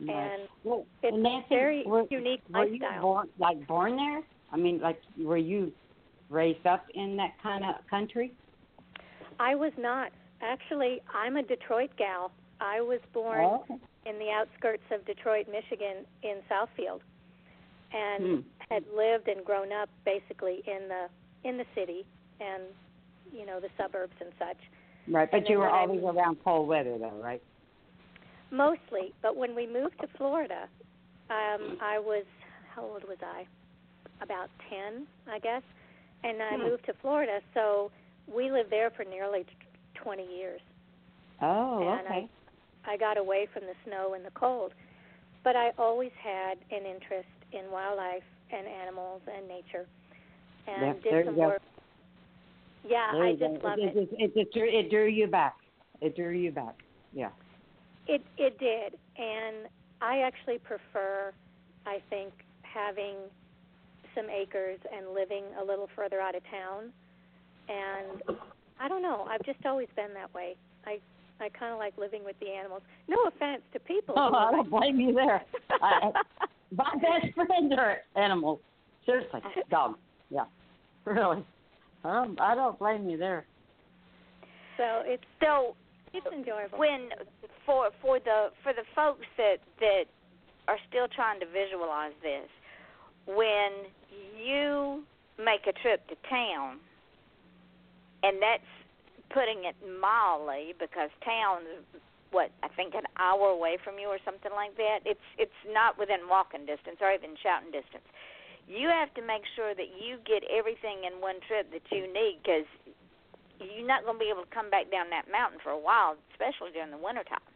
and 0.00 0.48
well, 0.64 0.86
it's 1.02 1.16
Nancy, 1.16 1.46
very 1.48 1.82
were, 1.86 2.04
unique 2.10 2.42
were 2.52 2.66
lifestyle 2.66 2.94
you 2.94 3.00
born 3.00 3.28
like 3.38 3.66
born 3.66 3.96
there? 3.96 4.22
I 4.52 4.56
mean, 4.56 4.80
like 4.80 5.00
were 5.18 5.36
you 5.36 5.72
raised 6.28 6.66
up 6.66 6.84
in 6.94 7.16
that 7.16 7.32
kind 7.42 7.64
of 7.64 7.74
country? 7.88 8.32
I 9.40 9.54
was 9.54 9.72
not. 9.78 10.12
Actually, 10.42 11.00
I'm 11.14 11.36
a 11.36 11.42
Detroit 11.42 11.90
gal. 11.96 12.30
I 12.60 12.80
was 12.80 13.00
born 13.12 13.40
Oh, 13.40 13.64
okay. 13.70 13.80
In 14.08 14.18
the 14.18 14.30
outskirts 14.30 14.84
of 14.92 15.04
Detroit, 15.06 15.46
Michigan, 15.50 16.06
in 16.22 16.40
Southfield, 16.50 17.00
and 17.92 18.44
Hmm. 18.44 18.48
had 18.70 18.84
lived 18.94 19.28
and 19.28 19.44
grown 19.44 19.72
up 19.72 19.88
basically 20.04 20.62
in 20.66 20.88
the 20.88 21.06
in 21.48 21.56
the 21.56 21.66
city 21.74 22.04
and 22.40 22.62
you 23.32 23.46
know 23.46 23.60
the 23.60 23.68
suburbs 23.76 24.14
and 24.20 24.30
such. 24.38 24.56
Right, 25.08 25.30
but 25.30 25.48
you 25.48 25.58
were 25.58 25.66
when 25.66 25.74
I 25.74 25.80
always 25.80 26.02
around 26.02 26.38
cold 26.44 26.68
weather, 26.68 26.98
though, 26.98 27.20
right? 27.22 27.42
Mostly, 28.50 29.12
but 29.22 29.36
when 29.36 29.54
we 29.54 29.66
moved 29.66 29.94
to 30.00 30.08
Florida, 30.16 30.68
um, 31.30 31.78
I 31.82 31.98
was 31.98 32.24
how 32.74 32.82
old 32.82 33.04
was 33.04 33.18
I? 33.22 33.46
About 34.22 34.48
ten, 34.70 35.06
I 35.28 35.38
guess, 35.38 35.62
and 36.24 36.42
I 36.42 36.56
Hmm. 36.56 36.62
moved 36.62 36.86
to 36.86 36.94
Florida. 37.02 37.40
So 37.54 37.90
we 38.32 38.50
lived 38.50 38.70
there 38.70 38.90
for 38.90 39.04
nearly 39.04 39.44
t- 39.44 39.50
twenty 39.94 40.24
years. 40.24 40.60
Oh, 41.42 41.78
and 41.80 42.06
okay. 42.06 42.28
I, 42.86 42.96
got 42.96 43.18
away 43.18 43.48
from 43.52 43.62
the 43.64 43.74
snow 43.84 44.14
and 44.14 44.24
the 44.24 44.30
cold. 44.30 44.72
But 45.44 45.56
I 45.56 45.70
always 45.78 46.12
had 46.22 46.58
an 46.70 46.86
interest 46.86 47.28
in 47.52 47.70
wildlife 47.70 48.22
and 48.52 48.66
animals 48.66 49.22
and 49.32 49.46
nature, 49.48 49.86
and 50.66 50.82
Yeah, 50.82 50.92
did 50.94 51.12
there 51.12 51.24
some 51.24 51.34
you 51.34 51.40
go. 51.40 51.48
work. 51.48 51.62
Yeah, 52.88 53.10
I 53.14 53.32
just 53.32 53.62
go. 53.62 53.68
love 53.68 53.78
it. 53.78 53.96
it. 53.96 53.96
It, 53.96 54.08
it, 54.18 54.32
it, 54.36 54.52
drew, 54.52 54.68
it 54.68 54.90
drew 54.90 55.06
you 55.06 55.26
back. 55.26 55.56
It 56.00 56.14
drew 56.14 56.30
you 56.30 56.52
back. 56.52 56.76
Yeah. 57.12 57.30
It 58.06 58.22
it 58.38 58.58
did, 58.58 58.98
and 59.18 59.68
I 60.00 60.18
actually 60.18 60.58
prefer, 60.58 61.32
I 61.86 62.00
think, 62.10 62.32
having 62.62 63.16
some 64.14 64.26
acres 64.30 64.78
and 64.94 65.14
living 65.14 65.44
a 65.60 65.64
little 65.64 65.88
further 65.96 66.20
out 66.20 66.34
of 66.34 66.42
town. 66.50 66.92
And 67.68 68.38
I 68.78 68.88
don't 68.88 69.02
know, 69.02 69.26
I've 69.28 69.44
just 69.44 69.64
always 69.64 69.88
been 69.96 70.14
that 70.14 70.32
way. 70.34 70.56
I 70.86 70.98
I 71.40 71.48
kind 71.50 71.72
of 71.72 71.78
like 71.78 71.96
living 71.98 72.24
with 72.24 72.36
the 72.40 72.48
animals. 72.48 72.82
No 73.08 73.16
offense 73.26 73.62
to 73.72 73.80
people. 73.80 74.14
Oh, 74.16 74.34
I 74.34 74.52
don't 74.52 74.70
blame 74.70 74.98
you 75.00 75.12
there. 75.12 75.42
I, 75.70 76.10
my 76.76 76.92
best 76.94 77.34
friends 77.34 77.72
are 77.76 77.98
animals. 78.16 78.60
Seriously, 79.04 79.40
dogs. 79.70 79.98
Yeah, 80.30 80.44
really. 81.04 81.44
Um, 82.04 82.36
I 82.40 82.54
don't 82.54 82.78
blame 82.78 83.08
you 83.08 83.16
there. 83.18 83.44
So 84.76 85.02
it's 85.04 85.22
So 85.40 85.74
it's 86.12 86.26
enjoyable. 86.32 86.78
when 86.78 87.08
for 87.64 87.90
for 88.00 88.18
the 88.18 88.48
for 88.62 88.72
the 88.72 88.84
folks 88.94 89.26
that 89.36 89.56
that 89.80 90.04
are 90.68 90.78
still 90.88 91.06
trying 91.14 91.38
to 91.40 91.46
visualize 91.46 92.12
this, 92.22 92.48
when 93.26 93.86
you 94.42 95.04
make 95.38 95.66
a 95.68 95.72
trip 95.82 96.06
to 96.08 96.14
town, 96.28 96.78
and 98.22 98.40
that's 98.42 98.62
putting 99.30 99.64
it 99.64 99.76
mildly 100.00 100.74
because 100.78 101.10
town 101.24 101.62
is 101.66 101.84
what 102.30 102.50
I 102.62 102.68
think 102.74 102.94
an 102.94 103.06
hour 103.18 103.50
away 103.50 103.78
from 103.82 103.98
you 103.98 104.08
or 104.08 104.18
something 104.24 104.52
like 104.52 104.76
that. 104.76 105.00
It's 105.04 105.22
it's 105.38 105.60
not 105.70 105.98
within 105.98 106.28
walking 106.28 106.66
distance 106.66 106.98
or 107.00 107.12
even 107.12 107.38
shouting 107.42 107.70
distance. 107.70 108.06
You 108.66 108.88
have 108.90 109.14
to 109.14 109.22
make 109.22 109.46
sure 109.54 109.74
that 109.74 109.94
you 109.94 110.18
get 110.26 110.42
everything 110.50 111.06
in 111.06 111.22
one 111.22 111.38
trip 111.46 111.70
that 111.70 111.86
you 111.94 112.10
need 112.10 112.42
because 112.42 112.66
you're 113.62 113.86
not 113.86 114.02
going 114.02 114.18
to 114.18 114.22
be 114.22 114.30
able 114.30 114.42
to 114.42 114.52
come 114.52 114.70
back 114.70 114.90
down 114.90 115.06
that 115.10 115.30
mountain 115.30 115.62
for 115.62 115.70
a 115.70 115.78
while, 115.78 116.18
especially 116.34 116.74
during 116.74 116.90
the 116.90 116.98
wintertime. 116.98 117.46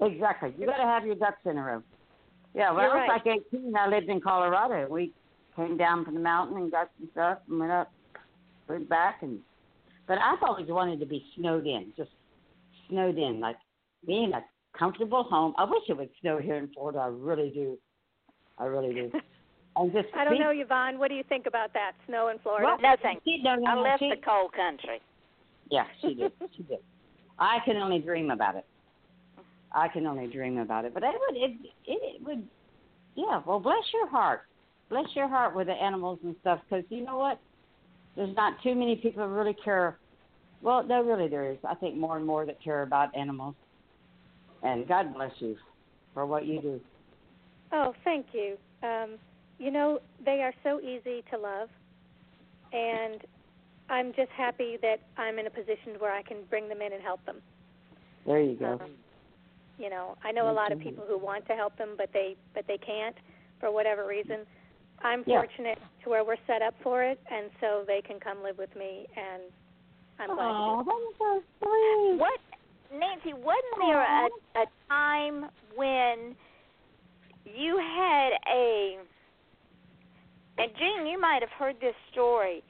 Exactly. 0.00 0.54
You 0.58 0.64
got 0.64 0.78
to 0.78 0.88
have 0.88 1.04
your 1.04 1.14
ducks 1.14 1.44
in 1.44 1.58
a 1.58 1.62
row. 1.62 1.82
Yeah, 2.54 2.72
when 2.72 2.84
You're 2.84 2.92
I 2.92 3.04
was 3.04 3.22
right. 3.24 3.26
like 3.26 3.44
18, 3.52 3.76
I 3.76 3.86
lived 3.86 4.08
in 4.08 4.20
Colorado. 4.20 4.88
We 4.90 5.12
came 5.54 5.76
down 5.76 6.04
from 6.04 6.14
the 6.14 6.20
mountain 6.20 6.56
and 6.56 6.72
got 6.72 6.90
some 6.98 7.08
stuff 7.12 7.38
and 7.48 7.60
went 7.60 7.70
up, 7.70 7.92
went 8.66 8.88
back, 8.88 9.22
and 9.22 9.38
but 10.10 10.18
I've 10.18 10.42
always 10.42 10.66
wanted 10.66 10.98
to 10.98 11.06
be 11.06 11.24
snowed 11.36 11.68
in, 11.68 11.92
just 11.96 12.10
snowed 12.88 13.16
in, 13.16 13.38
like 13.38 13.54
being 14.04 14.32
a 14.32 14.42
comfortable 14.76 15.22
home. 15.22 15.54
I 15.56 15.62
wish 15.62 15.84
it 15.88 15.96
would 15.96 16.08
snow 16.20 16.38
here 16.38 16.56
in 16.56 16.66
Florida. 16.74 16.98
I 16.98 17.06
really 17.06 17.50
do. 17.50 17.78
I 18.58 18.64
really 18.64 18.92
do. 18.92 19.12
And 19.76 19.92
just 19.92 20.08
I 20.16 20.24
don't 20.24 20.32
be- 20.34 20.40
know, 20.40 20.50
Yvonne. 20.52 20.98
What 20.98 21.10
do 21.10 21.14
you 21.14 21.22
think 21.28 21.46
about 21.46 21.72
that 21.74 21.92
snow 22.08 22.26
in 22.28 22.40
Florida? 22.40 22.66
Well, 22.66 22.78
No 22.82 22.96
thanks. 23.00 23.22
she- 23.24 23.40
no, 23.40 23.54
no, 23.54 23.70
I 23.70 23.74
no, 23.76 23.82
left 23.82 24.00
she- 24.00 24.10
the 24.10 24.16
cold 24.20 24.52
country. 24.52 25.00
Yeah, 25.70 25.84
she 26.02 26.14
did. 26.14 26.32
she 26.56 26.64
did. 26.64 26.80
I 27.38 27.58
can 27.64 27.76
only 27.76 28.00
dream 28.00 28.32
about 28.32 28.56
it. 28.56 28.66
I 29.72 29.86
can 29.86 30.08
only 30.08 30.26
dream 30.26 30.58
about 30.58 30.86
it. 30.86 30.92
But 30.92 31.04
it 31.04 31.14
would 31.20 31.36
it 31.36 31.52
it, 31.86 32.00
it 32.16 32.22
would 32.24 32.48
yeah, 33.14 33.40
well 33.46 33.60
bless 33.60 33.84
your 33.94 34.08
heart. 34.08 34.40
Bless 34.88 35.06
your 35.14 35.28
heart 35.28 35.54
with 35.54 35.68
the 35.68 35.72
animals 35.74 36.18
and 36.24 36.34
stuff 36.40 36.58
cuz 36.68 36.82
you 36.88 37.04
know 37.04 37.16
what? 37.18 37.38
There's 38.16 38.34
not 38.36 38.62
too 38.62 38.74
many 38.74 38.96
people 38.96 39.26
who 39.26 39.32
really 39.32 39.56
care. 39.64 39.98
Well, 40.62 40.82
no 40.82 41.02
really 41.02 41.28
there 41.28 41.50
is. 41.50 41.58
I 41.68 41.74
think 41.74 41.96
more 41.96 42.16
and 42.16 42.26
more 42.26 42.44
that 42.44 42.62
care 42.62 42.82
about 42.82 43.16
animals. 43.16 43.54
And 44.62 44.86
God 44.86 45.14
bless 45.14 45.32
you 45.38 45.56
for 46.12 46.26
what 46.26 46.44
you 46.46 46.60
do. 46.60 46.80
Oh, 47.72 47.94
thank 48.04 48.26
you. 48.32 48.56
Um, 48.82 49.16
you 49.58 49.70
know, 49.70 50.00
they 50.24 50.42
are 50.42 50.52
so 50.62 50.80
easy 50.80 51.22
to 51.30 51.38
love, 51.38 51.68
and 52.72 53.20
I'm 53.88 54.12
just 54.14 54.30
happy 54.36 54.76
that 54.82 55.00
I'm 55.16 55.38
in 55.38 55.46
a 55.46 55.50
position 55.50 55.98
where 55.98 56.12
I 56.12 56.22
can 56.22 56.38
bring 56.48 56.68
them 56.68 56.80
in 56.82 56.92
and 56.92 57.02
help 57.02 57.24
them. 57.26 57.36
There 58.26 58.40
you 58.40 58.54
go. 58.54 58.78
Um, 58.82 58.90
you 59.78 59.88
know, 59.88 60.16
I 60.22 60.32
know 60.32 60.50
a 60.50 60.52
lot 60.52 60.72
of 60.72 60.78
people 60.78 61.04
who 61.06 61.18
want 61.18 61.46
to 61.46 61.54
help 61.54 61.76
them, 61.78 61.94
but 61.96 62.10
they 62.12 62.36
but 62.54 62.66
they 62.66 62.76
can't 62.78 63.16
for 63.60 63.72
whatever 63.72 64.06
reason. 64.06 64.40
I'm 65.02 65.24
yeah. 65.26 65.40
fortunate 65.40 65.78
to 66.04 66.10
where 66.10 66.24
we're 66.24 66.40
set 66.46 66.62
up 66.62 66.74
for 66.82 67.02
it, 67.02 67.18
and 67.30 67.50
so 67.60 67.84
they 67.86 68.02
can 68.06 68.20
come 68.20 68.42
live 68.42 68.58
with 68.58 68.74
me, 68.76 69.06
and 69.16 69.42
I'm 70.18 70.30
Aww, 70.30 70.36
glad. 70.36 70.50
Oh, 70.50 70.84
that's 70.84 71.18
so 71.18 71.42
sweet. 71.58 72.18
What, 72.20 72.40
Nancy? 72.92 73.32
Wasn't 73.32 73.78
there 73.80 74.02
a, 74.02 74.28
a 74.60 74.66
time 74.88 75.50
when 75.74 76.36
you 77.46 77.78
had 77.78 78.30
a 78.52 78.98
and 80.60 80.70
Jean, 80.78 81.06
you 81.06 81.18
might 81.18 81.40
have 81.40 81.50
heard 81.58 81.76
this 81.80 81.94
story. 82.12 82.62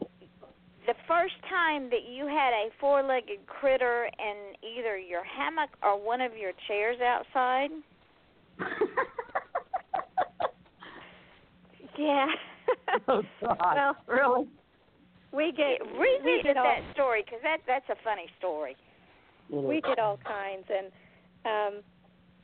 The 0.00 0.94
first 1.06 1.34
time 1.50 1.90
that 1.90 2.08
you 2.10 2.26
had 2.26 2.54
a 2.54 2.70
four 2.80 3.02
legged 3.02 3.46
critter 3.46 4.08
in 4.18 4.54
either 4.64 4.96
your 4.96 5.22
hammock 5.22 5.68
or 5.82 6.02
one 6.02 6.22
of 6.22 6.34
your 6.34 6.52
chairs 6.66 6.96
outside? 7.02 7.68
Yeah. 11.98 12.26
oh 13.08 13.22
God! 13.42 13.58
well, 13.60 13.96
really? 14.06 14.48
We 15.32 15.52
get 15.52 15.80
revisit 15.98 16.46
we 16.46 16.54
that 16.54 16.82
story 16.94 17.22
because 17.24 17.40
that 17.42 17.58
that's 17.66 17.88
a 17.90 17.96
funny 18.02 18.26
story. 18.38 18.76
We 19.50 19.80
did 19.80 19.98
all 19.98 20.18
kinds, 20.24 20.64
and 20.68 20.86
um, 21.44 21.82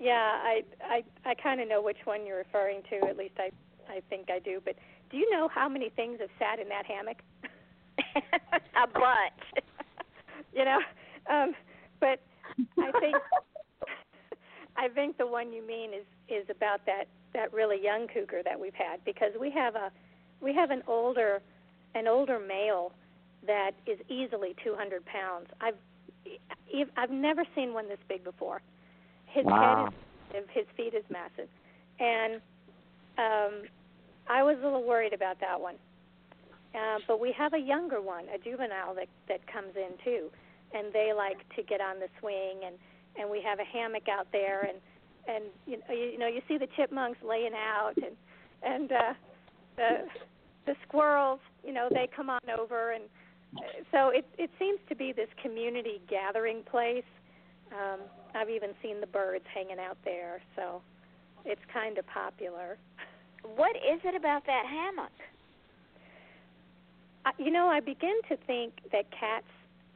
yeah, 0.01 0.41
I 0.43 0.63
I 0.83 1.03
I 1.25 1.35
kind 1.35 1.61
of 1.61 1.69
know 1.69 1.81
which 1.81 1.99
one 2.05 2.27
you're 2.27 2.39
referring 2.39 2.83
to. 2.91 3.07
At 3.09 3.17
least 3.17 3.35
I 3.39 3.51
I 3.89 4.01
think 4.11 4.31
I 4.31 4.39
do. 4.39 4.61
But 4.65 4.75
do 5.11 5.17
you 5.17 5.31
know 5.31 5.49
how 5.49 5.69
many 5.69 5.91
things 5.91 6.19
have 6.21 6.31
sat 6.39 6.59
in 6.59 6.69
that 6.69 6.85
hammock? 6.87 7.19
a 8.17 8.87
bunch. 8.87 9.67
you 10.53 10.65
know, 10.65 10.81
um, 11.31 11.55
but 12.01 12.21
I 12.79 12.91
think 12.99 13.17
I 14.77 14.89
think 14.89 15.17
the 15.17 15.27
one 15.27 15.53
you 15.53 15.67
mean 15.67 15.91
is 15.95 16.05
is 16.29 16.47
about 16.51 16.85
that 16.87 17.05
that 17.35 17.53
really 17.53 17.83
young 17.83 18.07
cougar 18.07 18.43
that 18.45 18.59
we've 18.59 18.75
had 18.75 19.05
because 19.05 19.33
we 19.39 19.51
have 19.51 19.75
a 19.75 19.91
we 20.41 20.55
have 20.55 20.71
an 20.71 20.83
older 20.87 21.43
an 21.95 22.09
older 22.09 22.39
male 22.39 22.93
that 23.47 23.73
is 23.87 23.99
easily 24.09 24.55
200 24.65 25.05
pounds. 25.05 25.49
I've 25.61 25.77
I've 26.97 27.11
never 27.11 27.45
seen 27.55 27.75
one 27.75 27.89
this 27.89 27.99
big 28.09 28.25
before. 28.25 28.63
His 29.27 29.45
wow. 29.45 29.91
head 30.33 30.43
is 30.43 30.49
his 30.53 30.67
feet 30.77 30.95
is 30.95 31.05
massive, 31.11 31.49
and 32.01 32.37
um, 33.19 33.69
I 34.29 34.43
was 34.43 34.57
a 34.61 34.65
little 34.65 34.85
worried 34.85 35.13
about 35.13 35.41
that 35.41 35.61
one. 35.61 35.77
Uh, 36.75 36.99
but 37.07 37.21
we 37.21 37.33
have 37.33 37.53
a 37.53 37.59
younger 37.59 38.01
one, 38.01 38.25
a 38.35 38.39
juvenile 38.39 38.95
that 38.95 39.09
that 39.29 39.47
comes 39.47 39.77
in 39.77 39.93
too, 40.05 40.31
and 40.73 40.93
they 40.93 41.13
like 41.13 41.49
to 41.57 41.63
get 41.63 41.81
on 41.81 42.01
the 42.01 42.09
swing 42.21 42.61
and 42.67 42.77
and 43.17 43.31
we 43.31 43.41
have 43.43 43.61
a 43.61 43.65
hammock 43.65 44.09
out 44.09 44.27
there 44.33 44.63
and 44.63 44.79
and 45.29 45.45
you 45.67 45.79
know 45.79 45.95
you, 45.95 46.05
you 46.13 46.19
know 46.19 46.27
you 46.27 46.41
see 46.49 46.59
the 46.59 46.69
chipmunks 46.77 47.19
laying 47.27 47.55
out 47.55 47.95
and 47.97 48.17
and 48.63 48.93
uh 48.93 49.15
the 49.77 50.07
the 50.67 50.75
squirrels 50.87 51.41
you 51.65 51.73
know 51.73 51.89
they 51.91 52.09
come 52.15 52.31
on 52.31 52.41
over 52.59 52.93
and 52.93 53.05
uh, 53.57 53.61
so 53.93 54.09
it 54.09 54.27
it 54.39 54.51
seems 54.59 54.79
to 54.89 54.95
be 54.97 55.13
this 55.13 55.29
community 55.41 56.01
gathering 56.09 56.63
place. 56.71 57.05
Um 57.73 58.01
i've 58.35 58.51
even 58.51 58.71
seen 58.83 59.01
the 59.01 59.07
birds 59.07 59.45
hanging 59.53 59.79
out 59.79 59.99
there 60.05 60.41
so 60.57 60.83
it's 61.45 61.61
kind 61.73 61.99
of 61.99 62.07
popular. 62.07 62.79
What 63.57 63.77
is 63.77 64.01
it 64.05 64.15
about 64.15 64.47
that 64.47 64.65
hammock? 64.67 65.13
I, 67.27 67.33
you 67.39 67.51
know 67.51 67.69
i 67.69 67.81
begin 67.81 68.21
to 68.29 68.37
think 68.47 68.73
that 68.93 69.11
cats 69.11 69.47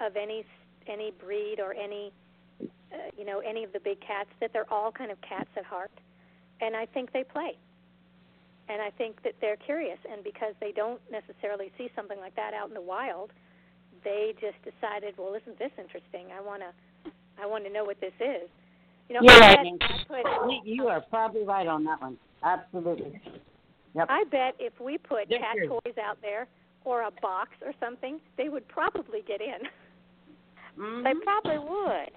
of 0.00 0.16
any 0.16 0.44
any 0.86 1.12
breed 1.12 1.60
or 1.60 1.74
any 1.74 2.12
uh, 2.92 2.96
you 3.18 3.24
know 3.24 3.40
any 3.40 3.64
of 3.64 3.72
the 3.72 3.80
big 3.80 4.00
cats 4.00 4.30
that 4.40 4.52
they're 4.52 4.70
all 4.72 4.90
kind 4.92 5.10
of 5.10 5.20
cats 5.20 5.48
at 5.56 5.64
heart 5.64 5.90
and 6.60 6.74
i 6.76 6.86
think 6.86 7.12
they 7.12 7.24
play 7.24 7.56
and 8.68 8.80
i 8.82 8.90
think 8.90 9.22
that 9.22 9.34
they're 9.40 9.56
curious 9.56 9.98
and 10.10 10.22
because 10.24 10.54
they 10.60 10.72
don't 10.72 11.00
necessarily 11.10 11.70
see 11.76 11.88
something 11.94 12.18
like 12.18 12.34
that 12.36 12.54
out 12.54 12.68
in 12.68 12.74
the 12.74 12.80
wild 12.80 13.30
they 14.04 14.34
just 14.40 14.56
decided 14.64 15.14
well 15.18 15.34
isn't 15.34 15.58
this 15.58 15.72
interesting 15.78 16.26
i 16.36 16.40
want 16.40 16.62
to 16.62 17.10
i 17.42 17.46
want 17.46 17.64
to 17.64 17.70
know 17.70 17.84
what 17.84 18.00
this 18.00 18.14
is 18.20 18.48
you 19.08 19.14
know 19.14 19.20
You're 19.22 19.32
I 19.42 19.54
bet. 19.54 19.66
I 20.10 20.22
put, 20.22 20.66
You- 20.66 20.88
are 20.88 21.00
probably 21.00 21.42
right 21.44 21.66
on 21.66 21.82
that 21.84 22.00
one. 22.02 22.18
Absolutely. 22.44 23.20
Yep. 23.94 24.06
I 24.10 24.24
bet 24.30 24.54
if 24.58 24.78
we 24.80 24.98
put 24.98 25.28
They're 25.30 25.38
cat 25.38 25.56
toys 25.66 25.96
out 25.98 26.18
there 26.20 26.46
or 26.84 27.02
a 27.02 27.10
box 27.22 27.50
or 27.64 27.72
something 27.80 28.20
they 28.36 28.48
would 28.50 28.68
probably 28.68 29.22
get 29.26 29.40
in 29.40 29.66
Mhm. 30.78 31.02
They 31.04 31.14
probably 31.24 31.58
would. 31.58 32.10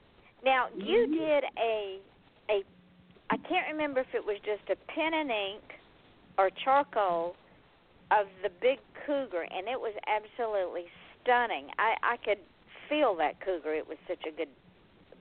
Now 0.44 0.68
you 0.76 1.08
Mhm. 1.08 1.14
did 1.14 1.44
a 1.58 2.00
a 2.50 2.64
I 3.30 3.38
can't 3.38 3.68
remember 3.68 4.02
if 4.02 4.14
it 4.14 4.26
was 4.26 4.39
just 4.42 4.70
a 4.70 4.76
pen 4.92 5.14
and 5.14 5.32
ink 5.32 5.64
or 6.38 6.50
charcoal 6.50 7.36
of 8.12 8.28
the 8.44 8.50
big 8.50 8.80
cougar 9.06 9.44
and 9.44 9.68
it 9.68 9.80
was 9.80 9.94
absolutely 10.08 10.89
stunning. 11.22 11.72
I 11.78 11.96
I 12.04 12.18
could 12.18 12.39
feel 12.89 13.16
that 13.16 13.39
cougar. 13.39 13.74
It 13.74 13.88
was 13.88 13.98
such 14.08 14.26
a 14.26 14.32
good 14.32 14.50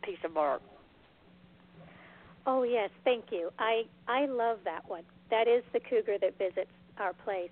piece 0.03 0.23
of 0.25 0.37
art. 0.37 0.63
Oh 2.47 2.63
yes, 2.63 2.91
thank 3.05 3.27
you. 3.31 3.51
I 3.59 3.85
I 4.09 4.27
love 4.27 4.59
that 4.65 4.89
one. 4.89 5.05
That 5.31 5.47
is 5.47 5.63
the 5.73 5.81
cougar 5.81 6.19
that 6.21 6.39
visits 6.39 6.71
our 6.99 7.13
place, 7.13 7.51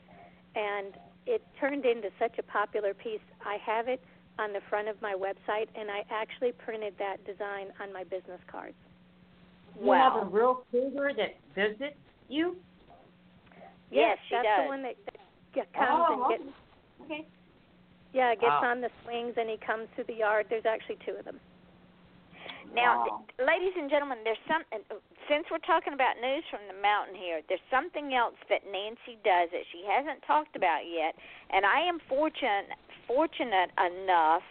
and 0.55 0.95
it 1.27 1.43
turned 1.61 1.85
into 1.85 2.11
such 2.19 2.39
a 2.39 2.43
popular 2.43 2.95
piece. 2.95 3.21
I 3.45 3.59
have 3.65 3.87
it 3.87 4.03
on 4.39 4.53
the 4.53 4.61
front 4.71 4.89
of 4.89 5.01
my 5.03 5.15
website, 5.15 5.67
and 5.75 5.91
I 5.91 6.05
actually 6.11 6.53
printed 6.53 6.95
that 6.99 7.25
design 7.27 7.69
on 7.83 7.93
my 7.93 8.05
business 8.05 8.41
cards. 8.51 8.77
You 9.83 9.93
have 9.93 10.17
a 10.17 10.25
real 10.25 10.65
cougar 10.71 11.13
that 11.17 11.37
visits 11.55 11.97
you? 12.29 12.57
Yes, 13.91 14.19
she 14.29 14.35
that's 14.35 14.47
does. 14.47 14.65
the 14.65 14.69
one 14.69 14.83
that, 14.83 14.97
that 15.55 15.73
comes 15.73 16.05
Oh, 16.09 16.13
and 16.13 16.23
gets 16.29 16.57
Okay. 17.05 17.27
yeah 18.13 18.35
gets 18.35 18.45
Wow. 18.45 18.71
on 18.71 18.81
the 18.81 18.91
swings 19.05 19.35
and 19.37 19.49
he 19.49 19.57
comes 19.57 19.89
through 19.95 20.05
the 20.05 20.15
yard. 20.15 20.47
There's 20.51 20.67
actually 20.67 20.99
two 21.07 21.13
of 21.19 21.25
them. 21.25 21.41
Now, 22.75 23.07
Wow. 23.07 23.25
th- 23.39 23.49
ladies 23.49 23.73
and 23.79 23.89
gentlemen, 23.89 24.19
there's 24.25 24.39
some. 24.47 24.63
uh, 24.73 24.97
Since 25.29 25.47
we're 25.51 25.59
talking 25.65 25.93
about 25.95 26.17
news 26.21 26.45
from 26.51 26.61
the 26.69 26.75
mountain 26.83 27.15
here, 27.15 27.41
there's 27.49 27.65
something 27.71 28.13
else 28.15 28.37
that 28.49 28.67
Nancy 28.67 29.17
does 29.25 29.49
that 29.53 29.65
she 29.73 29.85
hasn't 29.85 30.23
talked 30.25 30.57
about 30.57 30.87
yet, 30.87 31.15
and 31.51 31.65
I 31.65 31.81
am 31.81 31.99
fortunate 32.09 32.69
fortunate 33.09 33.71
enough 33.75 34.47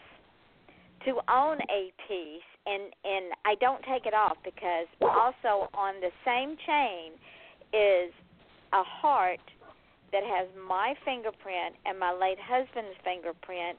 to 1.05 1.22
own 1.32 1.58
a 1.72 1.93
piece, 2.10 2.49
and 2.66 2.91
and 3.05 3.32
I 3.45 3.55
don't 3.62 3.82
take 3.84 4.05
it 4.05 4.14
off 4.14 4.36
because 4.43 4.88
also 4.99 5.70
on 5.74 6.01
the 6.01 6.12
same 6.26 6.58
chain 6.66 7.14
is 7.72 8.12
a 8.74 8.84
heart 8.84 9.39
that 10.12 10.24
has 10.24 10.47
my 10.68 10.95
fingerprint 11.05 11.76
and 11.86 11.99
my 11.99 12.12
late 12.12 12.39
husband's 12.41 12.97
fingerprint 13.03 13.78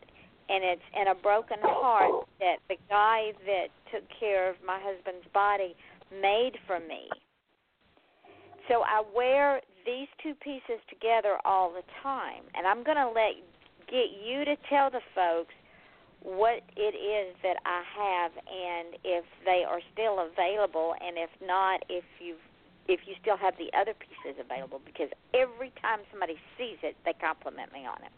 and 0.49 0.65
it's 0.65 0.89
in 0.97 1.09
a 1.09 1.15
broken 1.15 1.59
heart 1.61 2.27
that 2.41 2.57
the 2.69 2.77
guy 2.89 3.33
that 3.45 3.69
took 3.93 4.05
care 4.19 4.49
of 4.49 4.57
my 4.65 4.79
husband's 4.81 5.27
body 5.33 5.77
made 6.11 6.53
for 6.67 6.81
me. 6.81 7.09
So 8.69 8.83
I 8.85 9.03
wear 9.15 9.61
these 9.85 10.09
two 10.23 10.35
pieces 10.41 10.81
together 10.89 11.37
all 11.45 11.73
the 11.73 11.85
time, 12.03 12.45
and 12.55 12.67
I'm 12.67 12.85
going 12.85 12.97
to 12.97 13.09
let 13.09 13.37
get 13.91 14.13
you 14.25 14.45
to 14.45 14.57
tell 14.69 14.91
the 14.91 15.01
folks 15.15 15.55
what 16.23 16.63
it 16.77 16.95
is 16.99 17.37
that 17.43 17.57
I 17.65 17.83
have 17.95 18.33
and 18.33 18.99
if 19.05 19.25
they 19.45 19.63
are 19.69 19.81
still 19.93 20.19
available 20.19 20.95
and 21.01 21.17
if 21.17 21.31
not 21.45 21.81
if 21.89 22.05
you 22.19 22.35
if 22.89 23.01
you 23.07 23.15
still 23.21 23.37
have 23.37 23.55
the 23.59 23.71
other 23.79 23.93
pieces 23.95 24.41
available 24.41 24.81
because 24.85 25.09
every 25.35 25.71
time 25.81 26.01
somebody 26.11 26.35
sees 26.57 26.79
it 26.83 26.97
they 27.05 27.13
compliment 27.21 27.73
me 27.73 27.87
on 27.87 28.03
it. 28.03 28.13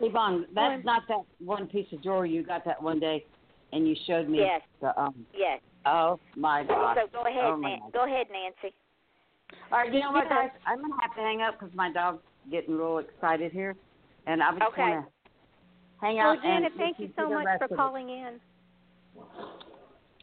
Yvonne, 0.00 0.46
that's 0.54 0.84
not 0.84 1.02
that 1.08 1.20
one 1.44 1.66
piece 1.66 1.86
of 1.92 2.02
jewelry 2.02 2.30
you 2.30 2.42
got 2.42 2.64
that 2.64 2.82
one 2.82 2.98
day, 2.98 3.24
and 3.72 3.86
you 3.86 3.94
showed 4.06 4.28
me 4.28 4.38
Yes. 4.38 4.62
the 4.80 4.98
um. 4.98 5.26
Yes. 5.34 5.60
Oh 5.86 6.18
my 6.36 6.64
gosh. 6.64 6.96
So 6.96 7.06
go 7.12 7.22
ahead, 7.22 7.44
oh 7.44 7.56
Nan- 7.56 7.80
go 7.92 8.04
ahead, 8.04 8.26
Nancy. 8.30 8.74
All 9.72 9.78
right, 9.78 9.92
you 9.92 10.00
know 10.00 10.12
what, 10.12 10.28
guys? 10.28 10.50
I'm 10.66 10.80
gonna 10.80 10.94
have 11.00 11.14
to 11.16 11.20
hang 11.20 11.42
up 11.42 11.58
because 11.58 11.74
my 11.74 11.92
dog's 11.92 12.22
getting 12.50 12.76
real 12.76 12.98
excited 12.98 13.52
here, 13.52 13.76
and 14.26 14.42
I 14.42 14.50
just 14.52 14.62
Okay. 14.72 14.82
want 14.82 15.06
to 15.06 15.30
hang 16.00 16.18
Oh, 16.20 16.30
out. 16.30 16.42
Janet, 16.42 16.72
and 16.72 16.80
thank 16.80 16.98
you 16.98 17.12
so 17.16 17.28
much 17.30 17.46
for 17.58 17.64
of 17.64 17.72
it. 17.72 17.76
calling 17.76 18.10
in. 18.10 18.40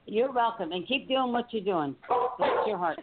You're 0.05 0.31
welcome, 0.31 0.71
and 0.71 0.87
keep 0.87 1.07
doing 1.07 1.31
what 1.33 1.51
you're 1.51 1.63
doing. 1.63 1.95
Bless 2.37 2.67
your 2.67 2.77
heart. 2.77 2.99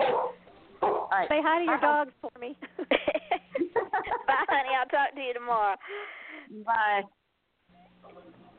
All 0.00 1.08
right. 1.10 1.28
Say 1.28 1.40
hi 1.42 1.58
to 1.60 1.64
your 1.64 1.78
Bye. 1.78 1.86
dogs 1.86 2.12
for 2.20 2.30
me. 2.40 2.56
Bye, 2.78 4.44
honey. 4.48 4.70
I'll 4.78 4.86
talk 4.86 5.14
to 5.14 5.20
you 5.20 5.34
tomorrow. 5.34 5.76
Bye. 6.64 7.02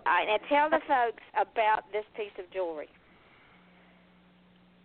All 0.06 0.14
right, 0.14 0.26
now 0.28 0.38
tell 0.48 0.70
the 0.70 0.80
folks 0.88 1.24
about 1.36 1.92
this 1.92 2.06
piece 2.16 2.32
of 2.40 2.50
jewelry. 2.54 2.88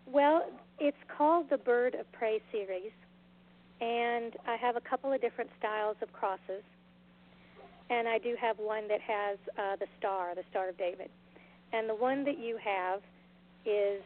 Well, 0.07 0.50
it's 0.80 0.96
called 1.16 1.46
the 1.48 1.59
Bird 1.59 1.94
of 1.94 2.11
Prey 2.12 2.40
series, 2.50 2.90
and 3.80 4.32
I 4.48 4.57
have 4.57 4.74
a 4.76 4.80
couple 4.80 5.12
of 5.12 5.20
different 5.20 5.50
styles 5.59 5.96
of 6.03 6.12
crosses. 6.12 6.64
And 7.93 8.09
I 8.09 8.16
do 8.16 8.34
have 8.40 8.59
one 8.59 8.88
that 8.88 9.03
has 9.03 9.38
uh, 9.59 9.76
the 9.76 9.86
star, 9.99 10.34
the 10.34 10.45
Star 10.51 10.70
of 10.70 10.78
David. 10.78 11.11
And 11.74 11.88
the 11.88 11.95
one 11.95 12.24
that 12.24 12.38
you 12.38 12.57
have 12.57 13.01
is 13.66 14.03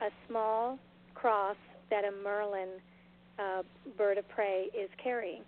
a 0.00 0.08
small 0.26 0.78
cross 1.14 1.56
that 1.90 2.04
a 2.04 2.12
Merlin 2.24 2.80
uh, 3.38 3.62
bird 3.98 4.16
of 4.16 4.26
prey 4.30 4.68
is 4.74 4.88
carrying. 5.02 5.42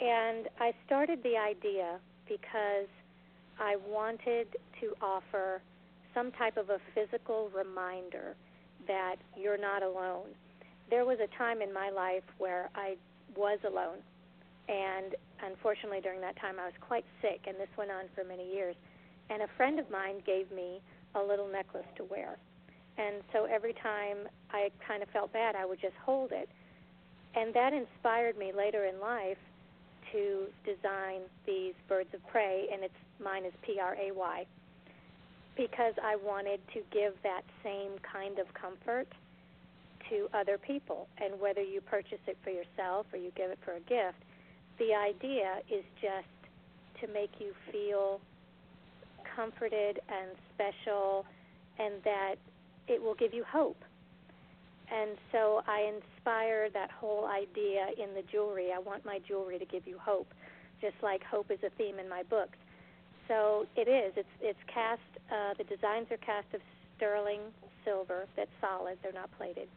And 0.00 0.46
I 0.60 0.72
started 0.86 1.20
the 1.24 1.36
idea 1.36 1.98
because 2.28 2.88
I 3.58 3.74
wanted 3.88 4.46
to 4.80 4.94
offer 5.02 5.62
some 6.14 6.30
type 6.32 6.56
of 6.56 6.70
a 6.70 6.78
physical 6.94 7.50
reminder 7.52 8.36
that 8.86 9.16
you're 9.36 9.58
not 9.58 9.82
alone. 9.82 10.28
There 10.90 11.04
was 11.04 11.18
a 11.18 11.36
time 11.36 11.60
in 11.60 11.72
my 11.72 11.90
life 11.90 12.22
where 12.38 12.70
I 12.76 12.94
was 13.36 13.58
alone. 13.66 13.98
And 14.68 15.14
unfortunately, 15.44 16.00
during 16.00 16.20
that 16.22 16.36
time, 16.40 16.56
I 16.58 16.64
was 16.64 16.74
quite 16.80 17.04
sick, 17.20 17.40
and 17.46 17.56
this 17.56 17.68
went 17.76 17.90
on 17.90 18.04
for 18.14 18.24
many 18.24 18.50
years. 18.50 18.76
And 19.30 19.42
a 19.42 19.48
friend 19.56 19.78
of 19.78 19.90
mine 19.90 20.22
gave 20.24 20.50
me 20.50 20.80
a 21.14 21.22
little 21.22 21.48
necklace 21.48 21.86
to 21.96 22.04
wear. 22.04 22.38
And 22.96 23.22
so 23.32 23.44
every 23.44 23.74
time 23.74 24.28
I 24.50 24.70
kind 24.86 25.02
of 25.02 25.08
felt 25.10 25.32
bad, 25.32 25.56
I 25.56 25.66
would 25.66 25.80
just 25.80 25.96
hold 26.04 26.32
it. 26.32 26.48
And 27.34 27.52
that 27.54 27.72
inspired 27.72 28.38
me 28.38 28.52
later 28.56 28.84
in 28.84 29.00
life 29.00 29.38
to 30.12 30.46
design 30.64 31.22
these 31.44 31.74
birds 31.88 32.08
of 32.14 32.26
prey, 32.28 32.68
and 32.72 32.84
it's 32.84 32.94
mine 33.22 33.44
is 33.44 33.52
P 33.62 33.80
R 33.80 33.96
A 34.00 34.12
Y, 34.12 34.46
because 35.56 35.94
I 36.02 36.16
wanted 36.16 36.60
to 36.72 36.80
give 36.92 37.14
that 37.22 37.42
same 37.62 37.92
kind 38.00 38.38
of 38.38 38.46
comfort 38.54 39.08
to 40.10 40.28
other 40.32 40.58
people. 40.58 41.08
And 41.18 41.40
whether 41.40 41.62
you 41.62 41.80
purchase 41.80 42.20
it 42.26 42.36
for 42.44 42.50
yourself 42.50 43.06
or 43.12 43.18
you 43.18 43.32
give 43.34 43.50
it 43.50 43.58
for 43.64 43.72
a 43.72 43.80
gift, 43.80 44.22
the 44.78 44.94
idea 44.94 45.60
is 45.70 45.84
just 46.00 46.26
to 47.00 47.12
make 47.12 47.30
you 47.38 47.52
feel 47.70 48.20
comforted 49.36 50.00
and 50.08 50.30
special 50.54 51.24
and 51.78 51.94
that 52.04 52.36
it 52.88 53.02
will 53.02 53.14
give 53.14 53.34
you 53.34 53.44
hope. 53.44 53.82
And 54.92 55.16
so 55.32 55.62
I 55.66 55.90
inspire 55.96 56.70
that 56.70 56.90
whole 56.90 57.26
idea 57.26 57.88
in 57.98 58.14
the 58.14 58.22
jewelry. 58.30 58.68
I 58.74 58.78
want 58.78 59.04
my 59.04 59.18
jewelry 59.26 59.58
to 59.58 59.64
give 59.64 59.86
you 59.86 59.98
hope, 59.98 60.28
just 60.80 60.94
like 61.02 61.22
hope 61.24 61.50
is 61.50 61.58
a 61.64 61.70
theme 61.70 61.98
in 61.98 62.08
my 62.08 62.22
books. 62.24 62.58
So 63.28 63.66
it 63.76 63.88
is. 63.88 64.12
It's 64.16 64.28
it's 64.42 64.58
cast. 64.72 65.00
Uh, 65.32 65.54
the 65.56 65.64
designs 65.64 66.08
are 66.10 66.18
cast 66.18 66.52
of 66.52 66.60
sterling 66.96 67.40
silver 67.84 68.26
that's 68.36 68.50
solid. 68.60 68.98
They're 69.02 69.12
not 69.12 69.30
plated. 69.38 69.68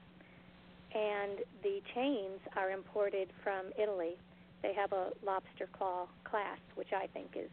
And 0.93 1.39
the 1.63 1.81
chains 1.95 2.39
are 2.55 2.71
imported 2.71 3.29
from 3.43 3.71
Italy. 3.81 4.15
They 4.61 4.73
have 4.73 4.91
a 4.91 5.11
lobster 5.25 5.67
claw 5.77 6.07
clasp, 6.23 6.63
which 6.75 6.93
I 6.93 7.07
think 7.07 7.35
is 7.35 7.49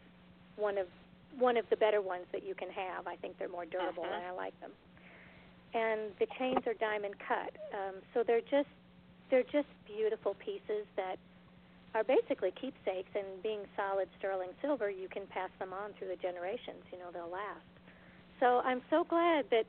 one 0.57 0.77
of 0.77 0.87
one 1.37 1.57
of 1.57 1.65
the 1.69 1.75
better 1.75 2.01
ones 2.01 2.23
that 2.31 2.43
you 2.47 2.55
can 2.55 2.69
have. 2.71 3.07
I 3.07 3.15
think 3.17 3.37
they're 3.37 3.49
more 3.49 3.65
durable, 3.65 4.03
Uh-huh. 4.03 4.13
and 4.15 4.23
I 4.25 4.31
like 4.31 4.57
them. 4.61 4.71
And 5.73 6.15
the 6.19 6.27
chains 6.39 6.65
are 6.65 6.73
diamond 6.75 7.15
cut, 7.19 7.51
um, 7.73 7.95
so 8.13 8.23
they're 8.23 8.41
just 8.49 8.69
they're 9.29 9.43
just 9.51 9.67
beautiful 9.85 10.35
pieces 10.35 10.85
that 10.95 11.17
are 11.93 12.03
basically 12.03 12.51
keepsakes. 12.51 13.09
And 13.15 13.41
being 13.43 13.61
solid 13.75 14.07
sterling 14.19 14.51
silver, 14.61 14.89
you 14.89 15.09
can 15.09 15.27
pass 15.27 15.49
them 15.59 15.73
on 15.73 15.91
through 15.97 16.09
the 16.09 16.15
generations. 16.17 16.83
You 16.91 16.99
know, 16.99 17.09
they'll 17.11 17.29
last. 17.31 17.65
So 18.39 18.61
I'm 18.63 18.81
so 18.89 19.03
glad 19.03 19.45
that 19.51 19.65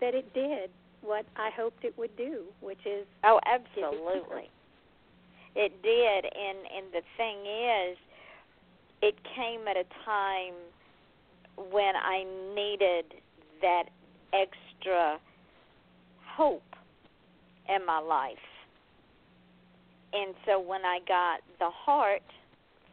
that 0.00 0.14
it 0.14 0.32
did 0.34 0.70
what 1.00 1.26
I 1.36 1.50
hoped 1.50 1.84
it 1.84 1.96
would 1.98 2.14
do, 2.16 2.44
which 2.60 2.84
is 2.86 3.06
Oh, 3.24 3.40
absolutely. 3.46 4.50
It 5.58 5.82
did, 5.82 6.24
and 6.24 6.58
and 6.70 6.86
the 6.94 7.02
thing 7.16 7.42
is, 7.42 7.98
it 9.02 9.16
came 9.34 9.66
at 9.66 9.76
a 9.76 9.82
time 10.04 10.54
when 11.72 11.96
I 11.96 12.22
needed 12.54 13.20
that 13.60 13.90
extra 14.32 15.18
hope 16.36 16.62
in 17.68 17.84
my 17.84 17.98
life. 17.98 18.38
And 20.12 20.34
so 20.46 20.60
when 20.60 20.84
I 20.84 21.00
got 21.08 21.40
the 21.58 21.70
heart 21.70 22.22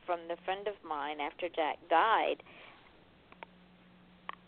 from 0.07 0.21
the 0.27 0.35
friend 0.43 0.67
of 0.67 0.73
mine 0.83 1.19
after 1.21 1.47
Jack 1.47 1.77
died, 1.87 2.41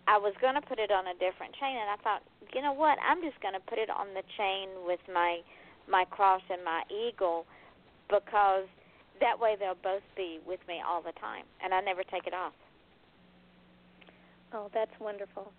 I 0.08 0.18
was 0.18 0.34
going 0.42 0.56
to 0.56 0.62
put 0.62 0.80
it 0.80 0.90
on 0.90 1.06
a 1.06 1.14
different 1.14 1.54
chain 1.60 1.78
and 1.78 1.90
I 1.92 2.02
thought, 2.02 2.24
you 2.56 2.62
know 2.62 2.74
what? 2.74 2.98
I'm 3.08 3.22
just 3.22 3.40
going 3.42 3.54
to 3.54 3.64
put 3.70 3.78
it 3.78 3.90
on 3.90 4.08
the 4.16 4.24
chain 4.38 4.70
with 4.86 5.02
my 5.14 5.42
my 5.90 6.04
cross 6.04 6.42
and 6.50 6.66
my 6.66 6.84
eagle 6.92 7.46
because 8.10 8.66
that 9.20 9.40
way 9.40 9.56
they'll 9.60 9.80
both 9.84 10.06
be 10.16 10.40
with 10.46 10.60
me 10.68 10.82
all 10.86 11.02
the 11.02 11.14
time 11.20 11.46
and 11.64 11.74
I 11.74 11.82
never 11.82 12.04
take 12.04 12.28
it 12.28 12.34
off. 12.34 12.54
Oh, 14.54 14.70
that's 14.74 14.92
wonderful. 15.00 15.52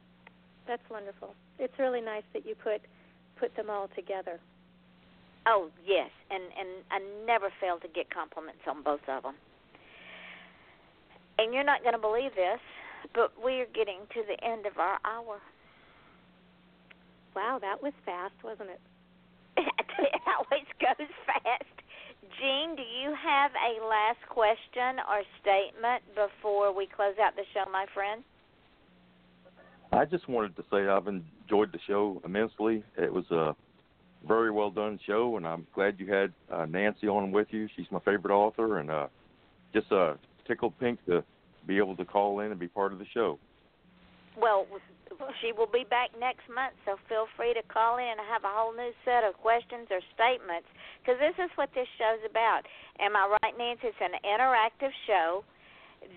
That's 0.67 0.83
wonderful. 0.91 1.35
It's 1.59 1.75
really 1.79 2.01
nice 2.01 2.25
that 2.33 2.47
you 2.47 2.55
put 2.55 2.83
put 3.39 3.55
them 3.57 3.71
all 3.71 3.89
together. 3.95 4.41
Oh, 5.47 5.71
yes, 5.87 6.11
and 6.31 6.43
and 6.59 6.69
I 6.91 7.01
never 7.27 7.49
fail 7.61 7.79
to 7.81 7.89
get 7.89 8.11
compliments 8.13 8.61
on 8.69 8.83
both 8.83 9.01
of 9.09 9.23
them. 9.23 9.35
And 11.39 11.55
you're 11.55 11.65
not 11.65 11.83
going 11.83 11.95
to 11.95 12.01
believe 12.01 12.35
this, 12.35 12.61
but 13.15 13.33
we're 13.43 13.67
getting 13.73 14.01
to 14.15 14.23
the 14.27 14.43
end 14.45 14.67
of 14.67 14.77
our 14.79 14.99
hour. 15.05 15.41
Wow, 17.37 17.59
that 17.61 17.83
was 17.83 17.93
fast, 18.05 18.35
wasn't 18.43 18.71
it? 18.71 18.81
it 19.57 20.21
always 20.27 20.67
goes 20.81 21.09
fast. 21.27 21.79
Jean, 22.23 22.77
do 22.77 22.83
you 22.83 23.15
have 23.15 23.51
a 23.53 23.85
last 23.85 24.19
question 24.29 24.99
or 25.09 25.23
statement 25.41 26.03
before 26.15 26.75
we 26.75 26.87
close 26.87 27.15
out 27.23 27.37
the 27.37 27.45
show, 27.55 27.71
my 27.71 27.87
friend? 27.95 28.23
I 29.93 30.05
just 30.05 30.29
wanted 30.29 30.55
to 30.57 30.65
say 30.71 30.87
I've 30.87 31.07
enjoyed 31.07 31.73
the 31.73 31.79
show 31.87 32.21
immensely. 32.25 32.85
It 32.97 33.13
was 33.13 33.25
a 33.31 33.57
very 34.27 34.51
well 34.51 34.71
done 34.71 34.99
show, 35.07 35.37
and 35.37 35.47
I'm 35.47 35.67
glad 35.75 35.99
you 35.99 36.13
had 36.13 36.33
uh, 36.53 36.67
Nancy 36.67 37.09
on 37.09 37.31
with 37.33 37.49
you. 37.51 37.69
She's 37.77 37.87
my 37.91 38.01
favorite 38.01 38.35
author, 38.35 38.79
and 38.79 38.91
uh, 38.91 39.07
just 39.73 39.91
uh, 39.91 40.15
tickled 40.47 40.79
pink 40.79 41.05
to 41.07 41.25
be 41.67 41.79
able 41.79 41.97
to 41.97 42.05
call 42.05 42.41
in 42.41 42.51
and 42.51 42.61
be 42.61 42.69
part 42.69 42.93
of 42.93 42.99
the 42.99 43.07
show. 43.15 43.39
Well, 44.41 44.67
she 45.43 45.51
will 45.53 45.67
be 45.67 45.85
back 45.89 46.11
next 46.15 46.47
month, 46.47 46.79
so 46.87 46.95
feel 47.09 47.27
free 47.37 47.55
to 47.55 47.63
call 47.67 47.99
in 47.99 48.07
and 48.07 48.23
have 48.31 48.45
a 48.45 48.53
whole 48.53 48.71
new 48.71 48.95
set 49.05 49.27
of 49.27 49.35
questions 49.35 49.91
or 49.91 49.99
statements 50.15 50.71
because 51.03 51.19
this 51.19 51.35
is 51.43 51.51
what 51.59 51.71
this 51.75 51.89
show's 51.99 52.23
about. 52.23 52.63
Am 53.03 53.17
I 53.19 53.27
right, 53.43 53.55
Nancy? 53.59 53.91
It's 53.91 53.99
an 53.99 54.15
interactive 54.23 54.95
show 55.07 55.43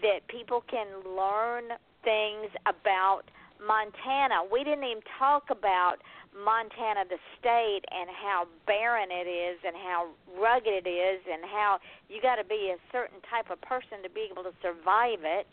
that 0.05 0.21
people 0.29 0.63
can 0.69 1.01
learn 1.01 1.73
things 2.05 2.53
about 2.69 3.25
Montana. 3.57 4.45
We 4.45 4.63
didn't 4.63 4.85
even 4.85 5.05
talk 5.17 5.49
about 5.49 5.97
Montana, 6.33 7.05
the 7.09 7.17
state, 7.41 7.85
and 7.89 8.09
how 8.09 8.45
barren 8.65 9.09
it 9.11 9.27
is, 9.27 9.57
and 9.65 9.75
how 9.75 10.13
rugged 10.37 10.85
it 10.85 10.89
is, 10.89 11.21
and 11.25 11.43
how 11.45 11.77
you 12.09 12.21
got 12.21 12.37
to 12.37 12.45
be 12.45 12.73
a 12.73 12.79
certain 12.91 13.19
type 13.29 13.49
of 13.49 13.61
person 13.61 14.01
to 14.03 14.09
be 14.09 14.29
able 14.29 14.43
to 14.43 14.53
survive 14.61 15.25
it, 15.25 15.45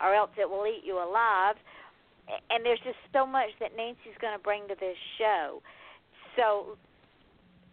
or 0.00 0.14
else 0.14 0.30
it 0.36 0.48
will 0.48 0.66
eat 0.66 0.82
you 0.84 0.98
alive. 0.98 1.56
And 2.50 2.64
there's 2.64 2.80
just 2.80 2.96
so 3.12 3.26
much 3.26 3.50
that 3.60 3.76
Nancy's 3.76 4.16
going 4.20 4.36
to 4.36 4.42
bring 4.42 4.66
to 4.68 4.74
this 4.80 4.96
show. 5.18 5.62
So, 6.36 6.76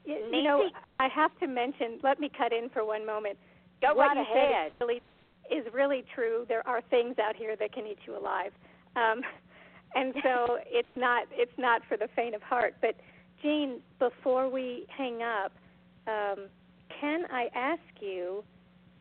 You, 0.06 0.16
Nancy, 0.16 0.38
you 0.38 0.44
know, 0.44 0.70
I 1.00 1.08
have 1.08 1.32
to 1.40 1.48
mention. 1.48 2.00
Let 2.04 2.20
me 2.20 2.30
cut 2.36 2.52
in 2.54 2.70
for 2.70 2.86
one 2.86 3.06
moment. 3.06 3.38
go 3.82 3.94
what 3.94 4.08
right 4.08 4.18
you 4.18 4.26
said 4.34 4.52
ahead. 4.52 4.72
is 4.72 4.80
really 4.80 5.02
is 5.50 5.74
really 5.74 6.04
true. 6.14 6.46
There 6.48 6.66
are 6.68 6.82
things 6.90 7.16
out 7.20 7.36
here 7.36 7.56
that 7.56 7.74
can 7.74 7.86
eat 7.88 8.00
you 8.06 8.18
alive, 8.18 8.52
um, 8.96 9.22
and 9.96 10.14
so 10.24 10.58
it's 10.68 10.96
not 10.96 11.28
it's 11.32 11.58
not 11.58 11.82
for 11.88 11.98
the 11.98 12.08
faint 12.16 12.36
of 12.36 12.42
heart. 12.42 12.76
But 12.82 12.96
Jean, 13.42 13.80
before 14.00 14.50
we 14.50 14.86
hang 14.96 15.22
up, 15.24 15.52
um, 16.08 16.46
can 17.00 17.26
I 17.32 17.50
ask 17.56 17.82
you? 18.00 18.44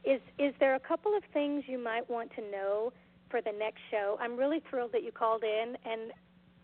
Is 0.04 0.20
is 0.38 0.54
there 0.60 0.74
a 0.76 0.80
couple 0.80 1.14
of 1.16 1.22
things 1.32 1.64
you 1.66 1.78
might 1.78 2.08
want 2.08 2.30
to 2.36 2.42
know 2.50 2.92
for 3.30 3.40
the 3.40 3.52
next 3.52 3.80
show? 3.90 4.18
I'm 4.20 4.36
really 4.36 4.62
thrilled 4.68 4.92
that 4.92 5.02
you 5.02 5.12
called 5.12 5.44
in, 5.44 5.76
and 5.84 6.12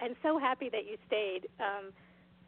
and 0.00 0.14
so 0.22 0.38
happy 0.38 0.68
that 0.70 0.86
you 0.86 0.96
stayed. 1.06 1.48
Um, 1.60 1.92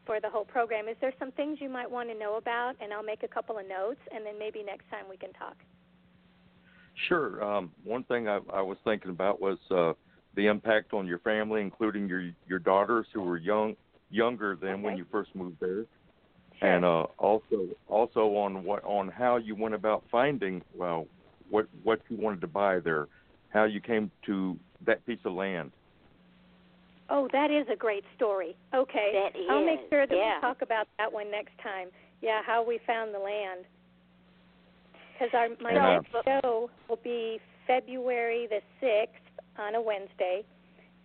for 0.09 0.19
the 0.19 0.29
whole 0.29 0.43
program. 0.45 0.87
Is 0.87 0.95
there 1.01 1.13
some 1.19 1.31
things 1.33 1.59
you 1.61 1.69
might 1.69 1.89
want 1.89 2.09
to 2.09 2.17
know 2.17 2.37
about? 2.37 2.73
And 2.81 2.91
I'll 2.91 3.03
make 3.03 3.21
a 3.21 3.27
couple 3.27 3.59
of 3.59 3.67
notes, 3.67 3.99
and 4.11 4.25
then 4.25 4.39
maybe 4.39 4.63
next 4.63 4.89
time 4.89 5.05
we 5.07 5.17
can 5.17 5.31
talk. 5.33 5.55
Sure. 7.07 7.43
Um, 7.43 7.71
one 7.83 8.03
thing 8.05 8.27
I, 8.27 8.39
I 8.51 8.61
was 8.61 8.77
thinking 8.83 9.11
about 9.11 9.39
was 9.39 9.59
uh, 9.69 9.93
the 10.35 10.47
impact 10.47 10.93
on 10.93 11.05
your 11.05 11.19
family, 11.19 11.61
including 11.61 12.09
your 12.09 12.31
your 12.47 12.57
daughters 12.57 13.05
who 13.13 13.21
were 13.21 13.37
young 13.37 13.75
younger 14.09 14.55
than 14.55 14.81
when 14.81 14.97
you 14.97 15.05
first 15.11 15.33
moved 15.35 15.57
there, 15.59 15.85
and 16.61 16.83
uh, 16.83 17.03
also 17.19 17.67
also 17.87 18.35
on 18.35 18.63
what 18.63 18.83
on 18.83 19.09
how 19.09 19.37
you 19.37 19.55
went 19.55 19.75
about 19.75 20.03
finding 20.11 20.61
well 20.75 21.07
what 21.51 21.67
what 21.83 22.01
you 22.09 22.17
wanted 22.17 22.41
to 22.41 22.47
buy 22.47 22.79
there, 22.79 23.07
how 23.49 23.65
you 23.65 23.81
came 23.81 24.11
to 24.25 24.57
that 24.85 25.05
piece 25.05 25.19
of 25.25 25.33
land. 25.33 25.71
Oh, 27.09 27.27
that 27.31 27.49
is 27.49 27.65
a 27.71 27.75
great 27.75 28.03
story. 28.15 28.55
Okay. 28.73 29.11
That 29.13 29.39
I'll 29.49 29.65
make 29.65 29.79
sure 29.89 30.05
that 30.05 30.15
yeah. 30.15 30.35
we 30.35 30.41
talk 30.41 30.61
about 30.61 30.87
that 30.97 31.11
one 31.11 31.31
next 31.31 31.53
time. 31.63 31.89
Yeah, 32.21 32.41
how 32.45 32.63
we 32.65 32.79
found 32.85 33.13
the 33.13 33.19
land. 33.19 33.65
Because 35.13 35.33
our 35.33 35.49
my 35.61 35.71
And, 35.71 35.77
uh, 35.79 36.01
next 36.01 36.43
show 36.43 36.69
will 36.87 36.99
be 37.03 37.39
February 37.65 38.47
the 38.47 38.61
sixth 38.79 39.23
on 39.57 39.75
a 39.75 39.81
Wednesday 39.81 40.43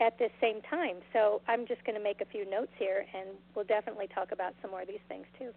at 0.00 0.18
the 0.18 0.28
same 0.40 0.60
time. 0.68 0.96
So 1.12 1.40
I'm 1.48 1.66
just 1.66 1.84
going 1.84 1.96
to 1.96 2.02
make 2.02 2.20
a 2.20 2.26
few 2.26 2.48
notes 2.48 2.72
here, 2.78 3.06
and 3.14 3.30
we'll 3.54 3.64
definitely 3.64 4.08
talk 4.14 4.32
about 4.32 4.54
some 4.60 4.72
more 4.72 4.82
of 4.82 4.88
these 4.88 5.04
things 5.08 5.26
too. 5.38 5.50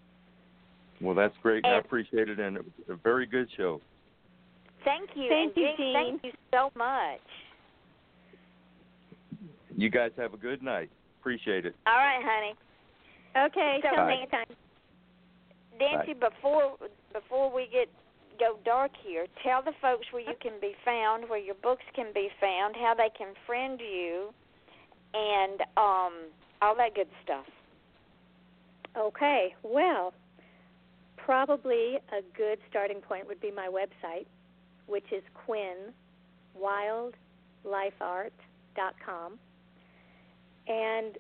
Well, 1.01 1.15
that's 1.15 1.35
great. 1.41 1.63
and 1.65 1.75
I 1.75 1.77
appreciate 1.79 2.29
it, 2.29 2.39
and 2.39 2.57
it 2.57 2.63
was 2.63 2.73
a 2.89 2.95
very 2.95 3.25
good 3.25 3.47
show. 3.55 3.81
Thank 4.83 5.09
you. 5.15 5.29
Thank 5.29 5.55
and 5.55 5.63
you, 5.63 5.71
Jean, 5.77 5.93
Thank 5.93 6.23
you 6.23 6.31
so 6.51 6.71
much. 6.75 7.19
You 9.75 9.89
guys 9.89 10.11
have 10.17 10.33
a 10.33 10.37
good 10.37 10.63
night. 10.63 10.89
Appreciate 11.19 11.65
it. 11.65 11.75
All 11.85 11.97
right, 11.97 12.23
honey. 12.23 12.55
Okay. 13.47 13.79
So, 13.83 13.89
till 13.89 14.05
Bye. 14.05 14.15
next 14.15 14.31
time. 14.31 14.45
Nancy, 15.79 16.13
before 16.13 16.75
before 17.13 17.53
we 17.53 17.67
get 17.71 17.87
go 18.39 18.57
dark 18.65 18.91
here, 19.05 19.25
tell 19.43 19.61
the 19.63 19.73
folks 19.81 20.05
where 20.11 20.21
you 20.21 20.35
can 20.41 20.53
be 20.61 20.73
found, 20.85 21.29
where 21.29 21.39
your 21.39 21.55
books 21.55 21.83
can 21.95 22.13
be 22.13 22.29
found, 22.39 22.75
how 22.75 22.93
they 22.95 23.09
can 23.17 23.33
friend 23.45 23.79
you, 23.79 24.29
and 25.13 25.61
um, 25.75 26.13
all 26.61 26.75
that 26.75 26.95
good 26.95 27.07
stuff. 27.23 27.45
Okay, 28.97 29.53
well, 29.63 30.13
probably 31.17 31.97
a 32.11 32.21
good 32.35 32.57
starting 32.69 33.01
point 33.01 33.27
would 33.27 33.41
be 33.41 33.51
my 33.51 33.67
website, 33.67 34.25
which 34.87 35.11
is 35.11 35.21
Quinn 35.45 35.93
wildlifeart.com. 36.59 39.39
And 40.67 41.17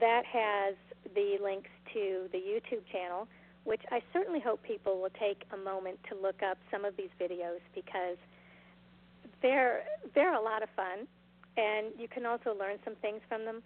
that 0.00 0.24
has 0.24 0.74
the 1.14 1.36
links 1.42 1.68
to 1.92 2.28
the 2.32 2.38
YouTube 2.38 2.86
channel, 2.90 3.28
which 3.64 3.82
I 3.90 4.00
certainly 4.12 4.40
hope 4.40 4.62
people 4.62 5.00
will 5.00 5.10
take 5.18 5.42
a 5.52 5.56
moment 5.56 5.98
to 6.10 6.14
look 6.14 6.42
up 6.42 6.58
some 6.70 6.84
of 6.84 6.96
these 6.96 7.10
videos 7.20 7.60
because 7.74 8.16
they're 9.42 9.82
they're 10.14 10.34
a 10.34 10.40
lot 10.40 10.62
of 10.62 10.68
fun, 10.76 11.08
and 11.56 11.88
you 11.98 12.06
can 12.08 12.24
also 12.26 12.54
learn 12.58 12.78
some 12.84 12.94
things 12.96 13.20
from 13.28 13.44
them. 13.44 13.62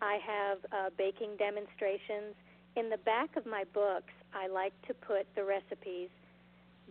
I 0.00 0.18
have 0.24 0.58
uh, 0.72 0.90
baking 0.96 1.36
demonstrations. 1.38 2.34
In 2.76 2.90
the 2.90 2.98
back 2.98 3.34
of 3.36 3.46
my 3.46 3.64
books, 3.74 4.12
I 4.32 4.46
like 4.46 4.72
to 4.86 4.94
put 4.94 5.26
the 5.34 5.42
recipes 5.42 6.08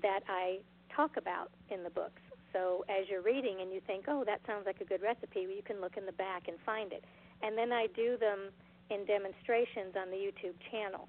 that 0.02 0.24
I 0.28 0.60
talk 0.98 1.16
about 1.16 1.52
in 1.70 1.84
the 1.84 1.92
books. 1.92 2.22
So 2.52 2.84
as 2.90 3.06
you're 3.08 3.22
reading 3.22 3.62
and 3.62 3.72
you 3.72 3.80
think, 3.86 4.06
oh, 4.08 4.24
that 4.26 4.42
sounds 4.48 4.66
like 4.66 4.82
a 4.82 4.86
good 4.86 5.02
recipe, 5.02 5.42
you 5.42 5.62
can 5.64 5.80
look 5.80 5.96
in 5.96 6.06
the 6.06 6.18
back 6.18 6.48
and 6.48 6.58
find 6.66 6.92
it. 6.92 7.06
And 7.44 7.56
then 7.56 7.72
I 7.72 7.86
do 7.96 8.18
them 8.18 8.50
in 8.90 9.06
demonstrations 9.06 9.94
on 9.96 10.10
the 10.10 10.18
YouTube 10.18 10.58
channel. 10.72 11.08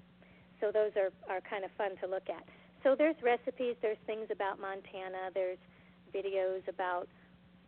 So 0.61 0.71
those 0.71 0.91
are, 0.95 1.09
are 1.27 1.41
kind 1.41 1.65
of 1.65 1.71
fun 1.75 1.97
to 2.03 2.07
look 2.07 2.29
at. 2.29 2.45
So 2.83 2.95
there's 2.95 3.15
recipes, 3.23 3.75
there's 3.81 3.97
things 4.05 4.27
about 4.31 4.61
Montana, 4.61 5.33
there's 5.33 5.57
videos 6.13 6.67
about 6.67 7.07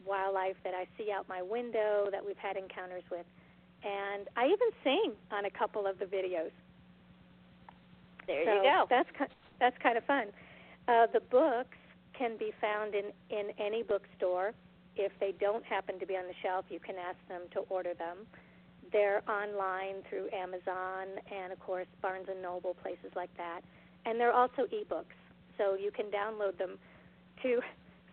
wildlife 0.06 0.58
that 0.64 0.74
I 0.74 0.86
see 0.98 1.12
out 1.12 1.28
my 1.28 1.42
window 1.42 2.08
that 2.12 2.24
we've 2.26 2.38
had 2.38 2.58
encounters 2.58 3.04
with. 3.10 3.26
And 3.84 4.28
I 4.38 4.46
even 4.46 4.70
sing 4.84 5.14
on 5.32 5.46
a 5.46 5.50
couple 5.50 5.88
of 5.88 5.98
the 5.98 6.06
videos. 6.06 6.52
There 8.28 8.46
so 8.46 8.54
you 8.54 8.62
go. 8.62 8.86
That's 8.90 9.10
that's 9.60 9.78
kind 9.82 9.98
of 9.98 10.06
fun. 10.06 10.28
Uh, 10.88 11.08
the 11.12 11.20
books 11.20 11.78
can 12.18 12.38
be 12.38 12.52
found 12.62 12.96
in 12.96 13.06
in 13.30 13.52
any 13.58 13.84
bookstore. 13.84 14.54
If 14.96 15.12
they 15.20 15.34
don't 15.40 15.64
happen 15.64 16.00
to 16.00 16.06
be 16.06 16.16
on 16.16 16.28
the 16.28 16.36
shelf, 16.42 16.66
you 16.70 16.80
can 16.80 16.96
ask 16.96 17.18
them 17.28 17.42
to 17.54 17.60
order 17.70 17.94
them. 17.94 18.28
They're 18.92 19.24
online 19.30 20.04
through 20.10 20.28
Amazon 20.34 21.08
and 21.32 21.54
of 21.54 21.60
course 21.60 21.88
Barnes 22.02 22.28
and 22.30 22.42
Noble, 22.42 22.74
places 22.74 23.12
like 23.16 23.36
that. 23.38 23.62
And 24.06 24.20
they're 24.20 24.34
also 24.34 24.64
ebooks, 24.64 25.16
so 25.58 25.76
you 25.76 25.92
can 25.92 26.08
download 26.08 26.58
them 26.58 26.78
to 27.44 27.62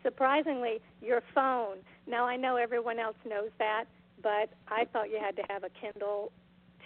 surprisingly 0.03 0.81
your 1.03 1.23
phone. 1.35 1.79
Now 2.07 2.25
I 2.27 2.37
know 2.37 2.57
everyone 2.57 2.99
else 2.99 3.17
knows 3.29 3.51
that, 3.59 3.85
but 4.23 4.51
I 4.69 4.85
thought 4.93 5.11
you 5.11 5.19
had 5.21 5.37
to 5.37 5.43
have 5.49 5.65
a 5.65 5.71
Kindle 5.81 6.33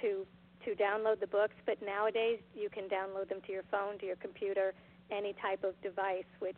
to 0.00 0.26
to 0.64 0.74
download 0.76 1.18
the 1.18 1.26
books, 1.26 1.54
but 1.66 1.76
nowadays 1.82 2.38
you 2.54 2.70
can 2.70 2.84
download 2.84 3.28
them 3.28 3.40
to 3.46 3.52
your 3.52 3.64
phone, 3.68 3.98
to 3.98 4.06
your 4.06 4.16
computer, 4.16 4.74
any 5.10 5.34
type 5.42 5.64
of 5.64 5.74
device, 5.82 6.28
which 6.38 6.56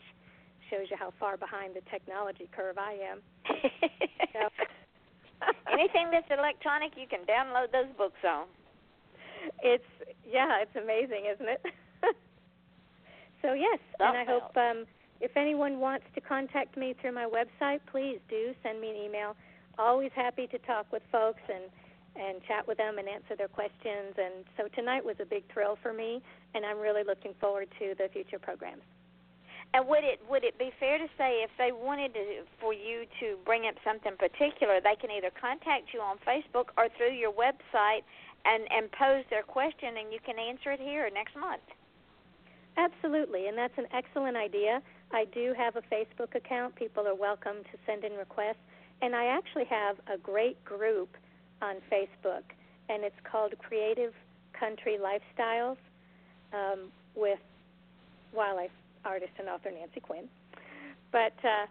shows 0.74 0.90
you 0.90 0.96
how 0.98 1.12
far 1.20 1.36
behind 1.36 1.74
the 1.74 1.82
technology 1.90 2.48
curve 2.50 2.78
I 2.78 2.98
am. 2.98 3.22
so, 4.32 4.48
Anything 5.72 6.10
that's 6.10 6.26
electronic, 6.30 6.92
you 6.96 7.06
can 7.06 7.20
download 7.26 7.72
those 7.72 7.90
books 7.96 8.20
on. 8.26 8.46
It's 9.62 9.84
yeah, 10.24 10.62
it's 10.62 10.74
amazing, 10.76 11.26
isn't 11.34 11.48
it? 11.48 11.62
so 13.42 13.52
yes, 13.52 13.78
and 14.00 14.16
I 14.16 14.24
hope 14.24 14.56
um, 14.56 14.86
if 15.20 15.36
anyone 15.36 15.80
wants 15.80 16.06
to 16.14 16.20
contact 16.20 16.76
me 16.76 16.94
through 17.00 17.12
my 17.12 17.26
website, 17.26 17.80
please 17.90 18.18
do 18.30 18.54
send 18.62 18.80
me 18.80 18.90
an 18.90 18.96
email. 18.96 19.36
Always 19.78 20.12
happy 20.14 20.46
to 20.46 20.58
talk 20.60 20.86
with 20.92 21.02
folks 21.12 21.42
and 21.48 21.64
and 22.16 22.40
chat 22.46 22.66
with 22.66 22.78
them 22.78 22.98
and 22.98 23.08
answer 23.08 23.34
their 23.36 23.48
questions. 23.48 24.14
And 24.16 24.44
so 24.56 24.68
tonight 24.74 25.04
was 25.04 25.16
a 25.20 25.26
big 25.26 25.42
thrill 25.52 25.76
for 25.82 25.92
me, 25.92 26.22
and 26.54 26.64
I'm 26.64 26.78
really 26.78 27.02
looking 27.04 27.34
forward 27.40 27.68
to 27.80 27.94
the 27.98 28.08
future 28.12 28.38
programs. 28.38 28.82
And 29.72 29.88
would 29.88 30.04
it 30.04 30.20
would 30.28 30.44
it 30.44 30.58
be 30.58 30.70
fair 30.78 30.98
to 30.98 31.08
say 31.18 31.42
if 31.42 31.50
they 31.58 31.72
wanted 31.72 32.14
to, 32.14 32.44
for 32.60 32.72
you 32.72 33.06
to 33.20 33.36
bring 33.44 33.66
up 33.66 33.74
something 33.84 34.12
particular, 34.16 34.80
they 34.80 34.94
can 35.00 35.10
either 35.10 35.30
contact 35.34 35.92
you 35.92 36.00
on 36.00 36.18
Facebook 36.26 36.70
or 36.76 36.88
through 36.96 37.14
your 37.14 37.32
website 37.32 38.02
and 38.44 38.68
and 38.70 38.90
pose 38.92 39.24
their 39.30 39.42
question, 39.42 39.96
and 39.98 40.12
you 40.12 40.18
can 40.24 40.38
answer 40.38 40.70
it 40.70 40.80
here 40.80 41.08
next 41.12 41.34
month. 41.34 41.62
Absolutely, 42.76 43.46
and 43.46 43.56
that's 43.56 43.76
an 43.78 43.86
excellent 43.92 44.36
idea. 44.36 44.82
I 45.12 45.26
do 45.26 45.54
have 45.56 45.76
a 45.76 45.82
Facebook 45.82 46.34
account. 46.34 46.74
People 46.74 47.06
are 47.06 47.14
welcome 47.14 47.62
to 47.70 47.78
send 47.86 48.04
in 48.04 48.12
requests, 48.12 48.62
and 49.00 49.14
I 49.14 49.26
actually 49.26 49.66
have 49.66 49.96
a 50.12 50.18
great 50.18 50.62
group 50.64 51.16
on 51.62 51.76
Facebook, 51.90 52.42
and 52.88 53.04
it's 53.04 53.18
called 53.22 53.54
Creative 53.58 54.12
Country 54.58 54.98
Lifestyles 54.98 55.76
um, 56.52 56.90
with 57.14 57.38
wildlife 58.32 58.70
artist 59.04 59.32
and 59.38 59.48
author 59.48 59.70
Nancy 59.70 60.00
Quinn. 60.00 60.28
But 61.12 61.34
uh, 61.44 61.66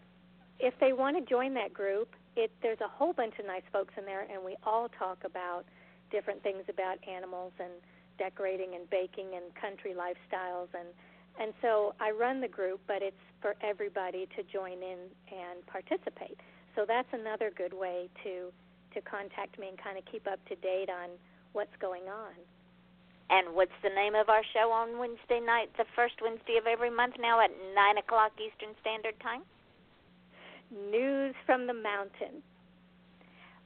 if 0.60 0.74
they 0.80 0.94
want 0.94 1.18
to 1.18 1.30
join 1.30 1.54
that 1.56 1.74
group, 1.74 2.16
it 2.36 2.52
there's 2.62 2.82
a 2.82 2.88
whole 2.88 3.14
bunch 3.14 3.36
of 3.40 3.46
nice 3.46 3.66
folks 3.72 3.94
in 3.98 4.06
there, 4.06 4.22
and 4.32 4.44
we 4.44 4.56
all 4.64 4.90
talk 4.98 5.24
about 5.26 5.66
different 6.12 6.42
things 6.44 6.64
about 6.70 6.98
animals 7.08 7.54
and 7.60 7.74
decorating 8.18 8.76
and 8.76 8.90
baking 8.90 9.34
and 9.36 9.54
country 9.56 9.94
lifestyles 9.94 10.68
and 10.74 10.88
and 11.40 11.54
so 11.62 11.96
I 12.00 12.12
run 12.12 12.42
the 12.42 12.48
group, 12.48 12.80
but 12.88 13.02
it's 13.02 13.18
for 13.42 13.56
everybody 13.62 14.28
to 14.36 14.44
join 14.44 14.84
in 14.84 15.10
and 15.32 15.66
participate. 15.66 16.38
So 16.76 16.86
that's 16.88 17.08
another 17.12 17.52
good 17.56 17.74
way 17.74 18.10
to 18.24 18.52
to 18.94 19.02
contact 19.02 19.58
me 19.58 19.70
and 19.70 19.78
kind 19.78 19.98
of 19.98 20.06
keep 20.06 20.28
up 20.28 20.38
to 20.48 20.56
date 20.56 20.90
on 20.90 21.10
what's 21.54 21.76
going 21.82 22.04
on. 22.04 22.38
And 23.30 23.56
what's 23.56 23.76
the 23.82 23.90
name 23.90 24.16
of 24.16 24.30
our 24.30 24.44
show 24.54 24.72
on 24.72 25.00
Wednesday 25.00 25.40
night, 25.40 25.72
the 25.78 25.86
first 25.96 26.16
Wednesday 26.22 26.58
of 26.58 26.68
every 26.68 26.90
month 26.90 27.16
now 27.20 27.40
at 27.40 27.52
9 27.74 27.98
o'clock 27.98 28.32
Eastern 28.38 28.76
Standard 28.82 29.16
Time? 29.22 29.42
News 30.70 31.36
from 31.46 31.68
the 31.68 31.74
Mountain. 31.74 32.44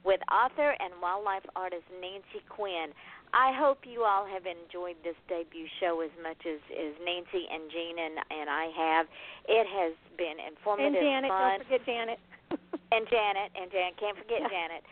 With 0.03 0.21
author 0.31 0.75
and 0.79 0.93
wildlife 1.01 1.43
artist 1.55 1.83
Nancy 1.99 2.43
Quinn. 2.47 2.93
I 3.33 3.51
hope 3.51 3.83
you 3.83 4.03
all 4.07 4.23
have 4.23 4.47
enjoyed 4.47 4.95
this 5.03 5.19
debut 5.27 5.67
show 5.81 5.99
as 5.99 6.11
much 6.23 6.39
as, 6.47 6.63
as 6.71 6.95
Nancy 7.03 7.43
and 7.51 7.67
Jean 7.67 7.99
and, 7.99 8.15
and 8.31 8.47
I 8.47 8.71
have. 8.71 9.05
It 9.51 9.67
has 9.67 9.93
been 10.15 10.39
informative, 10.39 10.95
and 10.95 11.03
Janet, 11.03 11.27
fun. 11.27 11.59
don't 11.59 11.63
forget 11.67 11.83
Janet. 11.83 12.19
and 12.95 13.03
Janet, 13.11 13.49
and 13.51 13.67
Janet, 13.67 13.99
can't 13.99 14.15
forget 14.15 14.47
Janet. 14.55 14.83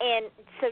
And 0.00 0.24
so 0.60 0.66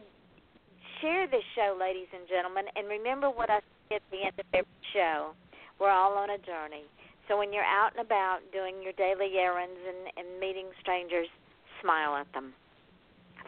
share 1.02 1.26
this 1.26 1.42
show, 1.58 1.74
ladies 1.74 2.06
and 2.14 2.22
gentlemen, 2.30 2.64
and 2.78 2.86
remember 2.86 3.28
what 3.28 3.50
I 3.50 3.58
said 3.90 3.98
at 3.98 4.10
the 4.14 4.22
end 4.22 4.38
of 4.38 4.46
every 4.54 4.82
show. 4.94 5.34
We're 5.82 5.90
all 5.90 6.14
on 6.14 6.30
a 6.30 6.38
journey. 6.38 6.86
So 7.26 7.36
when 7.36 7.52
you're 7.52 7.66
out 7.66 7.90
and 7.98 8.06
about 8.06 8.38
doing 8.54 8.78
your 8.82 8.94
daily 8.94 9.34
errands 9.36 9.82
and, 9.82 10.14
and 10.14 10.38
meeting 10.38 10.70
strangers, 10.80 11.26
smile 11.82 12.14
at 12.14 12.30
them. 12.32 12.54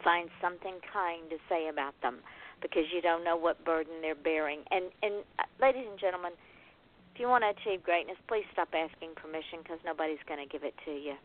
Find 0.03 0.27
something 0.43 0.83
kind 0.91 1.31
to 1.31 1.39
say 1.47 1.71
about 1.71 1.95
them 2.03 2.19
because 2.61 2.83
you 2.91 3.01
don't 3.01 3.23
know 3.23 3.39
what 3.39 3.63
burden 3.63 4.03
they're 4.03 4.19
bearing. 4.19 4.59
And, 4.71 4.91
and 5.01 5.23
uh, 5.39 5.47
ladies 5.63 5.87
and 5.89 5.99
gentlemen, 5.99 6.35
if 7.13 7.19
you 7.23 7.31
want 7.31 7.47
to 7.47 7.55
achieve 7.55 7.83
greatness, 7.83 8.19
please 8.27 8.43
stop 8.51 8.67
asking 8.75 9.15
permission 9.15 9.63
because 9.63 9.79
nobody's 9.87 10.23
going 10.27 10.43
to 10.43 10.51
give 10.51 10.67
it 10.67 10.75
to 10.83 10.91
you. 10.91 11.15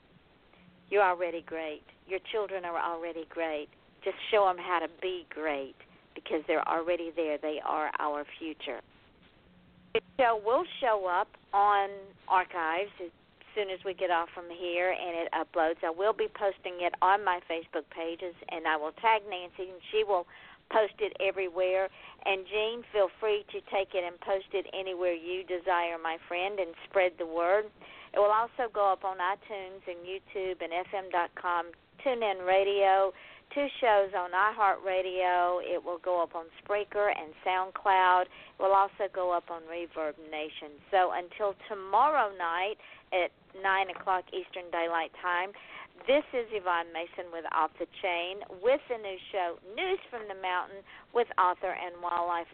You're 0.90 1.02
already 1.02 1.42
great. 1.42 1.82
Your 2.06 2.20
children 2.30 2.64
are 2.64 2.78
already 2.78 3.26
great. 3.30 3.66
Just 4.04 4.16
show 4.30 4.46
them 4.46 4.58
how 4.58 4.78
to 4.78 4.88
be 5.02 5.26
great 5.30 5.74
because 6.14 6.42
they're 6.46 6.66
already 6.68 7.10
there. 7.14 7.38
They 7.38 7.60
are 7.64 7.90
our 7.98 8.24
future. 8.38 8.80
The 9.94 10.00
show 10.18 10.40
will 10.44 10.64
show 10.80 11.06
up 11.10 11.28
on 11.52 11.90
archives 12.28 12.92
as 13.02 13.10
soon 13.54 13.70
as 13.70 13.80
we 13.84 13.94
get 13.94 14.10
off 14.10 14.28
from 14.34 14.44
here 14.48 14.90
and 14.94 15.26
it 15.26 15.28
uploads. 15.34 15.82
I 15.82 15.90
will 15.90 16.12
be 16.12 16.28
posting 16.32 16.78
it 16.80 16.94
on 17.02 17.24
my 17.24 17.40
Facebook 17.50 17.88
pages 17.90 18.34
and 18.50 18.66
I 18.66 18.76
will 18.76 18.92
tag 19.02 19.22
Nancy 19.28 19.70
and 19.70 19.80
she 19.90 20.04
will 20.04 20.26
post 20.70 20.94
it 21.00 21.12
everywhere. 21.20 21.88
And 22.24 22.46
Jean, 22.46 22.82
feel 22.92 23.08
free 23.18 23.44
to 23.50 23.58
take 23.74 23.94
it 23.94 24.06
and 24.06 24.18
post 24.20 24.54
it 24.54 24.66
anywhere 24.72 25.12
you 25.12 25.42
desire, 25.42 25.98
my 26.00 26.16
friend, 26.28 26.58
and 26.58 26.70
spread 26.88 27.12
the 27.18 27.26
word. 27.26 27.66
It 28.14 28.18
will 28.18 28.30
also 28.30 28.70
go 28.72 28.90
up 28.90 29.04
on 29.04 29.18
iTunes 29.18 29.82
and 29.86 29.98
YouTube 30.06 30.62
and 30.62 30.72
FM.com, 30.86 31.66
TuneIn 32.04 32.46
Radio, 32.46 33.12
two 33.54 33.66
shows 33.80 34.10
on 34.16 34.30
iHeartRadio. 34.30 35.60
It 35.62 35.82
will 35.82 35.98
go 35.98 36.22
up 36.22 36.34
on 36.34 36.46
Spreaker 36.62 37.10
and 37.10 37.34
SoundCloud. 37.46 38.22
It 38.22 38.62
will 38.62 38.72
also 38.72 39.10
go 39.12 39.32
up 39.32 39.50
on 39.50 39.62
Reverb 39.62 40.14
Nation. 40.30 40.78
So 40.90 41.12
until 41.12 41.54
tomorrow 41.68 42.30
night 42.36 42.76
at 43.12 43.30
9 43.60 43.90
o'clock 43.90 44.24
Eastern 44.32 44.70
Daylight 44.70 45.10
Time, 45.20 45.50
this 46.06 46.24
is 46.32 46.46
Yvonne 46.50 46.92
Mason 46.94 47.30
with 47.32 47.44
Off 47.52 47.70
the 47.78 47.86
Chain 48.00 48.40
with 48.62 48.80
the 48.88 48.96
new 48.96 49.18
show, 49.32 49.58
News 49.76 49.98
from 50.08 50.22
the 50.28 50.40
Mountain, 50.40 50.80
with 51.12 51.28
author 51.36 51.76
and 51.76 51.94
wildlife 52.02 52.48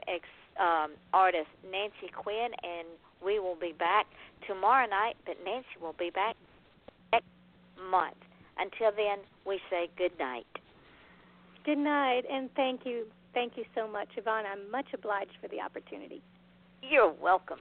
um, 0.59 0.93
artist 1.13 1.49
Nancy 1.71 2.11
Quinn, 2.15 2.51
and 2.65 2.89
we 3.25 3.39
will 3.39 3.55
be 3.55 3.73
back 3.73 4.07
tomorrow 4.49 4.89
night. 4.89 5.17
But 5.27 5.37
Nancy 5.45 5.79
will 5.81 5.95
be 5.99 6.11
back 6.11 6.35
next 7.13 7.29
month. 7.91 8.17
Until 8.59 8.91
then, 8.97 9.19
we 9.47 9.61
say 9.71 9.89
good 9.97 10.19
night. 10.19 10.47
Good 11.67 11.79
night, 11.79 12.23
and 12.31 12.49
thank 12.55 12.87
you, 12.87 13.07
thank 13.35 13.57
you 13.57 13.65
so 13.75 13.89
much, 13.89 14.07
Yvonne. 14.17 14.45
I'm 14.47 14.71
much 14.71 14.87
obliged 14.95 15.33
for 15.43 15.49
the 15.49 15.61
opportunity. 15.61 16.23
You're 16.81 17.13
welcome. 17.21 17.59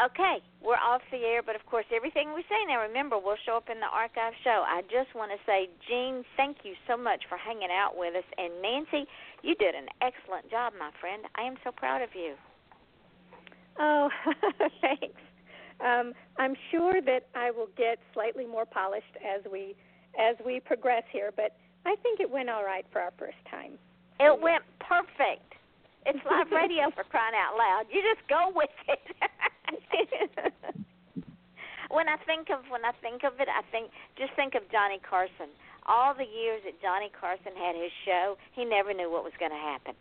Okay, 0.00 0.38
we're 0.62 0.78
off 0.78 1.02
the 1.10 1.18
air, 1.18 1.42
but 1.42 1.56
of 1.56 1.66
course, 1.66 1.84
everything 1.92 2.32
we 2.32 2.42
say 2.42 2.62
now, 2.68 2.80
remember, 2.80 3.18
will 3.18 3.36
show 3.44 3.56
up 3.56 3.68
in 3.68 3.80
the 3.80 3.90
archive 3.92 4.32
show. 4.44 4.62
I 4.64 4.82
just 4.82 5.12
want 5.16 5.32
to 5.32 5.38
say, 5.44 5.68
Jean, 5.88 6.24
thank 6.36 6.58
you 6.62 6.74
so 6.86 6.96
much 6.96 7.24
for 7.28 7.36
hanging 7.36 7.74
out 7.74 7.98
with 7.98 8.14
us. 8.14 8.24
And 8.38 8.62
Nancy, 8.62 9.10
you 9.42 9.56
did 9.56 9.74
an 9.74 9.90
excellent 10.00 10.48
job, 10.48 10.74
my 10.78 10.90
friend. 11.00 11.24
I 11.34 11.42
am 11.42 11.56
so 11.64 11.72
proud 11.72 12.02
of 12.02 12.10
you. 12.14 12.34
Oh, 13.80 14.08
thanks. 14.80 15.20
Um, 15.84 16.14
I'm 16.38 16.54
sure 16.70 17.02
that 17.02 17.26
I 17.34 17.50
will 17.50 17.68
get 17.76 17.98
slightly 18.14 18.46
more 18.46 18.64
polished 18.64 19.18
as 19.20 19.42
we 19.50 19.74
as 20.18 20.36
we 20.44 20.60
progress 20.60 21.02
here, 21.12 21.32
but 21.34 21.56
I 21.86 21.96
think 22.02 22.20
it 22.20 22.30
went 22.30 22.50
all 22.50 22.64
right 22.64 22.84
for 22.92 23.00
our 23.00 23.12
first 23.18 23.38
time. 23.50 23.78
It 24.18 24.40
went 24.40 24.62
perfect. 24.80 25.54
It's 26.06 26.18
live 26.28 26.50
radio 26.52 26.90
for 26.94 27.04
crying 27.04 27.34
out 27.34 27.56
loud. 27.56 27.84
You 27.90 28.02
just 28.02 28.26
go 28.28 28.52
with 28.54 28.70
it. 28.88 29.00
when 31.90 32.08
I 32.08 32.16
think 32.26 32.50
of 32.50 32.64
when 32.70 32.84
I 32.84 32.92
think 33.00 33.24
of 33.24 33.40
it, 33.40 33.48
I 33.48 33.62
think 33.70 33.90
just 34.16 34.32
think 34.34 34.54
of 34.54 34.62
Johnny 34.70 35.00
Carson. 35.02 35.50
All 35.86 36.14
the 36.14 36.28
years 36.28 36.62
that 36.64 36.80
Johnny 36.82 37.10
Carson 37.18 37.56
had 37.56 37.74
his 37.74 37.90
show, 38.04 38.36
he 38.52 38.64
never 38.64 38.92
knew 38.92 39.10
what 39.10 39.24
was 39.24 39.32
going 39.40 39.50
to 39.50 39.58
happen. 39.58 39.94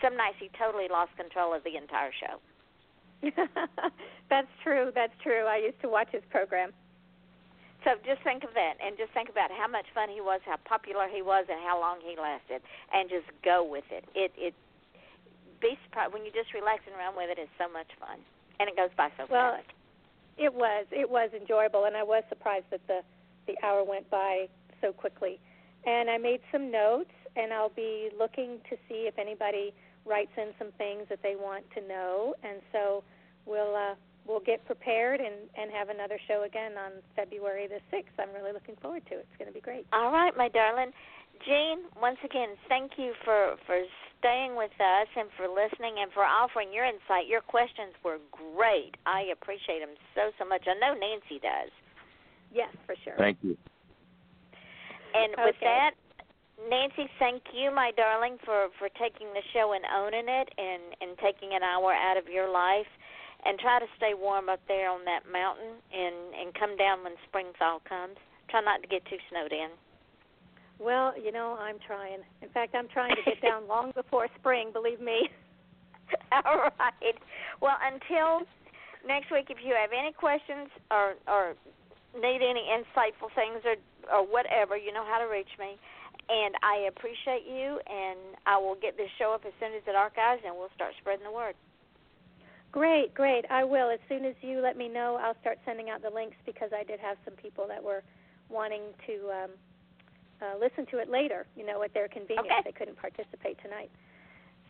Some 0.00 0.16
nights 0.16 0.36
he 0.38 0.50
totally 0.58 0.86
lost 0.90 1.16
control 1.16 1.54
of 1.54 1.64
the 1.64 1.76
entire 1.76 2.12
show. 2.12 2.36
That's 4.30 4.52
true. 4.62 4.92
That's 4.94 5.12
true. 5.22 5.46
I 5.46 5.56
used 5.58 5.80
to 5.82 5.88
watch 5.88 6.08
his 6.12 6.22
program. 6.30 6.72
So 7.84 7.98
just 8.06 8.22
think 8.22 8.44
of 8.44 8.54
that, 8.54 8.78
and 8.78 8.96
just 8.96 9.10
think 9.12 9.28
about 9.28 9.50
how 9.50 9.66
much 9.66 9.86
fun 9.94 10.08
he 10.08 10.20
was, 10.20 10.40
how 10.46 10.56
popular 10.64 11.08
he 11.10 11.22
was, 11.22 11.46
and 11.50 11.58
how 11.66 11.80
long 11.80 11.98
he 11.98 12.14
lasted, 12.14 12.62
and 12.94 13.10
just 13.10 13.26
go 13.42 13.64
with 13.66 13.84
it. 13.90 14.04
It 14.14 14.30
it 14.38 14.54
be 15.60 15.78
surprised 15.86 16.12
when 16.12 16.22
you're 16.22 16.34
just 16.34 16.54
relaxing 16.54 16.94
around 16.94 17.16
with 17.16 17.30
it. 17.30 17.38
It's 17.38 17.50
so 17.58 17.66
much 17.66 17.90
fun, 17.98 18.18
and 18.60 18.68
it 18.68 18.76
goes 18.76 18.90
by 18.96 19.10
so 19.18 19.26
well, 19.30 19.58
fast. 19.58 19.66
It 20.38 20.54
was. 20.54 20.86
It 20.90 21.10
was 21.10 21.30
enjoyable, 21.34 21.84
and 21.84 21.96
I 21.96 22.02
was 22.02 22.22
surprised 22.28 22.66
that 22.70 22.86
the 22.86 23.02
the 23.46 23.58
hour 23.66 23.82
went 23.82 24.08
by 24.10 24.46
so 24.80 24.92
quickly. 24.92 25.40
And 25.84 26.08
I 26.08 26.18
made 26.18 26.40
some 26.52 26.70
notes, 26.70 27.10
and 27.34 27.52
I'll 27.52 27.74
be 27.74 28.10
looking 28.16 28.58
to 28.70 28.76
see 28.88 29.10
if 29.10 29.18
anybody 29.18 29.74
writes 30.06 30.30
in 30.36 30.54
some 30.58 30.70
things 30.78 31.06
that 31.08 31.18
they 31.22 31.34
want 31.34 31.64
to 31.74 31.80
know, 31.86 32.34
and 32.42 32.60
so 32.72 33.02
we'll 33.46 33.74
uh, 33.74 33.94
we'll 34.26 34.40
get 34.40 34.64
prepared 34.66 35.20
and 35.20 35.34
and 35.56 35.70
have 35.70 35.88
another 35.88 36.18
show 36.28 36.44
again 36.44 36.72
on 36.78 36.92
February 37.16 37.66
the 37.66 37.80
sixth. 37.90 38.12
I'm 38.18 38.32
really 38.34 38.52
looking 38.52 38.76
forward 38.80 39.02
to 39.10 39.14
it. 39.14 39.26
It's 39.28 39.38
going 39.38 39.48
to 39.48 39.54
be 39.54 39.60
great. 39.60 39.86
All 39.92 40.12
right, 40.12 40.36
my 40.36 40.48
darling. 40.48 40.92
Jean, 41.46 41.90
once 42.00 42.18
again, 42.24 42.50
thank 42.68 42.92
you 42.96 43.12
for 43.24 43.56
for 43.66 43.82
staying 44.18 44.54
with 44.54 44.72
us 44.78 45.08
and 45.16 45.28
for 45.36 45.48
listening 45.48 45.98
and 45.98 46.12
for 46.12 46.22
offering 46.22 46.72
your 46.72 46.84
insight. 46.84 47.26
Your 47.26 47.40
questions 47.40 47.94
were 48.04 48.18
great. 48.30 48.94
I 49.06 49.32
appreciate 49.32 49.80
them 49.80 49.96
so 50.14 50.30
so 50.38 50.44
much. 50.46 50.62
I 50.66 50.78
know 50.78 50.94
Nancy 50.94 51.42
does. 51.42 51.70
Yes, 52.52 52.70
for 52.86 52.94
sure. 53.02 53.16
Thank 53.18 53.38
you. 53.42 53.56
And 55.14 55.34
with 55.44 55.56
that, 55.60 55.92
Nancy, 56.70 57.10
thank 57.18 57.42
you, 57.52 57.74
my 57.74 57.90
darling, 57.96 58.38
for 58.44 58.68
for 58.78 58.88
taking 59.00 59.26
the 59.34 59.42
show 59.52 59.72
and 59.72 59.84
owning 59.90 60.28
it 60.28 60.48
and 60.56 60.82
and 61.00 61.18
taking 61.18 61.54
an 61.54 61.62
hour 61.62 61.92
out 61.92 62.16
of 62.16 62.28
your 62.28 62.50
life. 62.50 62.86
And 63.44 63.58
try 63.58 63.80
to 63.80 63.86
stay 63.96 64.14
warm 64.14 64.48
up 64.48 64.60
there 64.68 64.88
on 64.88 65.04
that 65.04 65.26
mountain 65.26 65.82
and 65.90 66.34
and 66.34 66.54
come 66.54 66.76
down 66.76 67.02
when 67.02 67.14
spring 67.26 67.50
thaw 67.58 67.78
comes. 67.88 68.16
Try 68.48 68.60
not 68.62 68.82
to 68.82 68.88
get 68.88 69.04
too 69.06 69.18
snowed 69.30 69.50
in. 69.50 69.70
Well, 70.78 71.14
you 71.18 71.32
know, 71.32 71.58
I'm 71.58 71.78
trying. 71.86 72.22
In 72.42 72.48
fact, 72.50 72.74
I'm 72.74 72.88
trying 72.88 73.14
to 73.16 73.22
get 73.22 73.42
down 73.48 73.66
long 73.66 73.92
before 73.94 74.28
spring. 74.38 74.70
Believe 74.72 75.00
me. 75.00 75.30
All 76.44 76.70
right. 76.78 77.16
Well, 77.60 77.76
until 77.82 78.46
next 79.06 79.30
week, 79.30 79.46
if 79.50 79.58
you 79.64 79.74
have 79.74 79.90
any 79.90 80.12
questions 80.12 80.68
or 80.90 81.14
or 81.26 81.54
need 82.14 82.42
any 82.42 82.66
insightful 82.70 83.30
things 83.34 83.62
or 83.64 83.76
or 84.10 84.26
whatever, 84.26 84.76
you 84.76 84.92
know 84.92 85.04
how 85.06 85.18
to 85.18 85.30
reach 85.30 85.50
me. 85.58 85.78
And 86.28 86.54
I 86.62 86.86
appreciate 86.88 87.44
you, 87.46 87.80
and 87.86 88.38
I 88.46 88.56
will 88.56 88.76
get 88.76 88.96
this 88.96 89.10
show 89.18 89.34
up 89.34 89.42
as 89.44 89.52
soon 89.58 89.74
as 89.74 89.82
it 89.86 89.94
archives, 89.94 90.42
and 90.46 90.54
we'll 90.54 90.70
start 90.74 90.94
spreading 91.00 91.24
the 91.24 91.32
word. 91.32 91.54
Great, 92.72 93.12
great. 93.14 93.44
I 93.50 93.64
will. 93.64 93.90
As 93.90 94.00
soon 94.08 94.24
as 94.24 94.34
you 94.40 94.60
let 94.60 94.76
me 94.78 94.88
know, 94.88 95.18
I'll 95.22 95.36
start 95.40 95.58
sending 95.64 95.90
out 95.90 96.02
the 96.02 96.10
links 96.10 96.36
because 96.46 96.70
I 96.74 96.84
did 96.84 96.98
have 97.00 97.18
some 97.24 97.34
people 97.34 97.66
that 97.68 97.82
were 97.82 98.02
wanting 98.48 98.80
to 99.06 99.14
um, 99.30 99.50
uh, 100.40 100.58
listen 100.58 100.86
to 100.90 100.98
it 100.98 101.10
later, 101.10 101.46
you 101.54 101.66
know, 101.66 101.82
at 101.82 101.92
their 101.92 102.08
convenience. 102.08 102.48
Okay. 102.50 102.62
They 102.64 102.72
couldn't 102.72 102.96
participate 102.96 103.58
tonight. 103.62 103.90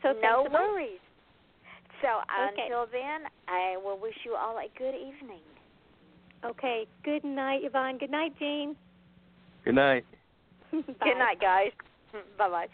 So 0.03 0.13
no 0.13 0.43
thanks 0.43 0.51
a 0.51 0.53
worries. 0.53 1.01
So 2.03 2.09
Okay. 2.27 2.67
until 2.67 2.87
then, 2.91 3.31
I 3.47 3.77
will 3.77 3.99
wish 3.99 4.17
you 4.25 4.35
all 4.35 4.59
a 4.59 4.67
good 4.77 4.95
evening. 4.95 5.47
Okay. 6.45 6.87
Good 7.05 7.23
night, 7.23 7.61
Yvonne. 7.63 7.99
Good 7.99 8.11
night, 8.11 8.33
Jean. 8.39 8.75
Good 9.65 9.77
night. 9.77 10.05
Good 10.73 11.19
night, 11.19 11.41
guys. 11.41 11.71
bye 12.39 12.49
bye. 12.49 12.67